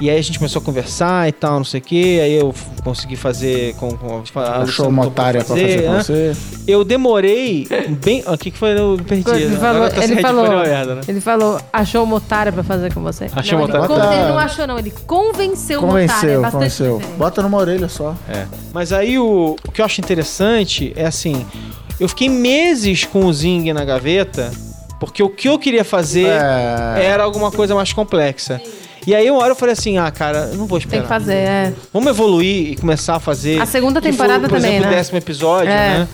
E 0.00 0.10
aí 0.10 0.18
a 0.18 0.22
gente 0.22 0.38
começou 0.40 0.60
a 0.60 0.64
conversar 0.64 1.28
e 1.28 1.32
tal, 1.32 1.56
não 1.58 1.64
sei 1.64 1.78
o 1.78 1.82
que, 1.82 2.20
aí 2.20 2.32
eu 2.34 2.52
consegui 2.82 3.14
fazer 3.14 3.74
com, 3.76 3.96
com 3.96 4.22
a 4.40 4.62
Achou 4.62 4.88
uma 4.88 5.06
otária 5.06 5.44
pra 5.44 5.54
fazer 5.54 5.82
com 5.84 5.92
né? 5.92 6.02
você. 6.02 6.32
Eu 6.66 6.84
demorei 6.84 7.68
bem. 8.04 8.24
O 8.26 8.36
que, 8.36 8.50
que 8.50 8.58
foi? 8.58 8.76
Eu 8.76 8.98
perdi. 9.06 9.30
Ele 9.30 9.54
Agora 9.54 9.88
falou, 9.90 10.02
ele, 10.04 10.20
falou, 10.20 10.44
uma 10.46 10.62
merda, 10.64 10.94
né? 10.96 11.00
ele 11.06 11.20
falou, 11.20 11.60
achou 11.72 12.02
uma 12.02 12.16
otária 12.16 12.50
pra 12.50 12.64
fazer 12.64 12.92
com 12.92 13.00
você. 13.02 13.26
Achou 13.36 13.56
não, 13.56 13.66
uma 13.66 13.70
ele, 13.76 13.78
otária. 13.84 14.04
Bota- 14.04 14.14
ele 14.16 14.28
não 14.28 14.38
achou, 14.38 14.66
não. 14.66 14.78
Ele 14.80 14.90
convenceu, 15.06 15.78
uma 15.78 15.88
otária. 15.90 16.04
É 16.04 16.08
Convenceu, 16.08 16.40
bastante 16.42 16.52
convenceu. 16.52 16.96
diferente. 16.98 17.16
Bota 17.18 17.42
numa 17.42 17.58
orelha 17.58 17.88
só. 17.88 18.16
É. 18.28 18.46
Mas 18.72 18.92
aí 18.92 19.16
o, 19.16 19.54
o 19.64 19.70
que 19.70 19.80
eu 19.80 19.84
acho 19.84 20.00
interessante 20.00 20.92
é 20.96 21.06
assim: 21.06 21.46
eu 22.00 22.08
fiquei 22.08 22.28
meses 22.28 23.04
com 23.04 23.26
o 23.26 23.32
Zing 23.32 23.72
na 23.72 23.84
gaveta, 23.84 24.50
porque 24.98 25.22
o 25.22 25.28
que 25.28 25.48
eu 25.48 25.56
queria 25.56 25.84
fazer 25.84 26.26
É. 26.26 27.04
era 27.04 27.22
alguma 27.22 27.52
coisa 27.52 27.76
mais 27.76 27.92
complexa. 27.92 28.60
E 29.06 29.14
aí 29.14 29.30
uma 29.30 29.40
hora 29.40 29.52
eu 29.52 29.56
falei 29.56 29.72
assim: 29.72 29.98
ah, 29.98 30.10
cara, 30.10 30.48
eu 30.52 30.56
não 30.58 30.66
vou 30.66 30.78
esperar. 30.78 30.92
Tem 31.00 31.02
que 31.02 31.08
fazer, 31.08 31.34
é. 31.34 31.72
Vamos 31.92 32.08
evoluir 32.10 32.72
e 32.72 32.76
começar 32.76 33.16
a 33.16 33.20
fazer. 33.20 33.60
A 33.60 33.66
segunda 33.66 34.00
que 34.00 34.10
temporada 34.10 34.40
foi, 34.40 34.48
por 34.48 34.56
também, 34.56 34.72
exemplo, 34.72 34.90
né? 34.90 34.94
o 34.94 34.98
décimo 34.98 35.18
episódio, 35.18 35.70
É. 35.70 35.98
né? 35.98 36.08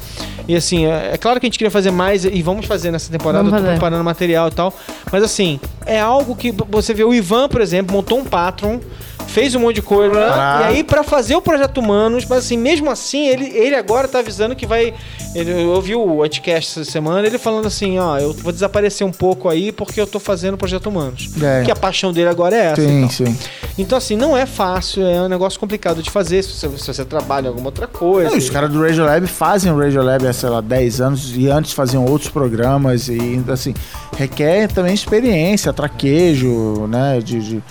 E 0.48 0.56
assim, 0.56 0.86
é 0.86 1.10
é 1.12 1.16
claro 1.16 1.38
que 1.38 1.46
a 1.46 1.48
gente 1.48 1.58
queria 1.58 1.70
fazer 1.70 1.90
mais 1.92 2.24
e 2.24 2.42
vamos 2.42 2.66
fazer 2.66 2.90
nessa 2.90 3.10
temporada, 3.10 3.44
Vamos 3.44 3.52
eu 3.52 3.58
tô 3.58 3.64
fazer. 3.66 3.78
preparando 3.78 4.04
material 4.04 4.48
e 4.48 4.50
tal. 4.52 4.74
Mas 5.12 5.22
assim, 5.22 5.60
é 5.86 6.00
algo 6.00 6.34
que 6.34 6.52
você 6.68 6.92
vê 6.92 7.04
o 7.04 7.14
Ivan, 7.14 7.48
por 7.48 7.60
exemplo, 7.60 7.94
montou 7.94 8.18
um 8.18 8.24
Patreon, 8.24 8.78
fez 9.30 9.54
um 9.54 9.60
monte 9.60 9.76
de 9.76 9.82
coisa, 9.82 10.18
Ah. 10.18 10.60
e 10.62 10.64
aí 10.76 10.84
pra 10.84 11.02
fazer 11.04 11.36
o 11.36 11.40
projeto 11.42 11.78
Humanos, 11.78 12.24
mas 12.28 12.40
assim, 12.40 12.56
mesmo 12.58 12.90
assim, 12.90 13.26
ele, 13.28 13.46
ele 13.56 13.74
agora 13.76 14.08
tá 14.08 14.18
avisando 14.18 14.54
que 14.56 14.66
vai. 14.66 14.92
Ele, 15.34 15.50
eu 15.52 15.70
ouvi 15.70 15.94
o 15.94 16.22
Anticast 16.24 16.80
essa 16.80 16.90
semana, 16.90 17.26
ele 17.26 17.38
falando 17.38 17.66
assim, 17.66 17.98
ó, 17.98 18.18
eu 18.18 18.32
vou 18.32 18.52
desaparecer 18.52 19.06
um 19.06 19.12
pouco 19.12 19.48
aí 19.48 19.70
porque 19.70 20.00
eu 20.00 20.06
tô 20.06 20.18
fazendo 20.18 20.54
o 20.54 20.58
projeto 20.58 20.88
Humanos. 20.88 21.30
É. 21.40 21.62
Que 21.64 21.70
a 21.70 21.76
paixão 21.76 22.12
dele 22.12 22.28
agora 22.28 22.56
é 22.56 22.66
essa. 22.72 22.82
Sim, 22.82 23.00
tal. 23.02 23.10
sim. 23.10 23.36
Então, 23.78 23.96
assim, 23.96 24.16
não 24.16 24.36
é 24.36 24.44
fácil, 24.44 25.06
é 25.06 25.22
um 25.22 25.28
negócio 25.28 25.58
complicado 25.58 26.02
de 26.02 26.10
fazer 26.10 26.42
se 26.42 26.50
você, 26.52 26.68
se 26.78 26.86
você 26.94 27.04
trabalha 27.04 27.46
em 27.46 27.48
alguma 27.48 27.68
outra 27.68 27.86
coisa. 27.86 28.36
Os 28.36 28.50
caras 28.50 28.70
do 28.70 28.82
Radiolab 28.82 29.26
fazem 29.28 29.72
o 29.72 29.78
Radiolab 29.78 30.26
há, 30.26 30.32
sei 30.32 30.48
lá, 30.48 30.60
10 30.60 31.00
anos 31.00 31.32
e 31.36 31.48
antes 31.48 31.72
faziam 31.72 32.04
outros 32.04 32.28
programas 32.30 33.08
e, 33.08 33.42
assim, 33.48 33.72
requer 34.16 34.66
também 34.68 34.92
experiência, 34.92 35.72
traquejo, 35.72 36.86
né, 36.88 37.20
de, 37.22 37.40
de, 37.40 37.62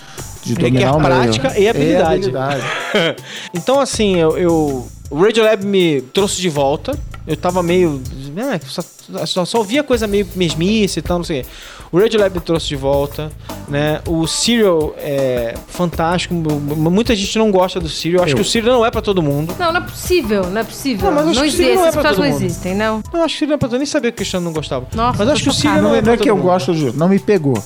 de 0.42 0.54
Requer 0.54 0.70
dominar 0.70 0.92
o 0.96 1.00
meio. 1.00 1.14
prática 1.14 1.58
e 1.58 1.68
habilidade. 1.68 2.14
habilidade. 2.14 2.62
então, 3.54 3.78
assim, 3.80 4.16
eu, 4.16 4.36
eu- 4.38 4.88
o 5.10 5.20
Radiolab 5.22 5.64
me 5.66 6.00
trouxe 6.14 6.40
de 6.40 6.48
volta. 6.48 6.96
Eu 7.26 7.36
tava 7.36 7.62
meio. 7.62 8.00
né, 8.34 8.58
só, 8.66 8.82
só, 9.26 9.44
só 9.44 9.58
ouvia 9.58 9.82
coisa 9.82 10.06
meio 10.06 10.26
mesmice 10.34 10.98
e 10.98 11.02
tal, 11.02 11.18
não 11.18 11.24
sei 11.24 11.40
o 11.40 11.44
quê. 11.44 11.50
O 11.92 11.98
Radiolab 11.98 12.32
me 12.34 12.40
trouxe 12.40 12.68
de 12.68 12.76
volta, 12.76 13.30
né? 13.68 14.00
O 14.06 14.26
Serial 14.26 14.94
é 14.96 15.54
fantástico. 15.68 16.32
Muita 16.34 17.14
gente 17.16 17.36
não 17.38 17.50
gosta 17.50 17.78
do 17.80 17.88
Serial. 17.88 18.22
Acho 18.24 18.32
Eu. 18.32 18.36
que 18.36 18.42
o 18.42 18.44
Serial 18.44 18.76
não 18.78 18.86
é 18.86 18.90
pra 18.92 19.02
todo 19.02 19.20
mundo. 19.20 19.54
Não, 19.58 19.72
não 19.72 19.80
é 19.80 19.84
possível, 19.84 20.48
não 20.48 20.60
é 20.60 20.64
possível. 20.64 21.06
Não, 21.10 21.14
mas 21.16 21.26
eu 21.26 21.34
não 21.34 21.42
que 21.42 21.48
existe, 21.48 21.74
não 21.74 21.86
é 21.86 21.92
pessoas 21.92 22.18
não 22.18 22.24
existem, 22.26 22.74
não. 22.76 23.02
Eu 23.12 23.22
acho 23.24 23.36
que 23.36 23.44
o 23.44 23.48
Serial 23.48 23.48
não 23.48 23.54
é 23.54 23.58
pra 23.58 23.68
todo 23.68 23.72
mundo. 23.72 23.78
Nem 23.78 23.86
sabia 23.86 24.10
que 24.12 24.14
o 24.14 24.18
Cristiano 24.18 24.44
não 24.46 24.52
gostava. 24.52 24.86
Nossa, 24.94 25.18
Mas 25.18 25.28
acho 25.28 25.42
que 25.42 25.48
o. 25.50 25.52
Serial 25.52 25.76
Não, 25.82 25.82
não 25.90 25.94
é 25.94 25.96
não 25.96 26.02
pra 26.04 26.12
é 26.12 26.16
que 26.16 26.22
todo 26.22 26.28
eu 26.28 26.36
mundo. 26.36 26.44
gosto, 26.44 26.74
de- 26.74 26.96
não 26.96 27.08
me 27.08 27.18
pegou. 27.18 27.62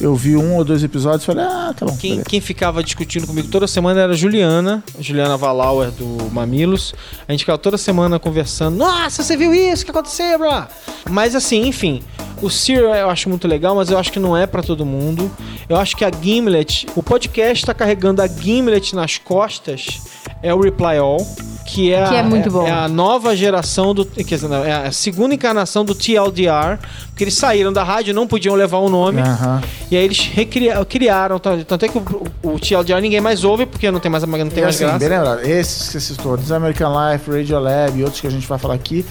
Eu 0.00 0.14
vi 0.14 0.34
um 0.34 0.56
ou 0.56 0.64
dois 0.64 0.82
episódios 0.82 1.22
e 1.22 1.26
falei, 1.26 1.44
ah, 1.44 1.74
tá 1.76 1.84
bom. 1.84 1.94
Quem, 1.96 2.22
quem 2.22 2.40
ficava 2.40 2.82
discutindo 2.82 3.26
comigo 3.26 3.48
toda 3.48 3.66
semana 3.66 4.00
era 4.00 4.12
a 4.12 4.16
Juliana, 4.16 4.82
Juliana 4.98 5.36
Valauer 5.36 5.90
do 5.90 6.30
Mamilos. 6.32 6.94
A 7.28 7.32
gente 7.32 7.40
ficava 7.40 7.58
toda 7.58 7.76
semana 7.76 8.18
conversando. 8.18 8.76
Nossa, 8.78 9.22
você 9.22 9.36
viu 9.36 9.52
isso? 9.54 9.82
O 9.82 9.84
que 9.84 9.90
aconteceu, 9.90 10.38
bro? 10.38 10.64
Mas 11.10 11.34
assim, 11.34 11.66
enfim. 11.66 12.02
O 12.42 12.48
Serial 12.48 12.94
eu 12.94 13.10
acho 13.10 13.28
muito 13.28 13.46
legal, 13.46 13.74
mas 13.74 13.90
eu 13.90 13.98
acho 13.98 14.10
que 14.10 14.18
não 14.18 14.34
é 14.34 14.46
pra 14.46 14.62
todo 14.62 14.86
mundo. 14.86 15.30
Eu 15.68 15.76
acho 15.76 15.94
que 15.94 16.02
a 16.06 16.10
Gimlet, 16.10 16.86
o 16.96 17.02
podcast 17.02 17.66
tá 17.66 17.74
carregando 17.74 18.22
a 18.22 18.26
Gimlet 18.26 18.94
nas 18.96 19.18
costas, 19.18 20.00
é 20.42 20.54
o 20.54 20.58
Reply 20.58 20.96
All, 20.96 21.18
que 21.66 21.92
é, 21.92 22.08
Que 22.08 22.14
é 22.14 22.20
a, 22.20 22.22
muito 22.22 22.50
bom. 22.50 22.66
é 22.66 22.70
a 22.70 22.88
nova 22.88 23.36
geração 23.36 23.94
do. 23.94 24.06
Quer 24.06 24.24
dizer, 24.24 24.48
não, 24.48 24.64
é 24.64 24.86
a 24.86 24.90
segunda 24.90 25.34
encarnação 25.34 25.84
do 25.84 25.94
TLDR, 25.94 26.78
porque 27.20 27.24
eles 27.24 27.34
saíram 27.36 27.70
da 27.70 27.84
rádio, 27.84 28.14
não 28.14 28.26
podiam 28.26 28.54
levar 28.54 28.78
o 28.78 28.88
nome. 28.88 29.20
Aham. 29.20 29.60
E 29.90 29.96
aí 29.96 30.02
eles 30.04 30.18
recria- 30.32 30.82
criaram, 30.86 31.38
tanto 31.38 31.84
é 31.84 31.88
que 31.88 31.98
o, 31.98 32.02
o 32.42 32.58
TLDR 32.58 32.98
ninguém 33.02 33.20
mais 33.20 33.44
ouve, 33.44 33.66
porque 33.66 33.90
não 33.90 34.00
tem 34.00 34.10
mais, 34.10 34.24
não 34.24 34.38
tem 34.48 34.58
E 34.58 34.62
mais 34.62 34.74
assim, 34.74 34.84
graça. 34.84 34.98
bem 34.98 35.08
lembrado, 35.10 35.40
esses 35.44 35.86
que 35.88 35.92
você 35.92 36.00
citou, 36.00 36.38
American 36.56 36.90
Life, 37.12 37.30
Radiolab 37.30 37.98
e 37.98 38.02
outros 38.02 38.22
que 38.22 38.26
a 38.26 38.30
gente 38.30 38.46
vai 38.46 38.58
falar 38.58 38.72
aqui, 38.74 39.04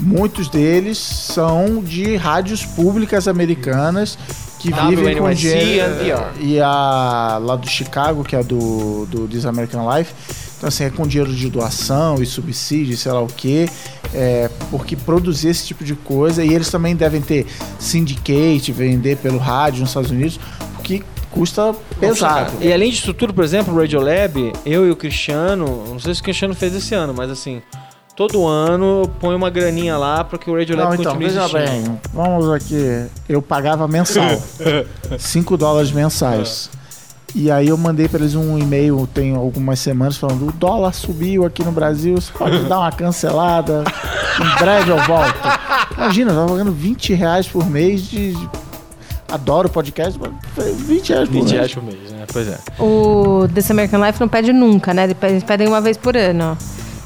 muitos 0.00 0.48
deles 0.48 0.98
são 0.98 1.80
de 1.84 2.16
rádios 2.16 2.64
públicas 2.66 3.28
americanas 3.28 4.18
que 4.58 4.72
vivem 4.72 5.16
com 5.16 5.32
dinheiro. 5.32 5.94
e. 6.40 6.54
E 6.54 6.60
a 6.60 7.38
lá 7.40 7.54
do 7.54 7.68
Chicago, 7.68 8.24
que 8.24 8.34
é 8.34 8.42
do, 8.42 9.06
do 9.06 9.28
This 9.28 9.46
American 9.46 9.88
Life. 9.96 10.12
Então, 10.62 10.68
assim, 10.68 10.84
é 10.84 10.90
com 10.90 11.04
dinheiro 11.04 11.34
de 11.34 11.50
doação 11.50 12.22
e 12.22 12.26
subsídio, 12.26 12.96
sei 12.96 13.10
lá 13.10 13.20
o 13.20 13.26
quê. 13.26 13.68
É, 14.14 14.48
porque 14.70 14.94
produzir 14.94 15.48
esse 15.48 15.66
tipo 15.66 15.82
de 15.82 15.96
coisa. 15.96 16.44
E 16.44 16.54
eles 16.54 16.70
também 16.70 16.94
devem 16.94 17.20
ter 17.20 17.48
syndicate, 17.80 18.70
vender 18.70 19.16
pelo 19.16 19.38
rádio 19.38 19.80
nos 19.80 19.90
Estados 19.90 20.12
Unidos, 20.12 20.38
porque 20.76 21.02
custa 21.32 21.74
pesado. 21.98 22.52
E 22.60 22.72
além 22.72 22.92
disso 22.92 23.12
tudo, 23.12 23.34
por 23.34 23.42
exemplo, 23.42 23.74
o 23.74 23.76
Radiolab, 23.76 24.52
eu 24.64 24.86
e 24.86 24.90
o 24.92 24.94
Cristiano, 24.94 25.84
não 25.88 25.98
sei 25.98 26.14
se 26.14 26.20
o 26.20 26.24
Cristiano 26.24 26.54
fez 26.54 26.72
esse 26.76 26.94
ano, 26.94 27.12
mas 27.12 27.28
assim, 27.28 27.60
todo 28.14 28.46
ano 28.46 29.10
ponho 29.18 29.36
uma 29.36 29.50
graninha 29.50 29.98
lá 29.98 30.22
para 30.22 30.38
que 30.38 30.48
o 30.48 30.56
Radiolab 30.56 30.90
Não, 30.90 30.94
então, 30.94 31.12
continue 31.12 31.28
veja 31.28 31.40
existindo. 31.40 31.90
bem, 31.90 32.00
vamos 32.14 32.48
aqui. 32.50 33.06
Eu 33.28 33.42
pagava 33.42 33.88
mensal. 33.88 34.40
5 35.18 35.56
dólares 35.56 35.90
mensais. 35.90 36.70
E 37.34 37.50
aí 37.50 37.68
eu 37.68 37.78
mandei 37.78 38.08
para 38.08 38.20
eles 38.20 38.34
um 38.34 38.58
e-mail 38.58 39.08
tem 39.12 39.34
algumas 39.34 39.78
semanas 39.78 40.16
falando 40.18 40.48
o 40.48 40.52
dólar 40.52 40.92
subiu 40.92 41.46
aqui 41.46 41.64
no 41.64 41.72
Brasil, 41.72 42.14
você 42.14 42.30
pode 42.32 42.58
dar 42.64 42.80
uma 42.80 42.92
cancelada. 42.92 43.84
Em 44.38 44.58
breve 44.58 44.90
eu 44.90 44.98
volto. 45.04 45.40
Imagina, 45.96 46.32
eu 46.32 46.36
tava 46.36 46.48
pagando 46.48 46.72
20 46.72 47.14
reais 47.14 47.46
por 47.46 47.68
mês 47.68 48.02
de. 48.02 48.36
Adoro 49.30 49.66
podcast, 49.70 50.20
mas 50.20 50.30
foi 50.54 50.72
20 50.74 51.08
reais 51.08 51.28
por 51.28 51.32
20 51.34 51.42
mês. 51.42 51.52
reais 51.52 51.74
por 51.74 51.82
mês, 51.82 52.10
né? 52.10 52.24
Pois 52.30 52.48
é. 52.48 52.58
O 52.78 53.48
This 53.54 53.70
American 53.70 54.04
Life 54.04 54.20
não 54.20 54.28
pede 54.28 54.52
nunca, 54.52 54.92
né? 54.92 55.08
Eles 55.22 55.42
pedem 55.42 55.68
uma 55.68 55.80
vez 55.80 55.96
por 55.96 56.14
ano. 56.14 56.56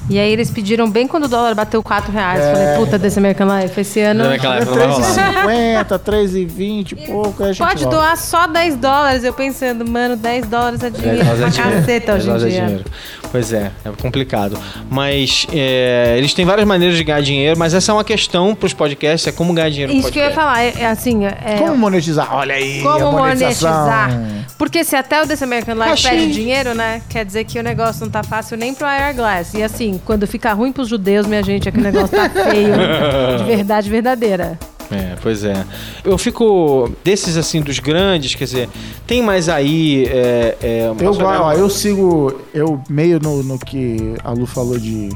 E 0.09 0.17
aí 0.17 0.31
eles 0.31 0.49
pediram 0.49 0.89
bem 0.89 1.07
quando 1.07 1.25
o 1.25 1.27
dólar 1.27 1.53
bateu 1.53 1.83
4 1.83 2.11
reais. 2.11 2.39
É. 2.41 2.53
Falei, 2.53 2.77
puta, 2.77 2.97
desse 2.97 3.19
American 3.19 3.47
Life, 3.59 3.79
esse 3.81 3.99
ano. 3.99 4.23
É 4.25 4.35
época 4.35 4.47
não 4.65 4.65
vai 4.65 4.85
rolar. 4.87 5.85
3,50, 5.85 5.99
3,20 5.99 6.91
e 6.91 6.95
pouco. 7.07 7.43
aí 7.43 7.49
a 7.49 7.53
gente 7.53 7.67
Pode 7.67 7.83
volta. 7.83 7.97
doar 7.97 8.17
só 8.17 8.47
10 8.47 8.75
dólares. 8.77 9.23
Eu 9.23 9.33
pensando, 9.33 9.85
mano, 9.89 10.15
10 10.15 10.47
dólares 10.47 10.81
é 10.83 10.89
dinheiro 10.89 11.17
Dez 11.17 11.27
dólares 11.27 11.55
pra 11.55 11.63
é 11.63 11.65
dinheiro. 11.65 11.85
caceta 11.85 12.13
hoje 12.15 12.23
em 12.23 12.27
dólares 12.27 12.45
é 12.45 12.49
dia. 12.49 12.65
dinheiro. 12.65 12.85
Pois 13.29 13.51
é, 13.51 13.71
é 13.83 13.89
complicado. 14.01 14.57
Mas 14.89 15.45
é, 15.51 16.15
eles 16.17 16.33
têm 16.33 16.45
várias 16.45 16.65
maneiras 16.65 16.95
de 16.97 17.03
ganhar 17.03 17.21
dinheiro, 17.21 17.59
mas 17.59 17.73
essa 17.73 17.91
é 17.91 17.93
uma 17.93 18.03
questão 18.03 18.55
pros 18.55 18.73
podcasts, 18.73 19.27
é 19.27 19.31
como 19.35 19.53
ganhar 19.53 19.69
dinheiro 19.69 19.91
Isso 19.91 20.09
que 20.11 20.17
eu 20.19 20.23
ia 20.23 20.31
falar, 20.31 20.63
é, 20.63 20.73
é 20.79 20.85
assim, 20.87 21.25
é, 21.25 21.57
Como 21.57 21.75
monetizar? 21.75 22.33
Olha 22.33 22.55
aí, 22.55 22.79
a 22.79 22.83
como 22.83 23.11
monetização. 23.11 23.69
monetizar. 23.85 24.47
Porque 24.57 24.83
se 24.83 24.95
até 24.95 25.21
o 25.21 25.25
Desse 25.25 25.43
American 25.43 25.75
Life 25.75 25.89
Achei. 25.89 26.11
pede 26.11 26.31
dinheiro, 26.33 26.73
né? 26.73 27.01
Quer 27.09 27.25
dizer 27.25 27.43
que 27.43 27.59
o 27.59 27.63
negócio 27.63 28.01
não 28.05 28.09
tá 28.11 28.23
fácil 28.23 28.57
nem 28.57 28.73
pro 28.73 28.87
Airglass. 28.87 29.53
E 29.53 29.61
assim, 29.61 29.96
quando 30.05 30.25
fica 30.27 30.53
ruim 30.53 30.71
pros 30.71 30.87
judeus, 30.87 31.25
minha 31.25 31.43
gente, 31.43 31.67
é 31.67 31.71
que 31.71 31.77
o 31.77 31.81
negócio 31.81 32.15
tá 32.15 32.29
feio. 32.29 32.73
de 33.37 33.43
verdade 33.43 33.89
verdadeira. 33.89 34.57
É, 34.89 35.15
pois 35.21 35.43
é. 35.43 35.65
Eu 36.03 36.17
fico 36.17 36.89
desses 37.03 37.35
assim 37.35 37.61
dos 37.61 37.79
grandes, 37.79 38.35
quer 38.35 38.45
dizer, 38.45 38.69
tem 39.05 39.21
mais 39.21 39.49
aí. 39.49 40.05
É, 40.05 40.57
é, 40.61 40.93
Eu, 40.99 41.11
olhar- 41.11 41.41
ó, 41.41 41.53
eu 41.53 41.69
sigo, 41.69 42.39
eu 42.53 42.81
meio 42.89 43.19
no, 43.19 43.43
no 43.43 43.59
que 43.59 44.15
a 44.23 44.31
Lu 44.31 44.45
falou 44.45 44.79
de 44.79 45.09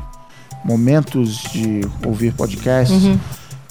momentos 0.63 1.41
de 1.53 1.81
ouvir 2.05 2.33
podcasts. 2.33 3.03
Uhum. 3.03 3.17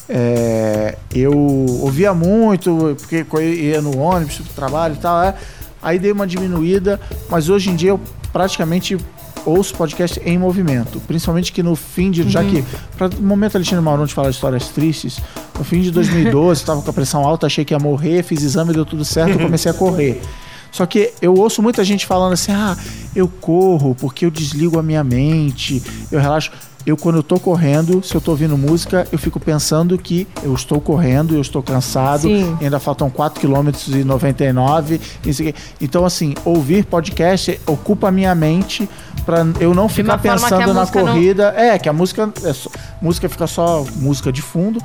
É, 0.08 0.96
eu 1.14 1.32
ouvia 1.32 2.12
muito, 2.12 2.96
porque 2.98 3.24
eu 3.32 3.42
ia 3.42 3.80
no 3.80 3.96
ônibus 3.98 4.40
trabalho 4.56 4.94
e 4.94 4.98
tal. 4.98 5.22
é. 5.22 5.34
aí 5.82 5.98
dei 5.98 6.10
uma 6.10 6.26
diminuída, 6.26 6.98
mas 7.28 7.48
hoje 7.48 7.70
em 7.70 7.76
dia 7.76 7.90
eu 7.90 8.00
praticamente 8.32 8.96
ouço 9.44 9.74
podcast 9.74 10.20
em 10.24 10.38
movimento. 10.38 11.00
Principalmente 11.00 11.52
que 11.52 11.62
no 11.62 11.76
fim 11.76 12.10
de. 12.10 12.28
Já 12.28 12.44
que. 12.44 12.64
Pra, 12.96 13.08
no 13.08 13.22
momento 13.22 13.56
Alexandre 13.56 14.06
de 14.06 14.14
falar 14.14 14.30
histórias 14.30 14.68
tristes, 14.68 15.20
no 15.58 15.64
fim 15.64 15.80
de 15.80 15.90
2012, 15.90 16.60
estava 16.60 16.80
com 16.82 16.90
a 16.90 16.92
pressão 16.92 17.24
alta, 17.24 17.46
achei 17.46 17.64
que 17.64 17.74
ia 17.74 17.78
morrer, 17.78 18.22
fiz 18.22 18.42
exame, 18.42 18.72
deu 18.72 18.84
tudo 18.84 19.04
certo, 19.04 19.38
comecei 19.38 19.70
a 19.70 19.74
correr. 19.74 20.20
Só 20.72 20.86
que 20.86 21.12
eu 21.20 21.34
ouço 21.34 21.62
muita 21.62 21.84
gente 21.84 22.06
falando 22.06 22.32
assim: 22.32 22.52
ah, 22.52 22.76
eu 23.14 23.28
corro 23.28 23.94
porque 23.94 24.24
eu 24.24 24.30
desligo 24.30 24.78
a 24.78 24.82
minha 24.82 25.02
mente, 25.02 25.82
eu 26.10 26.20
relaxo. 26.20 26.50
Eu, 26.90 26.96
quando 26.96 27.16
eu 27.16 27.22
tô 27.22 27.38
correndo, 27.38 28.02
se 28.02 28.12
eu 28.16 28.20
tô 28.20 28.32
ouvindo 28.32 28.58
música, 28.58 29.06
eu 29.12 29.18
fico 29.18 29.38
pensando 29.38 29.96
que 29.96 30.26
eu 30.42 30.52
estou 30.52 30.80
correndo, 30.80 31.36
eu 31.36 31.40
estou 31.40 31.62
cansado, 31.62 32.22
Sim. 32.22 32.56
ainda 32.60 32.80
faltam 32.80 33.08
4 33.08 33.40
km 33.40 33.68
e 33.88 34.02
99. 34.02 35.00
e 35.24 35.30
isso 35.30 35.40
aqui. 35.40 35.54
Então, 35.80 36.04
assim, 36.04 36.34
ouvir 36.44 36.84
podcast 36.84 37.60
ocupa 37.64 38.08
a 38.08 38.10
minha 38.10 38.34
mente 38.34 38.88
para 39.24 39.46
eu 39.60 39.72
não 39.72 39.88
ficar 39.88 40.18
pensando 40.18 40.74
na 40.74 40.80
música 40.80 41.00
não- 41.02 41.12
corrida. 41.12 41.54
É, 41.56 41.78
que 41.78 41.88
a 41.88 41.92
música, 41.92 42.28
é 42.44 42.52
só- 42.52 42.70
música 43.00 43.28
fica 43.28 43.46
só 43.46 43.84
música 43.96 44.32
de 44.32 44.42
fundo. 44.42 44.80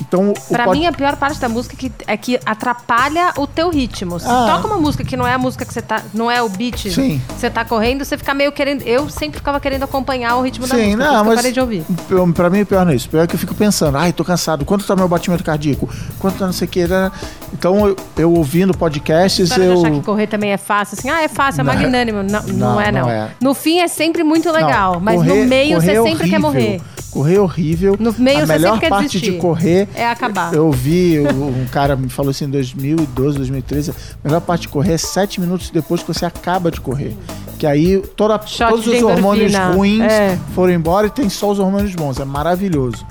Então, 0.00 0.32
Pra 0.50 0.64
pod- 0.64 0.78
mim, 0.78 0.86
a 0.86 0.92
pior 0.92 1.16
parte 1.16 1.38
da 1.38 1.48
música 1.48 1.74
é 1.74 1.78
que, 1.78 1.92
é 2.08 2.16
que 2.16 2.40
atrapalha 2.46 3.32
o 3.36 3.46
teu 3.46 3.70
ritmo. 3.70 4.18
Se 4.18 4.26
Ah. 4.28 4.46
toca 4.56 4.66
uma 4.66 4.78
música 4.78 5.04
que 5.04 5.16
não 5.16 5.26
é 5.26 5.34
a 5.34 5.38
música 5.38 5.64
que 5.64 5.72
você 5.72 5.82
tá. 5.82 6.02
Não 6.14 6.30
é 6.30 6.42
o 6.42 6.48
beat 6.48 6.88
Sim. 6.90 7.20
que 7.28 7.34
você 7.40 7.50
tá 7.50 7.64
correndo, 7.64 8.04
você 8.04 8.16
fica 8.16 8.32
meio 8.34 8.50
querendo. 8.52 8.82
Eu 8.82 9.08
sempre 9.10 9.38
ficava 9.38 9.60
querendo 9.60 9.82
acompanhar 9.84 10.36
o 10.36 10.42
ritmo 10.42 10.66
da 10.66 10.74
Sim, 10.74 10.82
música. 10.96 10.96
por 10.96 11.04
não, 11.04 11.12
que 11.12 11.20
eu 11.20 11.24
mas 11.24 11.34
parei 11.36 11.52
de 11.52 11.60
ouvir. 11.60 11.84
eu- 12.10 12.32
pra 12.32 12.50
mim 12.50 12.62
o 12.62 12.66
pior 12.66 12.84
não 12.84 12.92
é 12.92 12.96
isso. 12.96 13.06
O 13.08 13.10
pior 13.10 13.22
é 13.22 13.26
que 13.26 13.34
eu 13.34 13.38
fico 13.38 13.54
pensando, 13.54 13.96
ai, 13.98 14.12
tô 14.12 14.24
cansado, 14.24 14.64
quanto 14.64 14.84
tá 14.86 14.96
meu 14.96 15.08
batimento 15.08 15.44
cardíaco? 15.44 15.88
Quanto 16.18 16.38
tá 16.38 16.46
não 16.46 16.52
sei 16.52 16.66
o 16.66 16.70
que. 16.70 16.86
né? 16.86 17.10
Então 17.52 17.86
eu, 17.88 17.96
eu 18.16 18.32
ouvindo 18.34 18.76
podcasts, 18.76 19.44
História 19.48 19.66
de 19.66 19.72
achar 19.78 19.90
que 19.90 19.96
eu. 19.98 20.02
correr 20.02 20.26
também 20.26 20.50
é 20.52 20.56
fácil, 20.56 20.96
assim, 20.98 21.10
ah, 21.10 21.22
é 21.22 21.28
fácil, 21.28 21.60
é 21.60 21.64
Não 21.64 21.72
é- 21.72 21.76
magnânimo. 21.76 22.22
Não, 22.22 22.42
não, 22.42 22.54
Não, 22.72 22.80
é, 22.80 22.90
não. 22.90 23.02
não 23.02 23.10
é. 23.10 23.28
No 23.40 23.54
fim 23.54 23.78
é 23.80 23.88
sempre 23.88 24.24
muito 24.24 24.50
legal, 24.50 24.98
mas 25.00 25.16
correr- 25.16 25.42
no 25.42 25.46
meio 25.48 25.80
você 25.80 25.90
é 25.92 26.02
sempre 26.02 26.28
quer 26.30 26.38
horrível. 26.38 26.40
morrer. 26.40 26.80
Correr 27.12 27.34
é 27.36 27.40
horrível. 27.40 27.96
No 28.00 28.14
meio 28.18 28.42
a 28.42 28.46
melhor 28.46 28.80
parte 28.80 29.08
desistir. 29.12 29.32
de 29.32 29.36
correr. 29.38 29.86
É 29.94 30.06
acabar. 30.06 30.52
Eu 30.54 30.70
vi, 30.72 31.14
eu- 31.14 31.28
um 31.30 31.66
cara 31.70 31.94
me 31.94 32.08
falou 32.08 32.30
assim 32.30 32.46
em 32.46 32.50
2012, 32.50 33.36
2013. 33.36 33.90
A 33.90 33.94
melhor 34.24 34.40
parte 34.40 34.62
de 34.62 34.68
correr 34.68 34.94
é 34.94 34.98
sete 34.98 35.40
minutos 35.40 35.68
depois 35.70 36.00
que 36.02 36.08
você 36.12 36.24
acaba 36.24 36.70
de 36.70 36.80
correr. 36.80 37.14
Que 37.58 37.66
aí 37.66 37.98
toda, 38.16 38.38
todos 38.38 38.86
os 38.86 39.02
hormônios 39.02 39.52
endorfina. 39.52 39.74
ruins 39.76 40.02
É. 40.02 40.38
foram 40.54 40.72
embora 40.72 41.06
e 41.06 41.10
tem 41.10 41.28
só 41.28 41.50
os 41.50 41.58
hormônios 41.58 41.94
bons. 41.94 42.18
É 42.18 42.24
maravilhoso. 42.24 43.06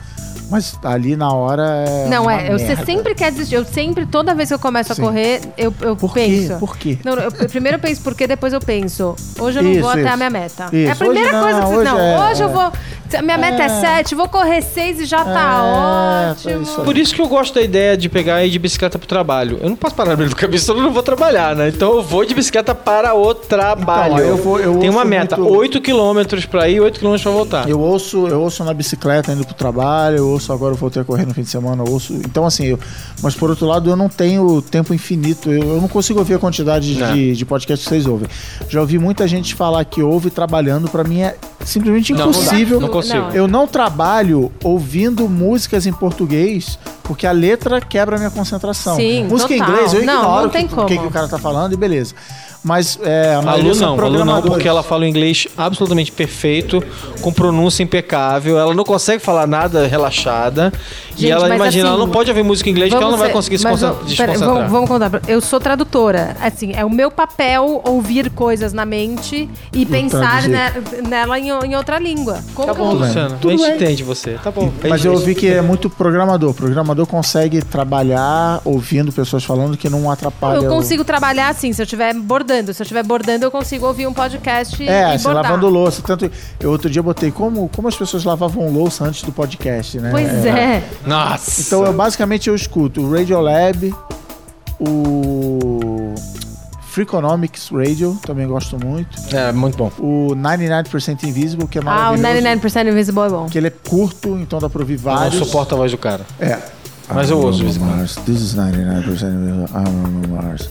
Mas 0.49 0.77
ali 0.83 1.15
na 1.15 1.31
hora 1.31 1.63
é. 1.87 2.09
Não, 2.09 2.29
é, 2.29 2.51
eu- 2.51 2.59
você 2.59 2.65
merda. 2.69 2.85
sempre 2.85 3.15
quer 3.15 3.31
desistir. 3.31 3.55
Eu 3.55 3.63
sempre, 3.63 4.05
toda 4.05 4.35
vez 4.35 4.49
que 4.49 4.55
eu 4.55 4.59
começo 4.59 4.93
Sim. 4.93 5.01
a 5.01 5.05
correr, 5.05 5.39
eu, 5.57 5.73
eu 5.79 5.95
Por 5.95 6.13
quê? 6.13 6.19
penso. 6.25 6.59
Por 6.59 6.75
quê? 6.75 6.97
Não, 7.05 7.13
eu, 7.13 7.31
primeiro 7.31 7.77
eu 7.77 7.79
penso 7.79 8.01
por 8.01 8.13
quê, 8.13 8.27
depois 8.27 8.51
eu 8.51 8.59
penso. 8.59 9.15
Hoje 9.39 9.59
eu 9.59 9.63
não 9.63 9.71
Isso, 9.71 9.81
vou 9.81 9.89
até 9.91 10.01
isso. 10.01 10.09
a 10.09 10.17
minha 10.17 10.29
meta. 10.29 10.65
Isso. 10.65 10.75
É 10.75 10.91
a 10.91 10.95
primeira 10.97 11.31
não, 11.31 11.41
coisa 11.43 11.59
que 11.61 11.65
você. 11.67 11.75
hoje 11.77 11.89
Não, 11.89 11.99
é- 11.99 12.31
hoje 12.31 12.43
eu 12.43 12.49
é. 12.49 12.51
vou. 12.51 12.71
Minha 13.21 13.37
meta 13.37 13.63
é 13.63 13.65
É. 13.65 13.69
7, 13.81 14.15
vou 14.15 14.27
correr 14.29 14.61
6 14.61 14.99
e 15.01 15.05
já 15.05 15.23
tá 15.23 15.63
É, 15.63 16.31
ótimo. 16.31 16.61
isso 16.63 16.79
aí. 16.79 16.85
Por 16.85 16.97
isso 16.97 17.15
que 17.15 17.21
eu 17.21 17.27
gosto 17.27 17.53
da 17.55 17.61
ideia 17.61 17.97
de 17.97 18.07
pegar 18.09 18.43
e 18.43 18.47
ir 18.47 18.51
de 18.51 18.59
bicicleta 18.59 18.97
pro 18.99 19.07
trabalho. 19.07 19.59
Eu 19.61 19.69
não 19.69 19.75
posso 19.75 19.95
parar 19.95 20.11
no 20.11 20.17
meio 20.17 20.29
do 20.29 20.35
caminho, 20.35 20.59
senão 20.59 20.77
eu 20.79 20.83
não 20.83 20.93
vou 20.93 21.03
trabalhar, 21.03 21.55
né? 21.55 21.69
Então 21.69 21.93
eu 21.95 22.01
vou 22.03 22.23
de 22.25 22.33
bicicleta 22.33 22.73
para 22.75 23.15
o 23.15 23.33
trabalho. 23.33 24.13
Então, 24.15 24.25
eu 24.25 24.37
vou- 24.37 24.59
eu 24.59 24.77
Tem 24.79 24.89
uma 24.89 24.99
ouço 24.99 25.09
meta, 25.09 25.37
muito- 25.37 25.53
8 25.53 25.81
km 25.81 26.45
pra 26.49 26.69
ir, 26.69 26.79
8 26.79 26.99
km 26.99 27.17
pra 27.21 27.31
voltar. 27.31 27.69
Eu 27.69 27.79
ouço, 27.79 28.27
eu 28.27 28.41
ouço 28.41 28.63
na 28.63 28.73
bicicleta 28.73 29.31
indo 29.31 29.45
pro 29.45 29.53
trabalho, 29.55 30.17
eu 30.17 30.27
ouço 30.29 30.51
agora 30.53 30.73
eu 30.73 30.77
voltei 30.77 31.01
a 31.01 31.05
correr 31.05 31.25
no 31.25 31.33
fim 31.33 31.41
de 31.41 31.49
semana, 31.49 31.83
eu 31.85 31.91
ouço. 31.91 32.13
Então, 32.13 32.45
assim, 32.45 32.65
eu, 32.65 32.79
mas 33.21 33.35
por 33.35 33.49
outro 33.49 33.65
lado, 33.65 33.89
eu 33.89 33.95
não 33.95 34.09
tenho 34.09 34.61
tempo 34.61 34.93
infinito. 34.93 35.51
Eu, 35.51 35.75
eu 35.75 35.81
não 35.81 35.87
consigo 35.87 36.19
ouvir 36.19 36.35
a 36.35 36.39
quantidade 36.39 36.93
Não. 36.97 37.13
de, 37.13 37.33
de 37.35 37.45
podcasts 37.45 37.87
que 37.87 37.89
vocês 37.93 38.05
ouvem. 38.05 38.27
Já 38.69 38.79
ouvi 38.81 38.97
muita 38.99 39.27
gente 39.27 39.55
falar 39.55 39.83
que 39.85 40.01
ouve 40.01 40.29
trabalhando, 40.29 40.89
pra 40.89 41.03
mim 41.03 41.21
é 41.21 41.35
simplesmente 41.65 42.13
Não, 42.13 42.29
impossível. 42.29 42.79
Não 42.79 42.89
consigo. 42.89 43.19
Não. 43.19 43.31
Eu 43.31 43.47
não 43.47 43.67
trabalho 43.67 44.51
ouvindo 44.63 45.27
músicas 45.27 45.85
em 45.85 45.93
português 45.93 46.77
porque 47.03 47.27
a 47.27 47.31
letra 47.31 47.81
quebra 47.81 48.15
a 48.15 48.19
minha 48.19 48.31
concentração. 48.31 48.95
Sim, 48.95 49.25
Música 49.25 49.53
em 49.53 49.57
total. 49.59 49.73
inglês, 49.73 49.93
eu 49.93 50.01
ignoro 50.01 50.21
não 50.21 50.45
o 50.45 50.49
que, 50.49 50.57
tem 50.57 50.65
o 50.65 50.69
que, 50.69 50.75
como. 50.75 50.87
que 50.87 51.07
o 51.07 51.11
cara 51.11 51.27
tá 51.27 51.37
falando 51.37 51.73
e 51.73 51.77
beleza. 51.77 52.15
Mas 52.63 52.99
é, 53.01 53.33
a 53.33 53.39
A 53.39 53.41
maioria 53.41 53.69
Lu 53.69 53.75
são 53.75 53.95
não, 53.97 54.05
a 54.05 54.07
Lu 54.07 54.23
não, 54.25 54.41
porque 54.43 54.67
ela 54.67 54.83
fala 54.83 55.01
o 55.01 55.05
inglês 55.07 55.47
absolutamente 55.57 56.11
perfeito, 56.11 56.83
com 57.19 57.33
pronúncia 57.33 57.81
impecável, 57.81 58.59
ela 58.59 58.73
não 58.73 58.83
consegue 58.83 59.21
falar 59.23 59.47
nada 59.47 59.87
relaxada, 59.87 60.71
e 61.17 61.21
Gente, 61.21 61.31
ela 61.31 61.47
mas 61.47 61.55
imagina, 61.55 61.85
assim, 61.85 61.95
ela 61.95 62.05
não 62.05 62.11
pode 62.11 62.29
ouvir 62.29 62.43
música 62.43 62.69
em 62.69 62.71
inglês, 62.71 62.91
porque 62.91 63.03
ela 63.03 63.11
não 63.11 63.17
vai 63.19 63.29
conseguir 63.31 63.57
se 63.57 63.63
mas 63.63 63.79
concentra- 63.81 63.95
vamos- 63.97 64.15
pera, 64.15 64.37
vamos, 64.37 64.71
vamos 64.71 64.89
contar. 64.89 65.21
Eu 65.27 65.41
sou 65.41 65.59
tradutora. 65.59 66.35
Assim, 66.39 66.71
é 66.75 66.85
o 66.85 66.89
meu 66.89 67.09
papel 67.09 67.81
ouvir 67.85 68.29
coisas 68.29 68.73
na 68.73 68.85
mente 68.85 69.49
e 69.73 69.85
pensar 69.85 70.43
nela 71.07 71.39
em, 71.39 71.49
em 71.49 71.75
outra 71.75 71.97
língua. 71.97 72.39
Como 72.53 72.67
Tá 72.67 72.75
que 72.75 72.79
eu 72.79 72.85
bom, 72.85 72.91
vou- 72.95 72.99
Luciano, 73.07 73.37
Tudo 73.41 73.53
a 73.53 73.57
gente 73.57 73.65
bem. 73.67 73.75
entende 73.75 74.03
você. 74.03 74.37
Tá 74.43 74.51
bom. 74.51 74.71
Mas 74.87 75.03
É 75.03 75.07
eu 75.07 75.13
ouvi 75.13 75.33
que 75.33 75.47
é 75.47 75.61
muito 75.61 75.89
programador. 75.89 76.53
Programador 76.53 77.07
consegue 77.07 77.61
trabalhar 77.63 78.61
ouvindo 78.63 79.11
pessoas 79.11 79.43
falando 79.43 79.75
que 79.77 79.89
não 79.89 80.09
atrapalha. 80.11 80.57
Eu 80.57 80.65
o- 80.65 80.69
consigo 80.69 81.03
trabalhar 81.03 81.49
assim, 81.49 81.73
se 81.73 81.81
eu 81.81 81.85
estiver 81.85 82.13
bordando. 82.13 82.50
Se 82.73 82.81
eu 82.81 82.83
estiver 82.83 83.03
bordando, 83.03 83.45
eu 83.45 83.51
consigo 83.51 83.85
ouvir 83.87 84.05
um 84.07 84.13
podcast 84.13 84.81
É, 84.87 85.11
e 85.11 85.13
assim, 85.15 85.23
bordar. 85.23 85.43
lavando 85.43 85.67
louça. 85.69 86.01
Tanto, 86.01 86.29
eu 86.59 86.69
outro 86.71 86.89
dia 86.89 87.01
botei 87.01 87.31
como, 87.31 87.69
como 87.69 87.87
as 87.87 87.95
pessoas 87.95 88.23
lavavam 88.23 88.69
louça 88.71 89.05
antes 89.05 89.23
do 89.23 89.31
podcast, 89.31 89.99
né? 89.99 90.09
Pois 90.11 90.45
é. 90.45 90.83
Nossa. 91.05 91.61
Então, 91.61 91.85
eu, 91.85 91.93
basicamente, 91.93 92.47
eu 92.49 92.55
escuto 92.55 93.01
o 93.01 93.11
Radiolab, 93.11 93.93
o 94.79 96.13
Freakonomics 96.89 97.69
Radio, 97.71 98.19
também 98.25 98.45
gosto 98.47 98.77
muito. 98.83 99.17
É, 99.35 99.51
muito 99.51 99.77
bom. 99.77 99.91
O 99.97 100.35
99% 100.35 101.23
Invisible, 101.23 101.67
que 101.67 101.77
é 101.77 101.81
Ah, 101.85 102.11
o 102.11 102.17
maravilhoso. 102.17 102.59
99% 102.59 102.87
Invisible 102.91 103.21
é 103.23 103.29
bom. 103.29 103.45
Que 103.47 103.57
ele 103.57 103.67
é 103.67 103.71
curto, 103.71 104.37
então 104.41 104.59
dá 104.59 104.69
pra 104.69 104.81
ouvir 104.81 104.95
Eu 104.99 105.03
não 105.11 105.17
vários. 105.17 105.45
suporto 105.47 105.73
a 105.75 105.77
voz 105.77 105.91
do 105.91 105.97
cara. 105.97 106.21
É. 106.39 106.57
Mas 107.13 107.29
eu 107.29 107.39
ouço. 107.39 107.63
Mars. 107.79 108.15
This 108.25 108.39
is 108.41 108.55
99% 108.55 109.09
invisible. 109.09 109.67
I'm 109.73 109.87
on 109.87 110.41
Mars. 110.41 110.69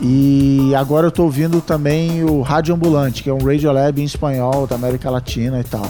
E 0.00 0.72
agora 0.76 1.08
eu 1.08 1.10
tô 1.10 1.24
ouvindo 1.24 1.60
também 1.60 2.22
o 2.22 2.40
Rádio 2.40 2.74
Ambulante, 2.74 3.22
que 3.22 3.30
é 3.30 3.32
um 3.32 3.44
Radiolab 3.44 4.00
em 4.00 4.04
espanhol 4.04 4.66
da 4.66 4.76
América 4.76 5.10
Latina 5.10 5.60
e 5.60 5.64
tal, 5.64 5.86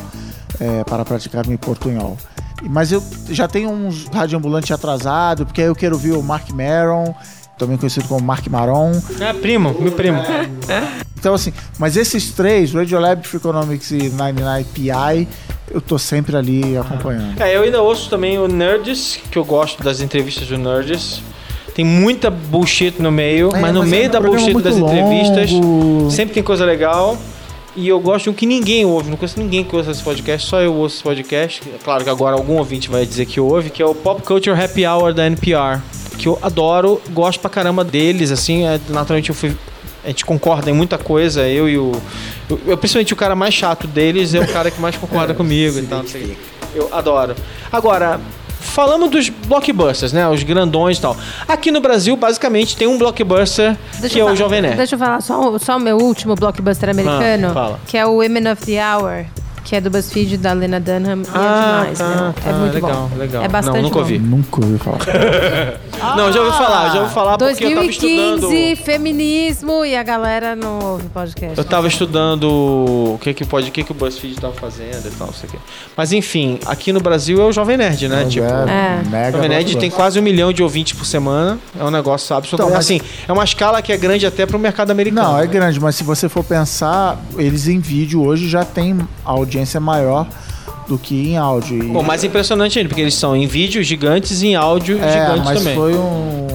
é, 0.58 0.82
para 0.84 1.04
praticar 1.04 1.46
meu 1.46 1.58
portunhol. 1.58 2.16
Mas 2.62 2.90
eu 2.90 3.02
já 3.30 3.46
tenho 3.46 3.70
uns 3.70 4.06
Rádio 4.06 4.38
Ambulante 4.38 4.72
atrasado, 4.72 5.44
porque 5.44 5.60
aí 5.60 5.68
eu 5.68 5.74
quero 5.74 5.94
ouvir 5.94 6.12
o 6.12 6.22
Mark 6.22 6.48
Maron, 6.50 7.14
também 7.58 7.76
conhecido 7.76 8.08
como 8.08 8.24
Mark 8.24 8.46
Maron. 8.48 8.92
É, 9.20 9.32
primo, 9.32 9.76
meu 9.78 9.92
primo. 9.92 10.22
Então, 11.18 11.34
assim, 11.34 11.52
mas 11.78 11.96
esses 11.96 12.30
três, 12.30 12.72
Radiolab, 12.72 13.26
Freakonomics 13.26 13.90
e 13.90 13.98
99PI, 14.10 15.26
eu 15.70 15.80
tô 15.80 15.98
sempre 15.98 16.36
ali 16.36 16.76
acompanhando. 16.76 17.40
É, 17.42 17.56
eu 17.56 17.62
ainda 17.62 17.82
ouço 17.82 18.08
também 18.08 18.38
o 18.38 18.46
Nerds, 18.46 19.18
que 19.30 19.36
eu 19.36 19.44
gosto 19.44 19.82
das 19.82 20.00
entrevistas 20.00 20.48
do 20.48 20.56
Nerds. 20.56 21.20
Tem 21.78 21.84
muita 21.84 22.28
bullshit 22.28 23.00
no 23.00 23.12
meio, 23.12 23.54
É, 23.54 23.60
mas 23.60 23.72
no 23.72 23.80
mas 23.82 23.88
meio 23.88 24.06
é 24.06 24.08
um 24.08 24.10
da 24.10 24.20
bullshit 24.20 24.52
das 24.60 24.76
entrevistas 24.76 25.52
longo. 25.52 26.10
sempre 26.10 26.34
tem 26.34 26.42
coisa 26.42 26.64
legal. 26.64 27.16
E 27.76 27.86
eu 27.86 28.00
gosto 28.00 28.24
de 28.24 28.30
um 28.30 28.32
que 28.32 28.46
ninguém 28.46 28.84
ouve, 28.84 29.08
não 29.08 29.16
conheço 29.16 29.38
ninguém 29.38 29.62
que 29.62 29.76
ouça 29.76 29.92
esse 29.92 30.02
podcast, 30.02 30.48
só 30.48 30.60
eu 30.60 30.74
ouço 30.74 30.96
esse 30.96 31.04
podcast. 31.04 31.62
É 31.72 31.78
Claro 31.84 32.02
que 32.02 32.10
agora 32.10 32.34
algum 32.34 32.56
ouvinte 32.56 32.90
vai 32.90 33.06
dizer 33.06 33.26
que 33.26 33.38
ouve, 33.38 33.70
que 33.70 33.80
é 33.80 33.86
o 33.86 33.94
Pop 33.94 34.20
Culture 34.22 34.60
Happy 34.60 34.84
Hour 34.84 35.14
da 35.14 35.24
NPR. 35.28 35.80
Que 36.18 36.26
eu 36.26 36.36
adoro, 36.42 37.00
gosto 37.10 37.38
pra 37.38 37.48
caramba 37.48 37.84
deles, 37.84 38.32
assim, 38.32 38.66
é, 38.66 38.80
naturalmente 38.88 39.28
eu 39.28 39.34
fui. 39.36 39.54
A 40.04 40.08
gente 40.08 40.26
concorda 40.26 40.68
em 40.68 40.74
muita 40.74 40.98
coisa, 40.98 41.46
eu 41.46 41.68
e 41.68 41.78
o, 41.78 41.92
Eu, 42.50 42.58
eu, 42.66 42.76
principalmente 42.76 43.12
o 43.12 43.16
cara 43.16 43.36
mais 43.36 43.54
chato 43.54 43.86
deles 43.86 44.34
é 44.34 44.40
o 44.40 44.48
cara 44.48 44.68
que 44.72 44.80
mais 44.80 44.96
concorda 44.96 45.32
comigo 45.34 45.78
e 45.78 45.82
tal. 45.82 46.00
não 46.00 46.08
sei 46.08 46.22
o 46.24 46.26
quê. 46.26 46.34
Eu 46.74 46.88
adoro. 46.92 47.36
Agora, 47.70 48.18
falamos 48.60 49.10
dos 49.10 49.28
blockbusters, 49.28 50.12
né? 50.12 50.28
Os 50.28 50.42
grandões 50.42 50.98
e 50.98 51.00
tal. 51.00 51.16
Aqui 51.46 51.70
no 51.70 51.80
Brasil, 51.80 52.16
basicamente, 52.16 52.76
tem 52.76 52.86
um 52.86 52.98
blockbuster 52.98 53.76
Deixa 54.00 54.14
que 54.14 54.20
é 54.20 54.22
eu 54.22 54.26
o 54.28 54.36
Jovem 54.36 54.60
Nerd. 54.62 54.76
Deixa 54.76 54.94
eu 54.94 54.98
falar 54.98 55.20
só, 55.20 55.40
o- 55.52 55.58
só 55.58 55.76
o 55.76 55.80
meu 55.80 55.96
último 55.98 56.34
blockbuster 56.34 56.90
americano, 56.90 57.52
Ah, 57.56 57.78
que 57.86 57.96
é 57.96 58.04
o 58.06 58.16
Women 58.18 58.52
of 58.52 58.64
the 58.66 58.78
Hour, 58.84 59.24
que 59.64 59.76
é 59.76 59.80
do 59.80 59.90
BuzzFeed 59.90 60.36
da 60.38 60.52
Lena 60.52 60.80
Dunham. 60.80 61.22
E 61.22 61.26
Ah, 61.34 61.80
é 61.86 61.90
demais, 61.94 61.98
tá, 61.98 62.08
meu. 62.08 62.32
tá, 62.32 62.48
é 62.48 62.52
muito 62.52 62.74
legal, 62.74 63.08
bom. 63.12 63.18
legal. 63.18 63.42
É 63.44 63.48
bastante 63.48 63.74
Não, 63.76 63.82
nunca 63.82 63.94
bom. 63.94 64.00
ouvi. 64.00 64.18
Nunca 64.18 64.64
ouvi 64.64 64.78
falar. 64.78 64.98
Não, 66.16 66.32
já 66.32 66.40
ouvi 66.42 66.56
falar, 66.56 66.90
já 66.94 67.00
ouvi 67.02 67.12
falar 67.14 67.38
porque 67.38 67.64
eu 67.64 67.68
tava 67.70 67.74
2015, 67.82 68.34
estudando. 68.34 68.76
feminismo 68.84 69.84
e 69.84 69.96
a 69.96 70.02
galera 70.02 70.54
não 70.54 70.78
ouve 70.92 71.08
podcast. 71.08 71.58
Eu 71.58 71.64
tava 71.64 71.88
estudando 71.88 72.44
o 72.44 73.18
que 73.20 73.34
que 73.34 73.44
pode, 73.44 73.68
o 73.68 73.72
que 73.72 73.82
que 73.82 73.90
o 73.90 73.94
BuzzFeed 73.94 74.36
tava 74.40 74.52
fazendo 74.54 75.06
e 75.06 75.10
tal, 75.10 75.26
não 75.26 75.34
sei 75.34 75.48
o 75.48 75.52
quê. 75.52 75.58
Mas 75.96 76.12
enfim, 76.12 76.60
aqui 76.66 76.92
no 76.92 77.00
Brasil 77.00 77.40
é 77.42 77.44
o 77.44 77.50
Jovem 77.52 77.76
Nerd, 77.76 78.08
né? 78.08 78.24
tipo, 78.26 78.44
É. 78.46 79.02
mega 79.10 79.28
o 79.30 79.32
Jovem 79.32 79.48
Nerd 79.48 79.76
tem 79.76 79.90
quase 79.90 80.18
um 80.20 80.22
milhão 80.22 80.52
de 80.52 80.62
ouvintes 80.62 80.92
por 80.96 81.04
semana. 81.04 81.58
É 81.78 81.82
um 81.82 81.90
negócio 81.90 82.34
absolutamente. 82.36 82.68
Então, 82.68 82.76
mas- 82.76 82.86
Assim, 82.88 83.00
é 83.26 83.32
uma 83.32 83.44
escala 83.44 83.82
que 83.82 83.92
é 83.92 83.96
grande 83.96 84.24
até 84.24 84.46
pro 84.46 84.58
mercado 84.58 84.90
americano. 84.92 85.28
Não, 85.30 85.38
é 85.38 85.42
né? 85.42 85.46
grande, 85.48 85.80
mas 85.80 85.96
se 85.96 86.04
você 86.04 86.28
for 86.28 86.44
pensar, 86.44 87.18
eles 87.36 87.66
em 87.66 87.80
vídeo 87.80 88.22
hoje 88.24 88.48
já 88.48 88.64
tem 88.64 88.96
audiência 89.24 89.57
maior 89.80 90.26
do 90.88 90.98
que 90.98 91.30
em 91.30 91.36
áudio. 91.36 91.92
Pô, 91.92 92.02
mais 92.02 92.24
impressionante 92.24 92.78
ainda, 92.78 92.88
porque 92.88 93.02
eles 93.02 93.14
são 93.14 93.36
em 93.36 93.46
vídeo 93.46 93.82
gigantes 93.82 94.42
e 94.42 94.48
em 94.48 94.56
áudio 94.56 94.98
é, 95.02 95.12
gigantes 95.12 95.44
mas 95.44 95.58
também. 95.58 95.74
foi 95.74 95.94
um, 95.94 96.46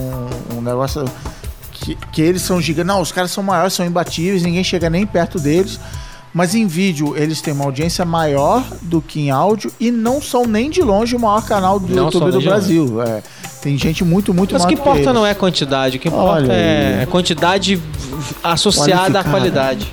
um 0.57 0.61
negócio 0.61 1.05
que, 1.71 1.95
que 2.11 2.21
eles 2.21 2.41
são 2.41 2.59
gigantes. 2.59 2.87
Não, 2.87 3.01
os 3.01 3.11
caras 3.11 3.31
são 3.31 3.43
maiores, 3.43 3.73
são 3.73 3.85
imbatíveis, 3.85 4.43
ninguém 4.43 4.63
chega 4.63 4.89
nem 4.89 5.05
perto 5.05 5.39
deles. 5.39 5.79
Mas 6.33 6.55
em 6.55 6.65
vídeo 6.65 7.15
eles 7.15 7.41
têm 7.41 7.53
uma 7.53 7.65
audiência 7.65 8.03
maior 8.03 8.63
do 8.81 8.99
que 8.99 9.19
em 9.19 9.29
áudio 9.29 9.71
e 9.79 9.91
não 9.91 10.19
são 10.19 10.47
nem 10.47 10.67
de 10.67 10.81
longe 10.81 11.15
o 11.15 11.19
maior 11.19 11.45
canal 11.45 11.79
do 11.79 11.93
Não 11.93 12.05
YouTube 12.05 12.31
do 12.31 12.41
Brasil. 12.41 13.01
É, 13.03 13.21
tem 13.61 13.77
gente 13.77 14.03
muito, 14.03 14.33
muito 14.33 14.53
Mas 14.53 14.63
o 14.63 14.67
que 14.67 14.73
importa 14.73 15.01
eles. 15.01 15.13
não 15.13 15.25
é 15.25 15.31
a 15.31 15.35
quantidade, 15.35 15.97
o 15.97 15.99
que 15.99 16.07
importa 16.07 16.43
Olha 16.45 16.51
é 16.51 16.95
aí. 16.97 17.03
a 17.03 17.07
quantidade 17.07 17.79
associada 18.43 19.19
à 19.19 19.23
qualidade. 19.23 19.91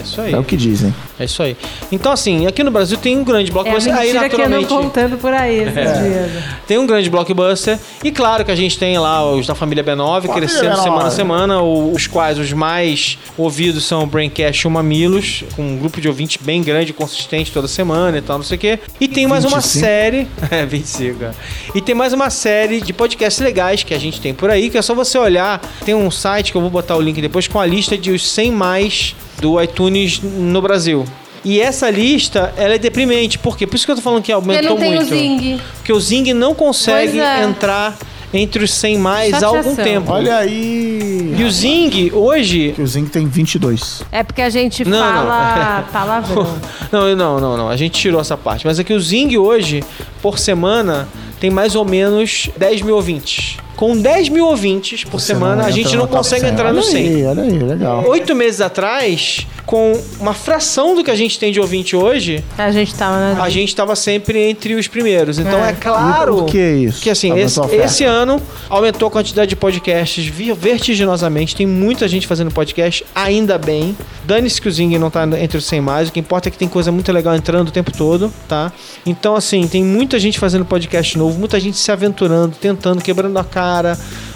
É, 0.00 0.02
isso 0.02 0.20
aí. 0.20 0.32
É 0.34 0.38
o 0.38 0.44
que 0.44 0.56
dizem. 0.56 0.94
É 1.18 1.24
isso 1.24 1.42
aí. 1.42 1.56
Então, 1.92 2.10
assim, 2.12 2.46
aqui 2.46 2.62
no 2.64 2.70
Brasil 2.70 2.96
tem 2.98 3.16
um 3.18 3.24
grande 3.24 3.50
É 3.50 3.52
blockbuster. 3.52 3.94
aí, 3.94 4.06
mentira 4.12 4.28
que 4.28 4.36
naturalmente, 4.36 4.68
contando 4.68 5.18
por 5.18 5.32
aí 5.32 5.58
esses 5.64 5.76
É. 5.76 5.92
dias. 6.02 6.44
tem 6.66 6.78
um 6.78 6.86
grande 6.86 7.08
blockbuster. 7.10 7.78
E 8.02 8.10
claro 8.10 8.44
que 8.44 8.50
a 8.50 8.56
gente 8.56 8.78
tem 8.78 8.98
lá 8.98 9.30
os 9.30 9.46
da 9.46 9.54
família 9.54 9.84
B9 9.84 10.22
Família 10.22 10.34
crescendo 10.34 10.76
B9. 10.76 10.82
semana 10.82 11.06
a 11.06 11.10
semana, 11.10 11.62
os 11.62 12.06
quais 12.06 12.38
os 12.38 12.52
mais 12.52 13.18
ouvidos 13.36 13.84
são 13.84 14.02
o 14.02 14.06
Braincast 14.06 14.62
e 14.64 14.66
o 14.66 14.70
Mamilos, 14.70 15.44
com 15.56 15.62
um 15.62 15.76
grupo 15.76 16.00
de 16.00 16.08
ouvintes 16.08 16.38
bem 16.42 16.62
grande, 16.62 16.92
consistente 16.92 17.52
toda 17.52 17.68
semana 17.68 18.18
e 18.18 18.22
tal, 18.22 18.38
não 18.38 18.44
sei 18.44 18.56
o 18.56 18.60
quê. 18.60 18.78
E 19.00 19.06
tem 19.08 19.26
mais 19.26 19.44
uma 19.44 19.60
25. 19.60 19.80
série. 19.84 20.28
É, 20.50 20.64
25. 20.66 21.24
é. 21.24 21.30
E 21.74 21.80
tem 21.80 21.94
mais 21.94 22.12
uma 22.12 22.28
série 22.30 22.80
de 22.80 22.92
podcasts 22.92 23.40
legais 23.44 23.82
que 23.82 23.94
a 23.94 23.98
gente 23.98 24.20
tem 24.20 24.34
por 24.34 24.50
aí, 24.50 24.68
que 24.70 24.76
é 24.78 24.82
só 24.82 24.94
você 24.94 25.16
olhar. 25.18 25.60
Tem 25.84 25.94
um 25.94 26.10
site 26.10 26.50
que 26.50 26.56
eu 26.58 26.60
vou 26.60 26.70
botar 26.70 26.96
o 26.96 27.00
link 27.00 27.20
depois 27.20 27.46
com 27.46 27.58
a 27.60 27.66
lista 27.66 27.96
de 27.96 28.10
os 28.10 28.26
100 28.30 28.52
mais 28.52 29.14
do 29.40 29.60
iTunes 29.60 30.20
no 30.22 30.60
Brasil. 30.62 31.04
E 31.44 31.60
essa 31.60 31.88
lista, 31.88 32.52
ela 32.56 32.74
é 32.74 32.78
deprimente. 32.78 33.38
Por 33.38 33.56
quê? 33.56 33.66
Por 33.66 33.76
isso 33.76 33.86
que 33.86 33.92
eu 33.92 33.96
tô 33.96 34.02
falando 34.02 34.22
que 34.22 34.32
Porque 34.32 34.52
aumentou 34.52 34.70
não 34.70 34.76
tem 34.76 34.94
muito. 34.94 35.12
o 35.12 35.16
Zing. 35.16 35.60
Porque 35.76 35.92
o 35.92 35.98
Zing 36.00 36.34
não 36.34 36.54
consegue 36.54 37.18
é. 37.18 37.42
entrar 37.44 37.96
entre 38.32 38.62
os 38.62 38.72
100 38.74 38.98
mais 38.98 39.42
há 39.42 39.46
algum 39.46 39.62
Chateação. 39.70 39.84
tempo. 39.84 40.12
Olha 40.12 40.36
aí. 40.36 41.34
E 41.38 41.42
o 41.42 41.50
Zing, 41.50 42.10
hoje... 42.12 42.72
Que 42.76 42.82
o 42.82 42.86
Zinc 42.86 43.10
tem 43.10 43.26
22. 43.26 44.02
É 44.12 44.22
porque 44.22 44.42
a 44.42 44.50
gente 44.50 44.84
Não, 44.84 44.98
fala 44.98 45.82
não. 45.82 45.92
palavrão. 45.92 46.58
Não, 46.92 47.16
não, 47.16 47.40
não, 47.40 47.56
não. 47.56 47.68
A 47.70 47.76
gente 47.76 47.98
tirou 47.98 48.20
essa 48.20 48.36
parte. 48.36 48.66
Mas 48.66 48.78
é 48.78 48.84
que 48.84 48.92
o 48.92 49.00
Zing 49.00 49.36
hoje, 49.38 49.82
por 50.20 50.38
semana, 50.38 51.08
tem 51.40 51.48
mais 51.50 51.74
ou 51.74 51.84
menos 51.86 52.50
10 52.56 52.82
mil 52.82 52.96
ouvintes. 52.96 53.56
Com 53.80 53.96
10 53.96 54.28
mil 54.28 54.44
ouvintes 54.44 55.04
por 55.04 55.18
Você 55.18 55.28
semana, 55.28 55.64
a 55.64 55.70
gente 55.70 55.96
não 55.96 56.06
consegue 56.06 56.42
100. 56.42 56.50
entrar 56.50 56.70
no 56.70 56.80
olha 56.80 56.90
100. 56.90 57.06
Aí, 57.08 57.24
olha 57.24 57.42
aí, 57.44 57.58
legal. 57.58 58.04
Oito 58.08 58.34
meses 58.34 58.60
atrás, 58.60 59.46
com 59.64 59.98
uma 60.20 60.34
fração 60.34 60.94
do 60.94 61.02
que 61.02 61.10
a 61.10 61.16
gente 61.16 61.38
tem 61.38 61.50
de 61.50 61.58
ouvinte 61.58 61.96
hoje, 61.96 62.44
A 62.58 62.70
gente 62.70 62.94
tava 62.94 63.16
na. 63.18 63.42
a 63.42 63.48
gente 63.48 63.70
estava 63.70 63.96
sempre 63.96 64.38
entre 64.50 64.74
os 64.74 64.86
primeiros. 64.86 65.38
Então 65.38 65.64
é, 65.64 65.70
É. 65.70 65.72
claro. 65.72 66.40
O 66.40 66.44
que 66.44 66.58
é 66.58 66.72
isso? 66.76 67.00
Que 67.00 67.08
assim, 67.08 67.32
esse, 67.38 67.58
esse 67.74 68.04
ano 68.04 68.38
aumentou 68.68 69.08
a 69.08 69.10
quantidade 69.10 69.48
de 69.48 69.56
podcasts 69.56 70.26
vertiginosamente. 70.26 71.56
Tem 71.56 71.66
muita 71.66 72.06
gente 72.06 72.26
fazendo 72.26 72.50
podcast, 72.50 73.02
ainda 73.14 73.56
bem. 73.56 73.96
Dane-se 74.26 74.60
que 74.60 74.68
o 74.68 74.70
Zing 74.70 74.98
não 74.98 75.08
tá 75.08 75.26
entre 75.40 75.56
os 75.56 75.64
100 75.64 75.80
mais. 75.80 76.08
O 76.10 76.12
que 76.12 76.20
importa 76.20 76.48
é 76.48 76.52
que 76.52 76.58
tem 76.58 76.68
coisa 76.68 76.92
muito 76.92 77.10
legal 77.10 77.34
entrando 77.34 77.68
o 77.68 77.72
tempo 77.72 77.90
todo, 77.90 78.30
tá? 78.46 78.70
Então, 79.06 79.34
assim, 79.34 79.66
tem 79.66 79.82
muita 79.82 80.18
gente 80.18 80.38
fazendo 80.38 80.66
podcast 80.66 81.16
novo, 81.16 81.38
muita 81.38 81.58
gente 81.58 81.78
se 81.78 81.90
aventurando, 81.90 82.54
tentando, 82.60 83.00
quebrando 83.02 83.38
a 83.38 83.42
cara. 83.44 83.69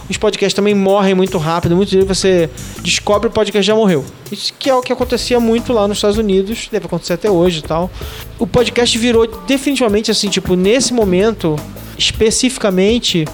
Os 0.08 0.18
podcasts 0.18 0.54
também 0.54 0.74
morrem 0.74 1.14
muito 1.14 1.38
rápido. 1.38 1.74
Muitos 1.74 1.94
vezes 1.94 2.06
você 2.06 2.50
descobre 2.82 3.28
o 3.28 3.30
podcast 3.30 3.66
já 3.66 3.74
morreu. 3.74 4.04
Isso 4.30 4.52
que 4.58 4.68
é 4.68 4.74
o 4.74 4.82
que 4.82 4.92
acontecia 4.92 5.40
muito 5.40 5.72
lá 5.72 5.88
nos 5.88 5.98
Estados 5.98 6.18
Unidos, 6.18 6.68
deve 6.70 6.86
acontecer 6.86 7.14
até 7.14 7.30
hoje 7.30 7.60
e 7.60 7.62
tal. 7.62 7.90
O 8.38 8.46
podcast 8.46 8.96
virou 8.98 9.26
definitivamente 9.46 10.10
assim, 10.10 10.28
tipo, 10.28 10.54
nesse 10.56 10.92
momento, 10.92 11.56
especificamente, 11.96 13.24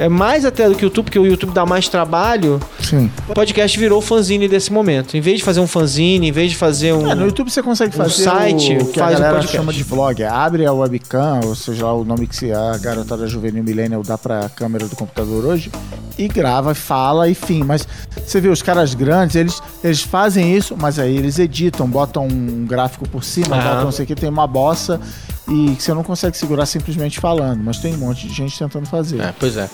é 0.00 0.08
mais 0.08 0.46
até 0.46 0.66
do 0.66 0.74
que 0.74 0.82
o 0.82 0.86
YouTube, 0.86 1.04
porque 1.04 1.18
o 1.18 1.26
YouTube 1.26 1.52
dá 1.52 1.66
mais 1.66 1.86
trabalho. 1.86 2.58
Sim. 2.82 3.10
O 3.28 3.34
podcast 3.34 3.78
virou 3.78 3.98
o 3.98 4.00
fanzine 4.00 4.48
desse 4.48 4.72
momento. 4.72 5.14
Em 5.14 5.20
vez 5.20 5.40
de 5.40 5.44
fazer 5.44 5.60
um 5.60 5.66
fanzine, 5.66 6.26
em 6.26 6.32
vez 6.32 6.50
de 6.52 6.56
fazer 6.56 6.94
um. 6.94 7.10
É, 7.10 7.14
no 7.14 7.26
YouTube 7.26 7.50
você 7.50 7.62
consegue 7.62 7.94
um 7.94 7.98
fazer 7.98 8.22
site, 8.22 8.78
o 8.78 8.86
que 8.86 8.98
faz 8.98 9.16
a 9.16 9.18
um 9.18 9.20
galera 9.20 9.34
podcast. 9.34 9.56
chama 9.58 9.74
de 9.74 9.82
vlog. 9.82 10.24
Abre 10.24 10.64
a 10.64 10.72
webcam, 10.72 11.40
ou 11.44 11.54
seja 11.54 11.84
lá 11.84 11.92
o 11.92 12.02
nome 12.02 12.26
que 12.26 12.34
se 12.34 12.50
a 12.50 12.78
garotada 12.78 13.26
juvenil 13.26 13.62
millennial 13.62 14.02
dá 14.02 14.16
pra 14.16 14.48
câmera 14.48 14.88
do 14.88 14.96
computador 14.96 15.44
hoje, 15.44 15.70
e 16.16 16.26
grava, 16.28 16.74
fala 16.74 17.28
e 17.28 17.34
fim. 17.34 17.62
Mas 17.62 17.86
você 18.24 18.40
vê 18.40 18.48
os 18.48 18.62
caras 18.62 18.94
grandes, 18.94 19.36
eles, 19.36 19.62
eles 19.84 20.00
fazem 20.00 20.56
isso, 20.56 20.74
mas 20.80 20.98
aí 20.98 21.14
eles 21.14 21.38
editam, 21.38 21.86
botam 21.86 22.26
um 22.26 22.64
gráfico 22.64 23.06
por 23.06 23.22
cima, 23.22 23.54
Aham. 23.54 23.64
botam 23.68 23.84
não 23.84 23.92
sei 23.92 24.04
o 24.04 24.08
que, 24.08 24.14
tem 24.14 24.30
uma 24.30 24.46
bossa 24.46 24.98
e 25.50 25.74
que 25.74 25.82
você 25.82 25.92
não 25.92 26.04
consegue 26.04 26.36
segurar 26.36 26.64
simplesmente 26.64 27.18
falando. 27.18 27.60
Mas 27.62 27.78
tem 27.78 27.94
um 27.94 27.98
monte 27.98 28.26
de 28.26 28.32
gente 28.32 28.56
tentando 28.56 28.86
fazer. 28.86 29.20
É, 29.20 29.34
pois 29.38 29.56
é. 29.56 29.68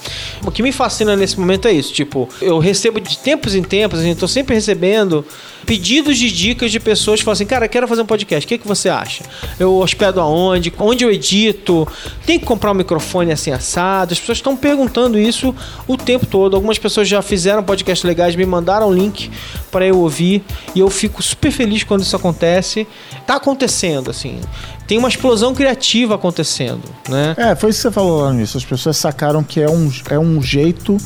O 0.45 0.51
que 0.51 0.62
me 0.62 0.72
fascina 0.72 1.14
nesse 1.14 1.39
momento 1.39 1.68
é 1.68 1.72
isso. 1.72 1.93
Tipo, 1.93 2.29
eu 2.41 2.59
recebo 2.59 2.99
de 2.99 3.18
tempos 3.18 3.55
em 3.55 3.62
tempos, 3.62 4.01
assim, 4.01 4.14
tô 4.14 4.27
sempre 4.27 4.55
recebendo 4.55 5.24
pedidos 5.66 6.16
de 6.16 6.30
dicas 6.30 6.70
de 6.70 6.78
pessoas 6.78 7.18
que 7.20 7.24
falam 7.24 7.34
assim, 7.34 7.44
cara, 7.44 7.66
quero 7.66 7.88
fazer 7.88 8.00
um 8.00 8.06
podcast, 8.06 8.46
o 8.46 8.48
que, 8.48 8.56
que 8.56 8.66
você 8.66 8.88
acha? 8.88 9.24
Eu 9.58 9.76
hospedo 9.78 10.20
aonde? 10.20 10.72
Onde 10.78 11.04
eu 11.04 11.10
edito? 11.10 11.86
Tem 12.24 12.38
que 12.38 12.46
comprar 12.46 12.70
um 12.70 12.74
microfone 12.74 13.32
assim 13.32 13.50
assado? 13.50 14.12
As 14.12 14.20
pessoas 14.20 14.38
estão 14.38 14.56
perguntando 14.56 15.18
isso 15.18 15.54
o 15.88 15.96
tempo 15.96 16.24
todo. 16.24 16.54
Algumas 16.54 16.78
pessoas 16.78 17.08
já 17.08 17.20
fizeram 17.20 17.64
podcasts 17.64 18.04
legais, 18.04 18.36
me 18.36 18.46
mandaram 18.46 18.92
link 18.94 19.30
para 19.70 19.84
eu 19.84 19.98
ouvir 19.98 20.44
e 20.74 20.78
eu 20.80 20.88
fico 20.88 21.20
super 21.20 21.50
feliz 21.50 21.82
quando 21.82 22.02
isso 22.02 22.14
acontece. 22.14 22.86
Tá 23.26 23.34
acontecendo, 23.34 24.10
assim. 24.10 24.40
Tem 24.86 24.98
uma 24.98 25.08
explosão 25.08 25.52
criativa 25.52 26.14
acontecendo, 26.14 26.82
né? 27.08 27.34
É, 27.36 27.56
foi 27.56 27.70
isso 27.70 27.80
que 27.80 27.88
você 27.88 27.90
falou 27.90 28.22
lá 28.22 28.32
início. 28.32 28.56
As 28.56 28.64
pessoas 28.64 28.96
sacaram 28.96 29.42
que 29.42 29.60
é 29.60 29.68
um, 29.68 29.90
é 30.10 30.18
um 30.18 30.40
jeito 30.40 30.96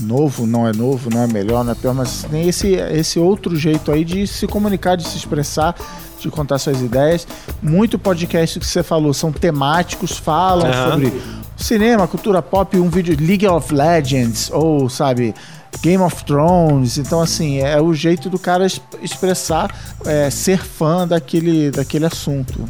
novo, 0.00 0.46
não 0.46 0.66
é 0.66 0.72
novo, 0.72 1.10
não 1.10 1.22
é 1.22 1.26
melhor, 1.26 1.64
não 1.64 1.72
é 1.72 1.74
pior, 1.74 1.94
mas 1.94 2.24
tem 2.30 2.48
esse, 2.48 2.72
esse 2.72 3.18
outro 3.18 3.54
jeito 3.56 3.92
aí 3.92 4.04
de 4.04 4.26
se 4.26 4.46
comunicar, 4.46 4.96
de 4.96 5.06
se 5.06 5.16
expressar, 5.16 5.74
de 6.18 6.30
contar 6.30 6.58
suas 6.58 6.80
ideias. 6.80 7.26
Muito 7.62 7.98
podcast 7.98 8.58
que 8.58 8.66
você 8.66 8.82
falou 8.82 9.12
são 9.12 9.30
temáticos, 9.32 10.16
falam 10.16 10.66
Aham. 10.70 10.90
sobre 10.92 11.22
cinema, 11.56 12.08
cultura 12.08 12.40
pop, 12.40 12.78
um 12.78 12.88
vídeo 12.88 13.16
League 13.20 13.46
of 13.46 13.72
Legends 13.74 14.50
ou, 14.52 14.88
sabe, 14.88 15.34
Game 15.82 16.02
of 16.02 16.24
Thrones. 16.24 16.96
Então, 16.98 17.20
assim, 17.20 17.58
é 17.58 17.80
o 17.80 17.92
jeito 17.92 18.30
do 18.30 18.38
cara 18.38 18.64
es- 18.66 18.80
expressar, 19.02 19.70
é, 20.06 20.30
ser 20.30 20.58
fã 20.58 21.06
daquele, 21.06 21.70
daquele 21.70 22.06
assunto. 22.06 22.64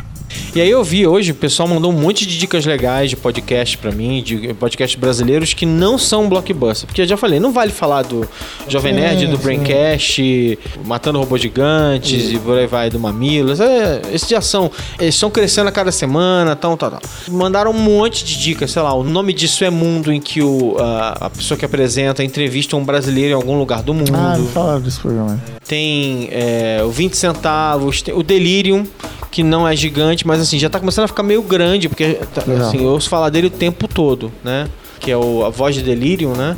E 0.55 0.61
aí 0.61 0.71
eu 0.71 0.83
vi 0.85 1.07
hoje, 1.07 1.33
o 1.33 1.35
pessoal 1.35 1.69
mandou 1.69 1.91
um 1.91 1.97
monte 1.99 2.27
de 2.27 2.39
dicas 2.39 2.67
legais 2.67 3.11
de 3.11 3.17
podcast 3.17 3.79
pra 3.79 3.91
mim, 3.91 4.23
de 4.23 4.53
podcasts 4.55 4.99
brasileiros 4.99 5.55
que 5.55 5.65
não 5.65 5.97
são 5.97 6.29
blockbuster. 6.29 6.87
Porque 6.87 7.03
eu 7.03 7.07
já 7.07 7.17
falei, 7.17 7.41
não 7.41 7.53
vale 7.53 7.73
falar 7.73 8.03
do 8.03 8.29
Jovem 8.69 8.93
Nerd, 8.93 9.27
do. 9.27 9.43
Braincast, 9.43 10.59
Matando 10.85 11.19
Robôs 11.19 11.43
Gigantes 11.43 12.31
e 12.33 12.39
por 12.39 12.57
aí 12.57 12.67
vai, 12.67 12.89
do 12.89 12.99
Mamilos. 12.99 13.61
É, 13.61 14.03
esses 14.13 14.29
já 14.29 14.41
são, 14.41 14.71
eles 15.01 15.15
estão 15.15 15.31
crescendo 15.31 15.69
a 15.69 15.73
cada 15.73 15.91
semana, 15.91 16.55
tal, 16.55 16.77
tal, 16.77 16.93
tal. 16.93 17.01
Mandaram 17.29 17.71
um 17.71 17.79
monte 17.79 18.25
de 18.25 18.39
dicas, 18.39 18.71
sei 18.71 18.83
lá, 18.83 18.95
o 18.95 19.03
nome 19.03 19.33
disso 19.33 19.65
é 19.65 19.71
Mundo, 19.71 20.13
em 20.13 20.21
que 20.21 20.43
o, 20.43 20.77
a, 20.79 21.27
a 21.27 21.31
pessoa 21.31 21.59
que 21.59 21.65
apresenta 21.65 22.23
entrevista 22.23 22.77
um 22.77 22.85
brasileiro 22.85 23.31
em 23.31 23.35
algum 23.35 23.59
lugar 23.59 23.83
do 23.83 23.93
mundo. 23.93 24.13
Ah, 24.15 24.39
falaram 24.53 24.81
desse 24.81 25.01
programa. 25.01 25.43
Tem 25.67 26.29
é, 26.31 26.83
o 26.85 26.91
20 26.91 27.17
centavos, 27.17 28.03
tem 28.03 28.15
o 28.15 28.23
Delirium, 28.23 28.87
que 29.33 29.43
não 29.43 29.67
é 29.67 29.75
gigante, 29.75 30.27
mas 30.27 30.41
assim, 30.43 30.59
já 30.59 30.69
tá 30.69 30.79
começando 30.79 31.07
a 31.07 31.09
ficar 31.09 31.23
meio 31.23 31.43
grande, 31.43 31.89
porque 31.89 32.21
tá- 32.35 32.43
assim, 32.69 32.85
eu 32.85 32.91
ouço 32.91 33.09
falar 33.09 33.31
dele 33.31 33.47
o 33.47 33.51
tempo 33.51 33.89
todo, 33.89 34.31
né? 34.45 34.69
Que 35.01 35.11
é 35.11 35.17
o, 35.17 35.45
a 35.45 35.49
voz 35.49 35.75
de 35.75 35.81
Delirium, 35.83 36.35
né? 36.35 36.55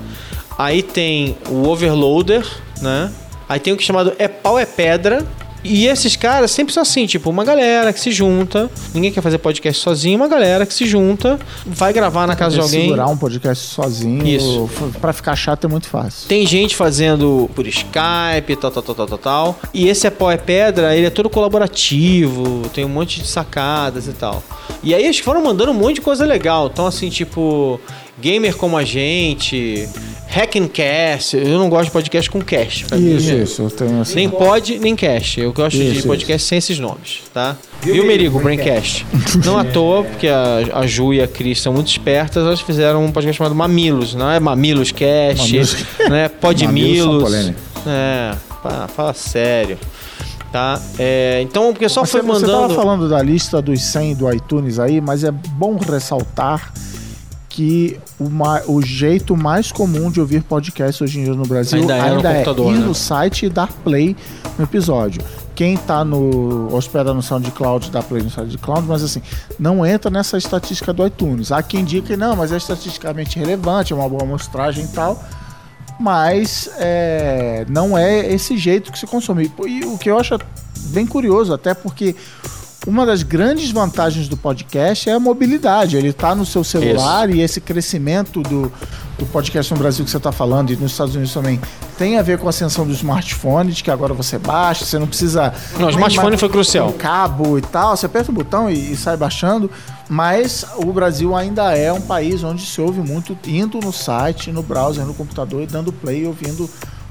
Aí 0.59 0.83
tem 0.83 1.37
o 1.49 1.69
Overloader, 1.69 2.45
né? 2.83 3.11
Aí 3.49 3.61
tem 3.61 3.73
o 3.73 3.77
que 3.77 3.85
é 3.85 3.87
chamado 3.87 4.13
É 4.19 4.27
Pau 4.27 4.59
é 4.59 4.67
Pedra, 4.67 5.25
E 5.65 5.87
esses 5.87 6.15
caras 6.15 6.51
sempre 6.51 6.75
são 6.75 6.83
assim, 6.83 7.07
tipo, 7.07 7.31
uma 7.31 7.43
galera 7.43 7.93
que 7.93 7.99
se 7.99 8.13
junta, 8.13 8.71
ninguém 8.93 9.11
quer 9.11 9.23
fazer 9.23 9.39
podcast 9.39 9.83
sozinho, 9.83 10.19
uma 10.19 10.29
galera 10.29 10.67
que 10.67 10.75
se 10.75 10.85
junta, 10.87 11.39
vai 11.65 11.93
gravar 11.93 12.27
na 12.27 12.37
casa 12.37 12.57
de 12.57 12.61
alguém. 12.61 12.83
Segurar 12.83 13.09
um 13.09 13.17
podcast 13.17 13.67
sozinho, 13.67 14.27
Isso. 14.27 14.71
pra 15.01 15.13
ficar 15.13 15.35
chato 15.35 15.65
é 15.65 15.69
muito 15.69 15.89
fácil. 15.89 16.29
Tem 16.29 16.47
gente 16.47 16.77
fazendo 16.77 17.51
por 17.55 17.67
Skype, 17.67 18.57
tal, 18.61 18.71
tal, 18.71 18.83
tal, 18.83 18.95
tal, 18.95 19.07
tal, 19.07 19.19
tal. 19.19 19.59
E 19.73 19.89
esse 19.89 20.07
é 20.07 20.11
pau 20.11 20.31
é 20.31 20.37
pedra, 20.37 20.95
ele 20.95 21.07
é 21.07 21.11
todo 21.11 21.31
colaborativo, 21.31 22.69
tem 22.75 22.85
um 22.85 22.89
monte 22.91 23.21
de 23.21 23.27
sacadas 23.27 24.07
e 24.07 24.13
tal. 24.13 24.43
E 24.83 24.95
aí 24.95 25.03
eles 25.03 25.19
foram 25.19 25.43
mandando 25.43 25.71
um 25.71 25.75
monte 25.75 25.97
de 25.97 26.01
coisa 26.03 26.27
legal. 26.27 26.71
Então, 26.71 26.87
assim, 26.87 27.09
tipo, 27.09 27.81
gamer 28.21 28.57
como 28.57 28.77
a 28.77 28.85
gente, 28.85 29.89
hack 30.29 30.57
and 30.57 30.69
cast. 30.69 31.37
Eu 31.37 31.59
não 31.59 31.69
gosto 31.69 31.87
de 31.87 31.91
podcast 31.91 32.31
com 32.31 32.41
cast. 32.41 32.85
pra 32.87 32.97
mim, 32.97 33.17
Isso, 33.17 33.33
isso. 33.33 33.63
Eu 33.63 33.71
tenho 33.71 34.01
assim. 34.01 34.15
Nem 34.17 34.29
pod, 34.31 34.79
nem 34.79 34.97
cast. 34.97 35.41
Eu 35.41 35.53
gosto 35.53 35.77
de 35.77 35.97
Isso, 35.99 36.07
podcast 36.07 36.47
sem 36.47 36.59
esses 36.59 36.79
nomes, 36.79 37.23
tá? 37.33 37.57
Viu, 37.83 38.07
Merigo? 38.07 38.41
Braincast. 38.41 39.05
Não 39.45 39.59
à 39.59 39.65
toa, 39.65 40.05
porque 40.05 40.27
a, 40.27 40.61
a 40.73 40.87
Ju 40.87 41.13
e 41.13 41.21
a 41.21 41.29
Cris 41.29 41.61
são 41.61 41.73
muito 41.73 41.89
espertas, 41.89 42.43
elas 42.45 42.61
fizeram 42.61 43.05
um 43.05 43.13
podcast 43.13 43.37
chamado 43.39 43.55
Mamilos, 43.55 44.15
não 44.15 44.31
é 44.31 44.41
Mamilos 44.41 44.91
Cast, 44.91 45.43
Mamilos. 45.43 45.77
né? 46.09 46.29
Podmilos. 46.41 46.73
Mamilos 46.73 47.03
são 47.05 47.21
polêmicos. 47.21 47.63
É, 47.87 48.35
pá, 48.63 48.89
fala 48.89 49.13
sério. 49.13 49.79
Tá? 50.51 50.81
É, 50.99 51.41
então 51.43 51.71
o 51.71 51.75
pessoal 51.75 52.05
Mas 52.05 52.13
foi 52.13 52.23
você, 52.23 52.41
você 52.41 52.47
tava 52.47 52.61
mandando. 52.63 52.75
falando 52.81 53.09
da 53.09 53.21
lista 53.21 53.61
dos 53.61 53.83
100 53.83 54.15
do 54.15 54.33
iTunes 54.33 54.79
aí, 54.79 55.01
mas 55.01 55.25
é 55.25 55.31
bom 55.33 55.77
ressaltar 55.77 56.73
que 57.55 58.01
o, 58.19 58.29
ma- 58.29 58.63
o 58.67 58.83
jeito 58.83 59.37
mais 59.37 59.71
comum 59.71 60.11
de 60.11 60.21
ouvir 60.21 60.43
podcast 60.43 61.05
hoje 61.05 61.21
em 61.21 61.25
dia 61.25 61.35
no 61.35 61.47
Brasil 61.47 61.79
Ainda 61.79 61.95
é 61.97 62.11
no 62.11 62.21
computador, 62.21 62.75
ir 62.75 62.79
né? 62.79 62.87
no 62.87 62.95
site 62.95 63.47
e 63.47 63.49
dar 63.49 63.69
play 63.85 64.17
no 64.59 64.65
episódio. 64.65 65.23
Quem 65.55 65.77
tá 65.77 66.05
no 66.05 66.75
hospeda 66.75 67.15
no 67.15 67.23
SoundCloud 67.23 67.93
dá 67.93 68.03
play 68.03 68.25
no 68.25 68.31
SoundCloud, 68.31 68.89
mas 68.89 69.05
assim, 69.05 69.23
não 69.57 69.87
entra 69.87 70.11
nessa 70.11 70.37
estatística 70.37 70.93
do 70.93 71.07
iTunes. 71.07 71.53
Há 71.53 71.63
quem 71.63 71.85
diga 71.85 72.09
que 72.09 72.17
não, 72.17 72.35
mas 72.35 72.51
é 72.51 72.57
estatisticamente 72.57 73.39
relevante, 73.39 73.93
é 73.93 73.97
uma 73.97 74.09
boa 74.09 74.25
amostragem 74.25 74.85
e 74.87 74.89
tal. 74.89 75.23
Mas 76.01 76.69
é, 76.79 77.65
não 77.69 77.97
é 77.97 78.33
esse 78.33 78.59
jeito 78.59 78.91
que 78.91 78.99
se 78.99 79.07
consome. 79.07 79.49
E 79.69 79.85
o 79.85 79.97
que 79.97 80.11
eu 80.11 80.19
acho 80.19 80.37
bem 80.87 81.07
curioso, 81.07 81.55
até 81.55 81.73
porque 81.73 82.17
uma 82.87 83.07
das 83.07 83.23
grandes 83.23 83.71
vantagens 83.71 84.29
do 84.29 84.37
podcast 84.37 85.09
é 85.09 85.15
a 85.15 85.21
mobilidade. 85.21 85.97
Ele 85.97 86.09
está 86.09 86.35
no 86.35 86.45
seu 86.45 86.63
celular 86.63 87.31
e 87.31 87.41
esse 87.41 87.61
crescimento 87.61 88.43
do, 88.43 88.71
do 89.19 89.27
podcast 89.27 89.73
no 89.73 89.79
Brasil 89.79 90.05
que 90.05 90.11
você 90.11 90.19
está 90.19 90.31
falando 90.31 90.71
e 90.71 90.77
nos 90.77 90.93
Estados 90.93 91.15
Unidos 91.15 91.33
também 91.33 91.59
tem 91.97 92.19
a 92.19 92.23
ver 92.23 92.39
com 92.39 92.47
a 92.47 92.51
ascensão 92.51 92.87
do 92.87 92.93
smartphone, 92.93 93.73
de 93.73 93.83
que 93.83 93.91
agora 93.91 94.13
você 94.13 94.39
baixa, 94.39 94.85
você 94.85 94.99
não 94.99 95.07
precisa. 95.07 95.55
Não, 95.79 95.87
o 95.87 95.91
smartphone 95.91 96.37
foi 96.37 96.49
crucial. 96.49 96.89
um 96.89 96.93
cabo 96.93 97.57
e 97.59 97.63
tal, 97.63 97.97
você 97.97 98.07
aperta 98.07 98.31
o 98.31 98.35
botão 98.35 98.71
e, 98.71 98.93
e 98.93 98.97
sai 98.97 99.17
baixando. 99.17 99.71
Mas 100.09 100.67
o 100.77 100.93
Brasil 100.93 101.35
ainda 101.35 101.75
é 101.75 101.91
um 101.91 102.01
país 102.01 102.45
onde 102.45 102.67
se 102.67 102.81
ouve 102.81 103.01
muito 103.01 103.37
indo 103.47 103.81
no 103.81 103.93
site, 103.93 104.53
no 104.53 104.63
browser, 104.63 105.07
no 105.07 105.15
computador 105.15 105.63
e 105.63 105.67
dando 105.67 105.91
play 105.91 106.25
e 106.25 106.27
ouvindo 106.27 106.69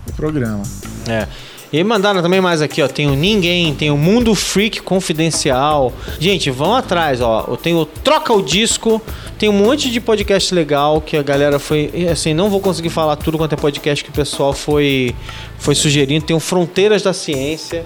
o 0.07 0.13
programa. 0.13 0.61
É. 1.07 1.27
E 1.73 1.83
mandaram 1.83 2.21
também 2.21 2.39
mais 2.39 2.61
aqui, 2.61 2.83
ó. 2.83 2.87
Tem 2.87 3.07
o 3.07 3.15
Ninguém, 3.15 3.73
tem 3.73 3.89
o 3.89 3.97
Mundo 3.97 4.35
Freak 4.35 4.79
Confidencial. 4.83 5.91
Gente, 6.19 6.51
vão 6.51 6.75
atrás, 6.75 7.19
ó. 7.19 7.45
Eu 7.47 7.57
tenho 7.57 7.83
Troca 7.83 8.31
o 8.31 8.43
Disco, 8.43 9.01
tem 9.39 9.49
um 9.49 9.53
monte 9.53 9.89
de 9.89 9.99
podcast 9.99 10.53
legal 10.53 11.01
que 11.01 11.17
a 11.17 11.23
galera 11.23 11.57
foi. 11.57 11.89
e, 11.91 12.07
Assim, 12.07 12.31
não 12.31 12.47
vou 12.47 12.59
conseguir 12.59 12.89
falar 12.89 13.15
tudo 13.15 13.39
quanto 13.39 13.53
é 13.53 13.55
podcast 13.55 14.03
que 14.03 14.11
o 14.11 14.13
pessoal 14.13 14.53
foi, 14.53 15.15
foi 15.57 15.73
sugerindo. 15.73 16.23
Tem 16.23 16.35
o 16.35 16.39
Fronteiras 16.39 17.01
da 17.01 17.11
Ciência. 17.11 17.83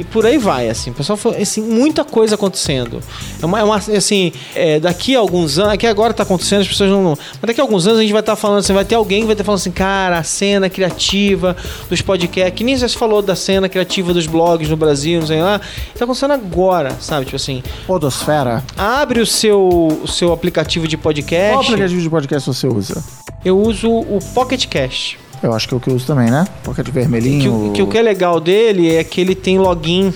E 0.00 0.04
por 0.04 0.24
aí 0.24 0.38
vai, 0.38 0.66
assim, 0.66 0.90
o 0.90 0.94
pessoal 0.94 1.14
foi, 1.14 1.36
assim, 1.36 1.60
muita 1.60 2.02
coisa 2.04 2.34
acontecendo. 2.34 3.02
É 3.42 3.44
uma, 3.44 3.60
é 3.60 3.62
uma, 3.62 3.76
assim, 3.76 4.32
é, 4.54 4.80
daqui 4.80 5.14
a 5.14 5.18
alguns 5.18 5.58
anos, 5.58 5.74
aqui 5.74 5.86
agora 5.86 6.14
tá 6.14 6.22
acontecendo, 6.22 6.62
as 6.62 6.68
pessoas 6.68 6.88
não. 6.88 7.02
Mas 7.10 7.42
daqui 7.42 7.60
a 7.60 7.64
alguns 7.64 7.86
anos 7.86 7.98
a 7.98 8.02
gente 8.02 8.12
vai 8.12 8.20
estar 8.20 8.34
falando 8.34 8.60
assim, 8.60 8.72
vai 8.72 8.86
ter 8.86 8.94
alguém 8.94 9.20
que 9.20 9.26
vai 9.26 9.34
estar 9.34 9.44
falando 9.44 9.58
assim, 9.58 9.70
cara, 9.70 10.16
a 10.16 10.22
cena 10.22 10.70
criativa 10.70 11.54
dos 11.90 12.00
podcasts, 12.00 12.54
que 12.56 12.64
nem 12.64 12.78
já 12.78 12.88
se 12.88 12.96
falou 12.96 13.20
da 13.20 13.36
cena 13.36 13.68
criativa 13.68 14.14
dos 14.14 14.26
blogs 14.26 14.70
no 14.70 14.76
Brasil, 14.76 15.20
não 15.20 15.26
sei 15.26 15.42
lá. 15.42 15.60
Tá 15.98 16.04
acontecendo 16.04 16.32
agora, 16.32 16.96
sabe? 16.98 17.26
Tipo 17.26 17.36
assim, 17.36 17.62
Podosfera. 17.86 18.64
abre 18.78 19.20
o 19.20 19.26
seu, 19.26 20.00
o 20.02 20.08
seu 20.08 20.32
aplicativo 20.32 20.88
de 20.88 20.96
podcast. 20.96 21.52
Qual 21.52 21.62
aplicativo 21.62 22.00
de 22.00 22.08
podcast 22.08 22.48
você 22.48 22.66
usa? 22.66 23.04
Eu 23.44 23.60
uso 23.60 23.90
o 23.90 24.18
Pocket 24.32 24.66
Cast. 24.66 25.18
Eu 25.42 25.52
acho 25.54 25.66
que 25.68 25.74
é 25.74 25.76
o 25.76 25.80
que 25.80 25.88
eu 25.88 25.94
uso 25.94 26.06
também, 26.06 26.30
né? 26.30 26.44
Pocket 26.62 26.84
Que, 26.84 26.92
vermelhinho. 26.92 27.68
o- 27.68 27.72
que 27.72 27.82
o 27.82 27.86
que 27.86 27.96
é 27.98 28.02
legal 28.02 28.38
dele 28.40 28.94
é 28.94 29.02
que 29.02 29.20
ele 29.20 29.34
tem 29.34 29.58
login 29.58 30.12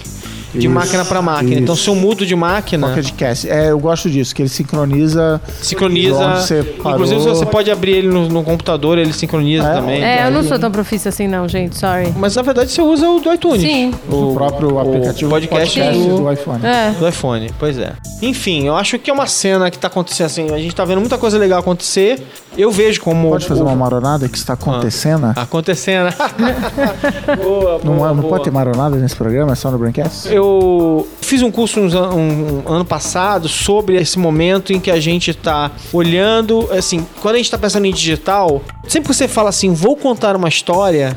de 0.52 0.66
Isso, 0.66 0.70
máquina 0.70 1.04
para 1.04 1.20
máquina. 1.20 1.54
Então, 1.60 1.74
isso. 1.74 1.82
se 1.82 1.90
eu 1.90 1.96
mudo 1.96 2.24
de 2.24 2.36
máquina. 2.36 2.86
Pocket 2.86 3.10
Cast. 3.16 3.50
É, 3.50 3.70
eu 3.72 3.78
gosto 3.78 4.08
disso, 4.08 4.32
que 4.32 4.40
ele 4.42 4.48
sincroniza. 4.48 5.40
Sincroniza. 5.60 6.14
Onde 6.16 6.40
você 6.42 6.62
parou. 6.62 6.92
Inclusive, 6.92 7.20
você 7.22 7.46
pode 7.46 7.70
abrir 7.72 7.92
ele 7.96 8.06
no, 8.08 8.28
no 8.28 8.44
computador, 8.44 8.96
ele 8.96 9.12
sincroniza 9.12 9.64
É, 9.66 9.74
também. 9.74 10.04
É, 10.04 10.26
eu 10.26 10.30
não 10.30 10.44
sou 10.44 10.56
tão 10.56 10.70
profissa 10.70 11.08
assim, 11.08 11.26
não, 11.26 11.48
gente. 11.48 11.76
Sorry. 11.76 12.12
Mas 12.16 12.36
na 12.36 12.42
verdade 12.42 12.70
você 12.70 12.80
usa 12.82 13.08
o 13.08 13.18
do 13.18 13.32
iTunes. 13.32 13.62
Sim. 13.62 13.92
O, 14.08 14.32
próprio 14.34 14.78
aplicativo 14.78 15.28
podcast, 15.30 15.80
do, 15.80 16.18
do, 16.18 16.32
iPhone. 16.32 16.64
É. 16.64 16.90
do 16.92 17.08
iPhone. 17.08 17.50
Pois 17.58 17.76
é. 17.76 17.92
Enfim, 18.22 18.66
eu 18.68 18.76
acho 18.76 18.96
que 18.98 19.10
é 19.10 19.12
uma 19.12 19.26
cena 19.26 19.70
que 19.72 19.78
tá 19.78 19.88
acontecendo 19.88 20.26
assim. 20.26 20.50
A 20.52 20.58
gente 20.58 20.74
tá 20.74 20.84
vendo 20.84 21.00
muita 21.00 21.18
coisa 21.18 21.36
legal 21.36 21.58
acontecer. 21.58 22.22
Eu 22.56 22.70
vejo 22.70 23.00
como. 23.00 23.28
Pode 23.30 23.46
fazer 23.46 23.62
o- 23.62 23.66
uma 23.66 23.74
maronada 23.74 24.28
que 24.28 24.36
está 24.38 24.52
acontecendo? 24.54 25.32
Acontecendo. 25.36 26.14
boa, 27.42 27.80
não 27.84 27.94
boa, 27.96 28.08
não 28.08 28.16
boa. 28.16 28.28
pode 28.30 28.44
ter 28.44 28.50
maronada 28.50 28.96
nesse 28.96 29.16
programa, 29.16 29.52
é 29.52 29.54
só 29.54 29.70
no 29.70 29.78
Braincast? 29.78 30.28
Eu 30.32 31.06
fiz 31.20 31.42
um 31.42 31.50
curso 31.50 31.80
uns 31.80 31.94
um, 31.94 32.62
um 32.66 32.72
ano 32.72 32.84
passado 32.84 33.48
sobre 33.48 33.96
esse 33.96 34.18
momento 34.18 34.72
em 34.72 34.80
que 34.80 34.90
a 34.90 35.00
gente 35.00 35.30
está 35.30 35.70
olhando, 35.92 36.68
assim, 36.72 37.04
quando 37.20 37.34
a 37.34 37.38
gente 37.38 37.46
está 37.46 37.58
pensando 37.58 37.86
em 37.86 37.92
digital, 37.92 38.62
sempre 38.86 39.08
que 39.10 39.14
você 39.14 39.26
fala 39.28 39.48
assim, 39.48 39.72
vou 39.72 39.96
contar 39.96 40.36
uma 40.36 40.48
história, 40.48 41.16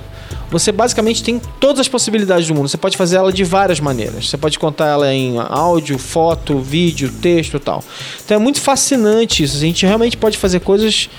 você 0.50 0.72
basicamente 0.72 1.24
tem 1.24 1.42
todas 1.60 1.82
as 1.82 1.88
possibilidades 1.88 2.48
do 2.48 2.56
mundo. 2.56 2.70
Você 2.70 2.78
pode 2.78 2.96
fazer 2.96 3.18
ela 3.18 3.34
de 3.34 3.44
várias 3.44 3.80
maneiras. 3.80 4.30
Você 4.30 4.38
pode 4.38 4.58
contar 4.58 4.88
ela 4.88 5.14
em 5.14 5.36
áudio, 5.38 5.98
foto, 5.98 6.60
vídeo, 6.60 7.12
texto 7.22 7.58
e 7.58 7.60
tal. 7.60 7.84
Então 8.24 8.36
é 8.36 8.40
muito 8.40 8.62
fascinante 8.62 9.44
isso. 9.44 9.58
A 9.58 9.60
gente 9.60 9.86
realmente 9.86 10.16
pode 10.16 10.38
fazer 10.38 10.62
coisas. 10.62 11.10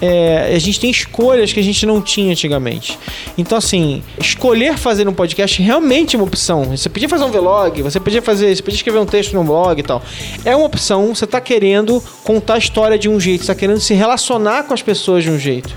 é, 0.00 0.52
a 0.54 0.58
gente 0.58 0.80
tem 0.80 0.90
escolhas 0.90 1.52
que 1.52 1.60
a 1.60 1.62
gente 1.62 1.84
não 1.84 2.00
tinha 2.00 2.32
antigamente. 2.32 2.98
Então, 3.36 3.58
assim, 3.58 4.02
escolher 4.18 4.78
fazer 4.78 5.06
um 5.06 5.12
podcast 5.12 5.60
realmente 5.60 6.16
é 6.16 6.18
uma 6.18 6.26
opção. 6.26 6.64
Você 6.64 6.88
podia 6.88 7.08
fazer 7.08 7.24
um 7.24 7.30
vlog, 7.30 7.82
você 7.82 8.00
podia 8.00 8.22
fazer, 8.22 8.54
você 8.54 8.62
podia 8.62 8.76
escrever 8.76 8.98
um 8.98 9.06
texto 9.06 9.34
no 9.34 9.44
blog 9.44 9.78
e 9.78 9.82
tal. 9.82 10.02
É 10.44 10.56
uma 10.56 10.64
opção, 10.64 11.14
você 11.14 11.26
está 11.26 11.40
querendo 11.40 12.02
contar 12.24 12.54
a 12.54 12.58
história 12.58 12.98
de 12.98 13.08
um 13.08 13.20
jeito, 13.20 13.40
você 13.40 13.52
está 13.52 13.54
querendo 13.54 13.80
se 13.80 13.92
relacionar 13.92 14.62
com 14.62 14.72
as 14.72 14.80
pessoas 14.80 15.22
de 15.22 15.30
um 15.30 15.38
jeito. 15.38 15.76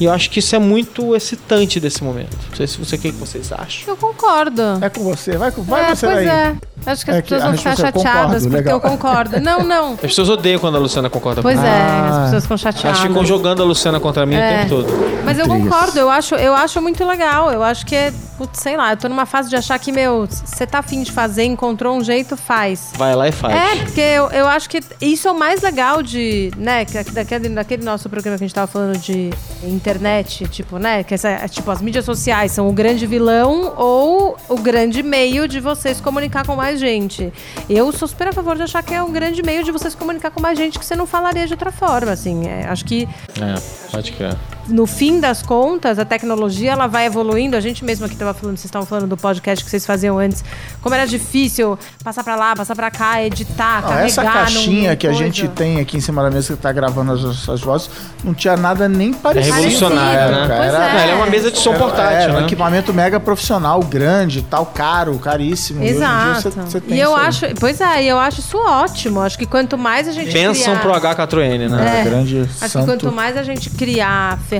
E 0.00 0.04
eu 0.04 0.12
acho 0.12 0.30
que 0.30 0.38
isso 0.38 0.54
é 0.54 0.58
muito 0.58 1.14
excitante 1.16 1.80
desse 1.80 2.04
momento. 2.04 2.36
Não 2.50 2.56
sei 2.56 2.66
se 2.66 2.78
você 2.78 2.96
o 2.96 2.98
que 2.98 3.10
que 3.12 3.18
vocês 3.18 3.50
acham. 3.52 3.88
Eu 3.88 3.96
concordo. 3.96 4.62
É 4.80 4.88
com 4.88 5.02
você, 5.02 5.36
vai, 5.36 5.50
com- 5.50 5.62
vai 5.62 5.90
é, 5.90 5.94
você 5.94 6.06
pois 6.06 6.16
daí. 6.18 6.26
é. 6.28 6.56
Acho 6.86 7.04
que 7.04 7.10
as 7.10 7.16
É 7.18 7.22
que 7.22 7.28
pessoas 7.30 7.42
a 7.42 7.48
vão 7.48 7.58
ficar 7.58 7.70
é 7.72 7.76
chateadas 7.76 8.02
concordo, 8.02 8.40
porque 8.42 8.56
legal. 8.56 8.74
eu 8.74 8.80
concordo. 8.80 9.40
Não, 9.40 9.62
não. 9.64 9.92
As 9.98 10.00
pessoas 10.00 10.28
odeiam 10.30 10.58
quando 10.58 10.76
a 10.76 10.78
Luciana 10.78 11.10
concorda 11.10 11.42
Pois 11.42 11.58
com 11.58 11.64
é, 11.64 11.68
Ah. 11.68 12.08
as 12.18 12.24
pessoas 12.24 12.42
ficam 12.44 12.54
Elas 12.54 12.60
chateadas. 12.76 13.00
ficam 13.00 13.24
jogando 13.26 13.62
a 13.62 13.66
Luciana 13.66 14.00
contra 14.00 14.24
mim 14.24 14.34
É. 14.36 14.38
o 14.38 14.68
tempo 14.68 14.68
todo. 14.86 15.22
Mas 15.24 15.38
eu 15.38 15.46
concordo, 15.46 15.98
eu 15.98 16.08
acho, 16.08 16.34
eu 16.36 16.54
acho 16.54 16.80
muito 16.80 17.04
legal. 17.04 17.50
Eu 17.50 17.62
acho 17.62 17.84
que 17.84 17.94
é, 17.94 18.12
putz, 18.38 18.60
sei 18.60 18.76
lá, 18.76 18.92
eu 18.92 18.96
tô 18.96 19.08
numa 19.08 19.26
fase 19.26 19.50
de 19.50 19.56
achar 19.56 19.78
que, 19.78 19.92
meu, 19.92 20.26
você 20.26 20.66
tá 20.66 20.78
afim 20.78 21.02
de 21.02 21.12
fazer, 21.12 21.44
encontrou 21.44 21.94
um 21.96 22.02
jeito, 22.02 22.36
faz. 22.36 22.92
Vai 22.96 23.14
lá 23.14 23.28
e 23.28 23.32
faz. 23.32 23.54
É, 23.54 23.84
porque 23.84 24.00
eu, 24.00 24.30
eu 24.30 24.46
acho 24.48 24.70
que 24.70 24.80
isso 25.00 25.28
é 25.28 25.30
o 25.32 25.38
mais 25.38 25.60
legal 25.60 26.02
de, 26.02 26.50
né, 26.56 26.84
que- 26.86 27.02
daquele, 27.10 27.48
daquele 27.50 27.84
nosso 27.84 28.08
programa 28.08 28.38
que 28.38 28.44
a 28.44 28.46
gente 28.46 28.54
tava 28.54 28.66
falando 28.66 28.96
de 28.98 29.30
internet, 29.78 30.46
tipo, 30.48 30.78
né, 30.78 31.02
que 31.02 31.14
essa, 31.14 31.46
tipo, 31.48 31.70
as 31.70 31.80
mídias 31.80 32.04
sociais 32.04 32.52
são 32.52 32.68
o 32.68 32.72
grande 32.72 33.06
vilão 33.06 33.72
ou 33.76 34.36
o 34.48 34.56
grande 34.56 35.02
meio 35.02 35.46
de 35.46 35.60
você 35.60 35.94
se 35.94 36.02
comunicar 36.02 36.44
com 36.46 36.56
mais 36.56 36.67
gente. 36.76 37.32
Eu 37.68 37.90
sou 37.92 38.06
super 38.08 38.28
a 38.28 38.32
favor 38.32 38.56
de 38.56 38.62
achar 38.62 38.82
que 38.82 38.94
é 38.94 39.02
um 39.02 39.12
grande 39.12 39.42
meio 39.42 39.64
de 39.64 39.70
você 39.70 39.90
se 39.90 39.96
comunicar 39.96 40.30
com 40.30 40.40
mais 40.40 40.58
gente 40.58 40.78
que 40.78 40.84
você 40.84 40.96
não 40.96 41.06
falaria 41.06 41.46
de 41.46 41.52
outra 41.52 41.70
forma, 41.72 42.12
assim. 42.12 42.46
É, 42.46 42.66
acho 42.66 42.84
que 42.84 43.08
É, 43.40 43.90
pode 43.90 44.12
crer. 44.12 44.36
No 44.68 44.86
fim 44.86 45.18
das 45.20 45.42
contas, 45.42 45.98
a 45.98 46.04
tecnologia 46.04 46.72
ela 46.72 46.86
vai 46.86 47.06
evoluindo. 47.06 47.56
A 47.56 47.60
gente 47.60 47.84
mesmo 47.84 48.04
aqui 48.04 48.14
estava 48.14 48.34
falando, 48.34 48.56
vocês 48.56 48.66
estavam 48.66 48.86
falando 48.86 49.06
do 49.08 49.16
podcast 49.16 49.64
que 49.64 49.70
vocês 49.70 49.84
faziam 49.86 50.18
antes, 50.18 50.44
como 50.82 50.94
era 50.94 51.06
difícil 51.06 51.78
passar 52.04 52.22
para 52.22 52.36
lá, 52.36 52.54
passar 52.54 52.76
para 52.76 52.90
cá, 52.90 53.22
editar, 53.22 53.82
carregar. 53.82 54.04
essa 54.06 54.22
caixinha 54.22 54.94
que 54.96 55.06
a 55.06 55.10
coisa. 55.10 55.24
gente 55.24 55.48
tem 55.48 55.80
aqui 55.80 55.96
em 55.96 56.00
cima 56.00 56.22
da 56.22 56.30
mesa 56.30 56.54
que 56.54 56.60
tá 56.62 56.70
gravando 56.70 57.12
as 57.12 57.22
nossas 57.22 57.60
vozes, 57.60 57.90
não 58.22 58.34
tinha 58.34 58.56
nada 58.56 58.88
nem 58.88 59.10
É 59.12 59.14
parecido. 59.14 59.54
revolucionário, 59.56 60.36
né? 60.36 60.46
Pois 60.46 60.60
Era- 60.74 60.84
é. 60.84 60.92
Não, 61.06 61.12
é 61.12 61.14
uma 61.14 61.26
mesa 61.26 61.50
de 61.50 61.58
som 61.58 61.70
Era- 61.70 61.78
portátil, 61.78 62.16
era 62.18 62.32
um 62.34 62.36
né? 62.40 62.42
equipamento 62.42 62.92
mega 62.92 63.18
profissional, 63.18 63.80
grande, 63.80 64.42
tal, 64.42 64.66
caro, 64.66 65.18
caríssimo. 65.18 65.80
E 65.82 65.84
hoje 65.86 65.94
em 65.94 65.96
dia 65.96 66.06
Exato. 66.06 66.50
você 66.50 66.80
tem 66.80 66.96
e 66.96 67.00
eu 67.00 67.10
isso 67.10 67.18
aí. 67.20 67.26
acho, 67.26 67.46
pois 67.58 67.80
é, 67.80 68.02
e 68.04 68.08
eu 68.08 68.18
acho 68.18 68.40
isso 68.40 68.58
ótimo. 68.58 69.20
Acho 69.22 69.38
que 69.38 69.46
quanto 69.46 69.78
mais 69.78 70.06
a 70.06 70.12
gente 70.12 70.30
Pensam 70.32 70.76
criar... 70.76 71.00
pro 71.00 71.10
H4N, 71.26 71.68
né? 71.68 72.00
É. 72.00 72.04
grande 72.04 72.40
Acho 72.60 72.68
santo. 72.72 72.84
que 72.84 72.90
quanto 72.92 73.10
mais 73.12 73.36
a 73.36 73.42
gente 73.42 73.70
criar 73.70 74.38
ferramentas 74.40 74.57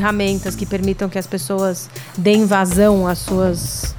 que 0.56 0.64
permitam 0.66 1.08
que 1.08 1.18
as 1.18 1.26
pessoas 1.26 1.88
deem 2.16 2.44
vazão 2.46 3.06
às 3.06 3.18
suas 3.18 3.94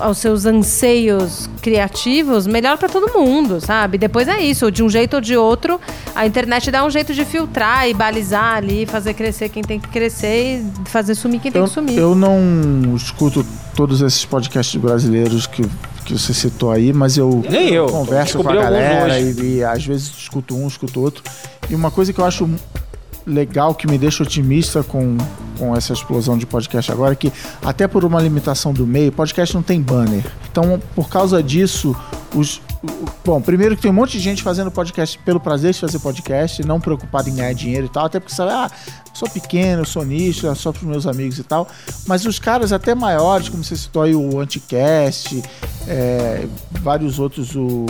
aos 0.00 0.18
seus 0.18 0.46
anseios 0.46 1.48
criativos, 1.60 2.46
melhor 2.46 2.78
pra 2.78 2.88
todo 2.88 3.12
mundo, 3.12 3.60
sabe? 3.60 3.98
Depois 3.98 4.26
é 4.26 4.40
isso, 4.40 4.70
de 4.70 4.82
um 4.82 4.88
jeito 4.88 5.14
ou 5.16 5.20
de 5.20 5.36
outro, 5.36 5.78
a 6.14 6.26
internet 6.26 6.70
dá 6.70 6.84
um 6.84 6.90
jeito 6.90 7.12
de 7.14 7.24
filtrar 7.26 7.86
e 7.86 7.92
balizar 7.94 8.56
ali, 8.56 8.86
fazer 8.86 9.12
crescer 9.14 9.50
quem 9.50 9.62
tem 9.62 9.78
que 9.78 9.88
crescer 9.88 10.62
e 10.86 10.88
fazer 10.88 11.14
sumir 11.14 11.40
quem 11.40 11.52
tem 11.52 11.60
Eu, 11.60 11.68
que 11.68 11.74
sumir. 11.74 11.96
eu 11.98 12.14
não 12.14 12.96
escuto 12.96 13.44
todos 13.76 14.00
esses 14.00 14.24
podcasts 14.24 14.74
brasileiros 14.80 15.46
que, 15.46 15.62
que 16.06 16.14
você 16.18 16.32
citou 16.32 16.70
aí, 16.72 16.90
mas 16.92 17.18
eu, 17.18 17.44
Nem 17.48 17.68
eu. 17.68 17.86
converso 17.86 18.42
com 18.42 18.48
a 18.48 18.54
galera 18.56 19.20
e, 19.20 19.56
e 19.58 19.62
às 19.64 19.84
vezes 19.84 20.10
escuto 20.16 20.56
um, 20.56 20.66
escuto 20.66 21.00
outro. 21.00 21.22
E 21.68 21.74
uma 21.74 21.90
coisa 21.90 22.12
que 22.14 22.18
eu 22.18 22.24
acho 22.24 22.48
legal, 23.26 23.74
que 23.74 23.86
me 23.86 23.98
deixa 23.98 24.22
otimista 24.22 24.82
com, 24.82 25.16
com 25.58 25.76
essa 25.76 25.92
explosão 25.92 26.36
de 26.36 26.46
podcast 26.46 26.90
agora, 26.90 27.14
que 27.14 27.32
até 27.62 27.86
por 27.86 28.04
uma 28.04 28.20
limitação 28.20 28.72
do 28.72 28.86
meio, 28.86 29.12
podcast 29.12 29.54
não 29.54 29.62
tem 29.62 29.80
banner. 29.80 30.24
Então, 30.50 30.80
por 30.94 31.08
causa 31.08 31.42
disso, 31.42 31.94
os. 32.34 32.60
Bom, 33.22 33.42
primeiro 33.42 33.76
que 33.76 33.82
tem 33.82 33.90
um 33.90 33.94
monte 33.94 34.12
de 34.12 34.20
gente 34.20 34.42
fazendo 34.42 34.70
podcast 34.70 35.18
pelo 35.18 35.38
prazer 35.38 35.74
de 35.74 35.80
fazer 35.80 35.98
podcast, 35.98 36.62
não 36.64 36.80
preocupado 36.80 37.28
em 37.28 37.34
ganhar 37.34 37.52
dinheiro 37.52 37.86
e 37.86 37.88
tal, 37.90 38.06
até 38.06 38.18
porque 38.18 38.34
sabe, 38.34 38.52
ah, 38.52 38.70
sou 39.12 39.28
pequeno, 39.28 39.84
sou 39.84 40.02
nicho, 40.02 40.46
é 40.46 40.54
só 40.54 40.72
pros 40.72 40.84
meus 40.84 41.06
amigos 41.06 41.38
e 41.38 41.42
tal. 41.42 41.68
Mas 42.06 42.24
os 42.24 42.38
caras 42.38 42.72
até 42.72 42.94
maiores, 42.94 43.50
como 43.50 43.62
você 43.62 43.76
citou 43.76 44.02
aí, 44.02 44.14
o 44.14 44.40
Anticast, 44.40 45.42
é, 45.86 46.46
vários 46.80 47.18
outros 47.18 47.54
o, 47.54 47.84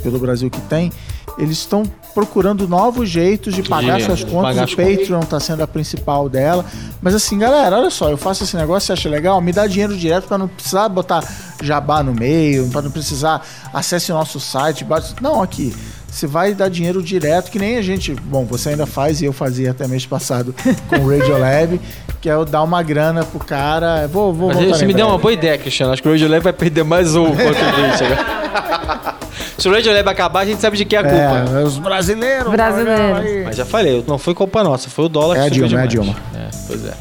pelo 0.00 0.18
Brasil 0.20 0.48
que 0.48 0.60
tem, 0.62 0.92
eles 1.38 1.58
estão 1.58 1.82
procurando 2.14 2.68
novos 2.68 3.08
jeitos 3.08 3.54
de 3.54 3.62
pagar 3.62 3.98
De 3.98 4.04
suas 4.04 4.22
contas. 4.22 4.54
pagar 4.56 4.68
o. 4.68 4.76
Patreon 4.76 5.20
tá 5.22 5.40
sendo 5.40 5.62
a 5.62 5.66
principal 5.66 6.28
dela. 6.28 6.64
Mas 7.02 7.14
assim, 7.14 7.38
galera, 7.38 7.76
olha 7.78 7.90
só, 7.90 8.08
eu 8.08 8.16
faço 8.16 8.44
esse 8.44 8.56
negócio, 8.56 8.86
você 8.86 8.92
acha 8.92 9.08
legal? 9.08 9.40
Me 9.40 9.52
dá 9.52 9.66
dinheiro 9.66 9.96
direto 9.96 10.28
para 10.28 10.38
não 10.38 10.46
precisar 10.48 10.88
botar 10.88 11.24
jabá 11.62 12.02
no 12.02 12.14
meio, 12.14 12.68
para 12.70 12.82
não 12.82 12.90
precisar 12.90 13.44
acesse 13.72 14.12
o 14.12 14.14
nosso 14.14 14.38
site. 14.38 14.84
bate- 14.84 15.14
Não, 15.20 15.42
aqui. 15.42 15.74
Você 16.08 16.28
vai 16.28 16.54
dar 16.54 16.68
dinheiro 16.70 17.02
direto, 17.02 17.50
que 17.50 17.58
nem 17.58 17.76
a 17.76 17.82
gente. 17.82 18.14
Bom, 18.14 18.44
você 18.44 18.68
ainda 18.68 18.86
faz 18.86 19.20
e 19.20 19.24
eu 19.24 19.32
fazia 19.32 19.72
até 19.72 19.88
mês 19.88 20.06
passado 20.06 20.54
com 20.88 20.96
o 21.00 21.08
Radiolab, 21.10 21.80
que 22.20 22.30
é 22.30 22.34
eu 22.34 22.44
dar 22.44 22.62
uma 22.62 22.80
grana 22.84 23.24
pro 23.24 23.40
cara. 23.40 24.06
Vou, 24.06 24.32
vou 24.32 24.46
Mas 24.48 24.58
voltar 24.58 24.76
você 24.78 24.84
em 24.84 24.86
me 24.86 24.94
deu 24.94 25.08
uma 25.08 25.18
boa 25.18 25.32
ideia, 25.32 25.58
Cristiano. 25.58 25.92
Acho 25.92 26.00
que 26.00 26.08
o 26.08 26.12
Radio 26.12 26.28
Lab 26.28 26.44
vai 26.44 26.52
perder 26.52 26.84
mais 26.84 27.16
um 27.16 27.24
contribuinte 27.26 28.04
agora. 28.04 29.14
Se 29.58 29.68
o 29.68 29.72
Radio 29.72 29.92
Lab 29.92 30.08
acabar, 30.08 30.40
a 30.40 30.46
gente 30.46 30.60
sabe 30.60 30.76
de 30.76 30.84
quem 30.84 30.98
é 30.98 31.00
a 31.00 31.04
culpa. 31.04 31.58
É, 31.58 31.62
os 31.64 31.78
brasileiros. 31.78 32.50
Brasileiros. 32.50 33.18
aí. 33.18 33.44
Mas 33.44 33.56
já 33.56 33.64
falei, 33.64 34.04
não 34.06 34.18
foi 34.18 34.34
culpa 34.34 34.62
nossa, 34.64 34.90
foi 34.90 35.04
o 35.04 35.08
dólar 35.08 35.36
É 35.36 35.40
a 35.40 35.42
que 35.44 35.54
subiu 35.54 35.68
Dilma, 35.68 35.82
é 35.82 35.84
a 35.84 35.86
demais. 35.86 36.12
Dilma. 36.14 36.22
É, 36.34 36.50
pois 36.66 36.84
é. 36.84 36.94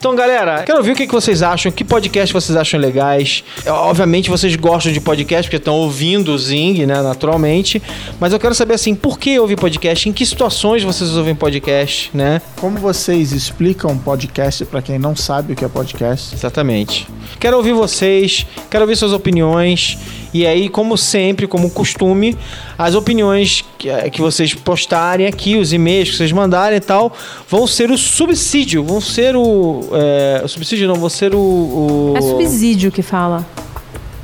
Então, 0.00 0.14
galera, 0.14 0.62
quero 0.62 0.78
ouvir 0.78 0.92
o 0.92 0.94
que 0.94 1.06
que 1.06 1.12
vocês 1.12 1.42
acham, 1.42 1.70
que 1.70 1.84
podcast 1.84 2.32
vocês 2.32 2.56
acham 2.56 2.80
legais. 2.80 3.44
É, 3.66 3.70
Obviamente, 3.70 4.30
vocês 4.30 4.56
gostam 4.56 4.90
de 4.90 4.98
podcast, 4.98 5.46
porque 5.46 5.58
estão 5.58 5.74
ouvindo 5.74 6.32
o 6.32 6.38
Zing, 6.38 6.86
né, 6.86 7.02
naturalmente. 7.02 7.82
Mas 8.18 8.32
eu 8.32 8.40
quero 8.40 8.54
saber, 8.54 8.72
assim, 8.72 8.94
por 8.94 9.18
que 9.18 9.38
ouvir 9.38 9.56
podcast? 9.56 10.08
Em 10.08 10.12
que 10.12 10.24
situações 10.24 10.82
vocês 10.82 11.14
ouvem 11.18 11.34
podcast, 11.34 12.10
né? 12.14 12.40
Como 12.58 12.78
vocês 12.78 13.32
explicam 13.32 13.98
podcast 13.98 14.64
para 14.64 14.80
quem 14.80 14.98
não 14.98 15.14
sabe 15.14 15.52
o 15.52 15.56
que 15.56 15.66
é 15.66 15.68
podcast? 15.68 16.34
Exatamente. 16.34 17.06
Quero 17.38 17.58
ouvir 17.58 17.74
vocês, 17.74 18.46
quero 18.70 18.84
ouvir 18.84 18.96
suas 18.96 19.12
opiniões. 19.12 19.98
E 20.32 20.46
aí, 20.46 20.68
como 20.68 20.96
sempre, 20.96 21.46
como 21.48 21.70
costume, 21.70 22.36
as 22.78 22.94
opiniões 22.94 23.64
que, 23.76 23.88
eh, 23.88 24.08
que 24.10 24.20
vocês 24.20 24.54
postarem 24.54 25.26
aqui, 25.26 25.56
os 25.56 25.72
e-mails 25.72 26.10
que 26.10 26.16
vocês 26.16 26.30
mandarem 26.30 26.76
e 26.76 26.80
tal, 26.80 27.12
vão 27.48 27.66
ser 27.66 27.90
o 27.90 27.98
subsídio, 27.98 28.84
vão 28.84 29.00
ser 29.00 29.34
o. 29.34 29.80
é, 29.92 30.42
o 30.44 30.48
subsídio 30.48 30.86
não, 30.86 30.94
vão 30.94 31.08
ser 31.08 31.34
o. 31.34 31.38
o 31.38 32.14
É 32.16 32.20
subsídio 32.20 32.92
que 32.92 33.02
fala. 33.02 33.44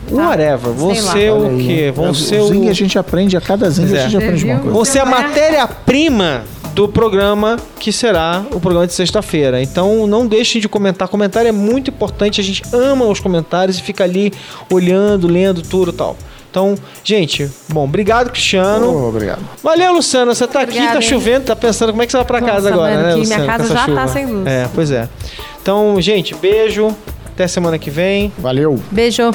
o 0.09 0.15
whatever. 0.17 0.73
Vão 0.73 0.95
ser 0.95 1.33
o 1.33 1.57
quê? 1.59 1.93
Vão 1.95 2.11
o 2.11 2.15
ser 2.15 2.41
o. 2.41 2.49
Zing 2.49 2.69
a 2.69 2.73
gente 2.73 2.97
aprende, 2.99 3.37
a 3.37 3.41
cada 3.41 3.69
Zing 3.69 3.89
Pois 3.89 3.95
a 3.95 4.03
é. 4.03 4.09
gente 4.09 4.17
aprende 4.17 4.41
Você 4.43 4.47
uma 4.47 4.59
coisa. 4.61 4.75
Vão 4.75 4.85
ser 4.85 4.99
a 5.01 5.03
é? 5.03 5.05
matéria-prima 5.07 6.45
do 6.77 6.87
programa 6.87 7.57
que 7.81 7.91
será 7.91 8.45
o 8.53 8.61
programa 8.61 8.87
de 8.87 8.93
sexta-feira. 8.93 9.62
Então 9.62 10.07
não 10.07 10.27
deixem 10.27 10.61
de 10.61 10.68
comentar. 10.68 11.09
Comentário 11.09 11.49
é 11.49 11.53
muito 11.53 11.89
importante. 11.91 12.39
A 12.39 12.45
gente 12.45 12.62
ama 12.70 13.07
os 13.07 13.18
comentários 13.18 13.79
e 13.79 13.83
fica 13.83 14.05
ali 14.05 14.31
olhando, 14.70 15.27
lendo 15.27 15.62
tudo 15.62 15.91
e 15.91 15.95
tal. 15.95 16.18
Então, 16.51 16.74
gente, 17.03 17.51
bom, 17.70 17.85
obrigado, 17.85 18.31
Cristiano. 18.31 18.93
Oh, 18.93 19.09
obrigado. 19.09 19.41
Valeu, 19.62 19.95
Luciana. 19.95 20.35
Você 20.35 20.47
tá 20.47 20.61
aqui, 20.61 20.72
Obrigada, 20.72 20.99
tá 20.99 21.05
hein? 21.05 21.09
chovendo, 21.11 21.45
tá 21.47 21.57
pensando 21.57 21.91
como 21.93 22.03
é 22.03 22.07
que 22.07 22.12
você 22.12 22.18
vai 22.18 22.27
pra 22.27 22.41
Nossa, 22.43 22.53
casa 22.53 22.68
agora, 22.68 22.95
mano, 22.95 23.07
né, 23.07 23.14
que 23.14 23.27
minha 23.27 23.39
Luciana? 23.39 23.53
com 23.53 23.59
casa 23.59 23.68
já 23.74 23.81
tá 23.81 23.87
chuva? 23.87 24.09
sem 24.09 24.27
luz. 24.27 24.47
É, 24.47 24.68
pois 24.74 24.91
é. 24.91 25.09
Então, 25.62 25.97
gente, 26.01 26.35
beijo. 26.35 26.95
Até 27.24 27.49
semana 27.49 27.79
que 27.79 27.91
vem. 27.91 28.33
Valeu. 28.39 28.79
Beijo. 28.91 29.31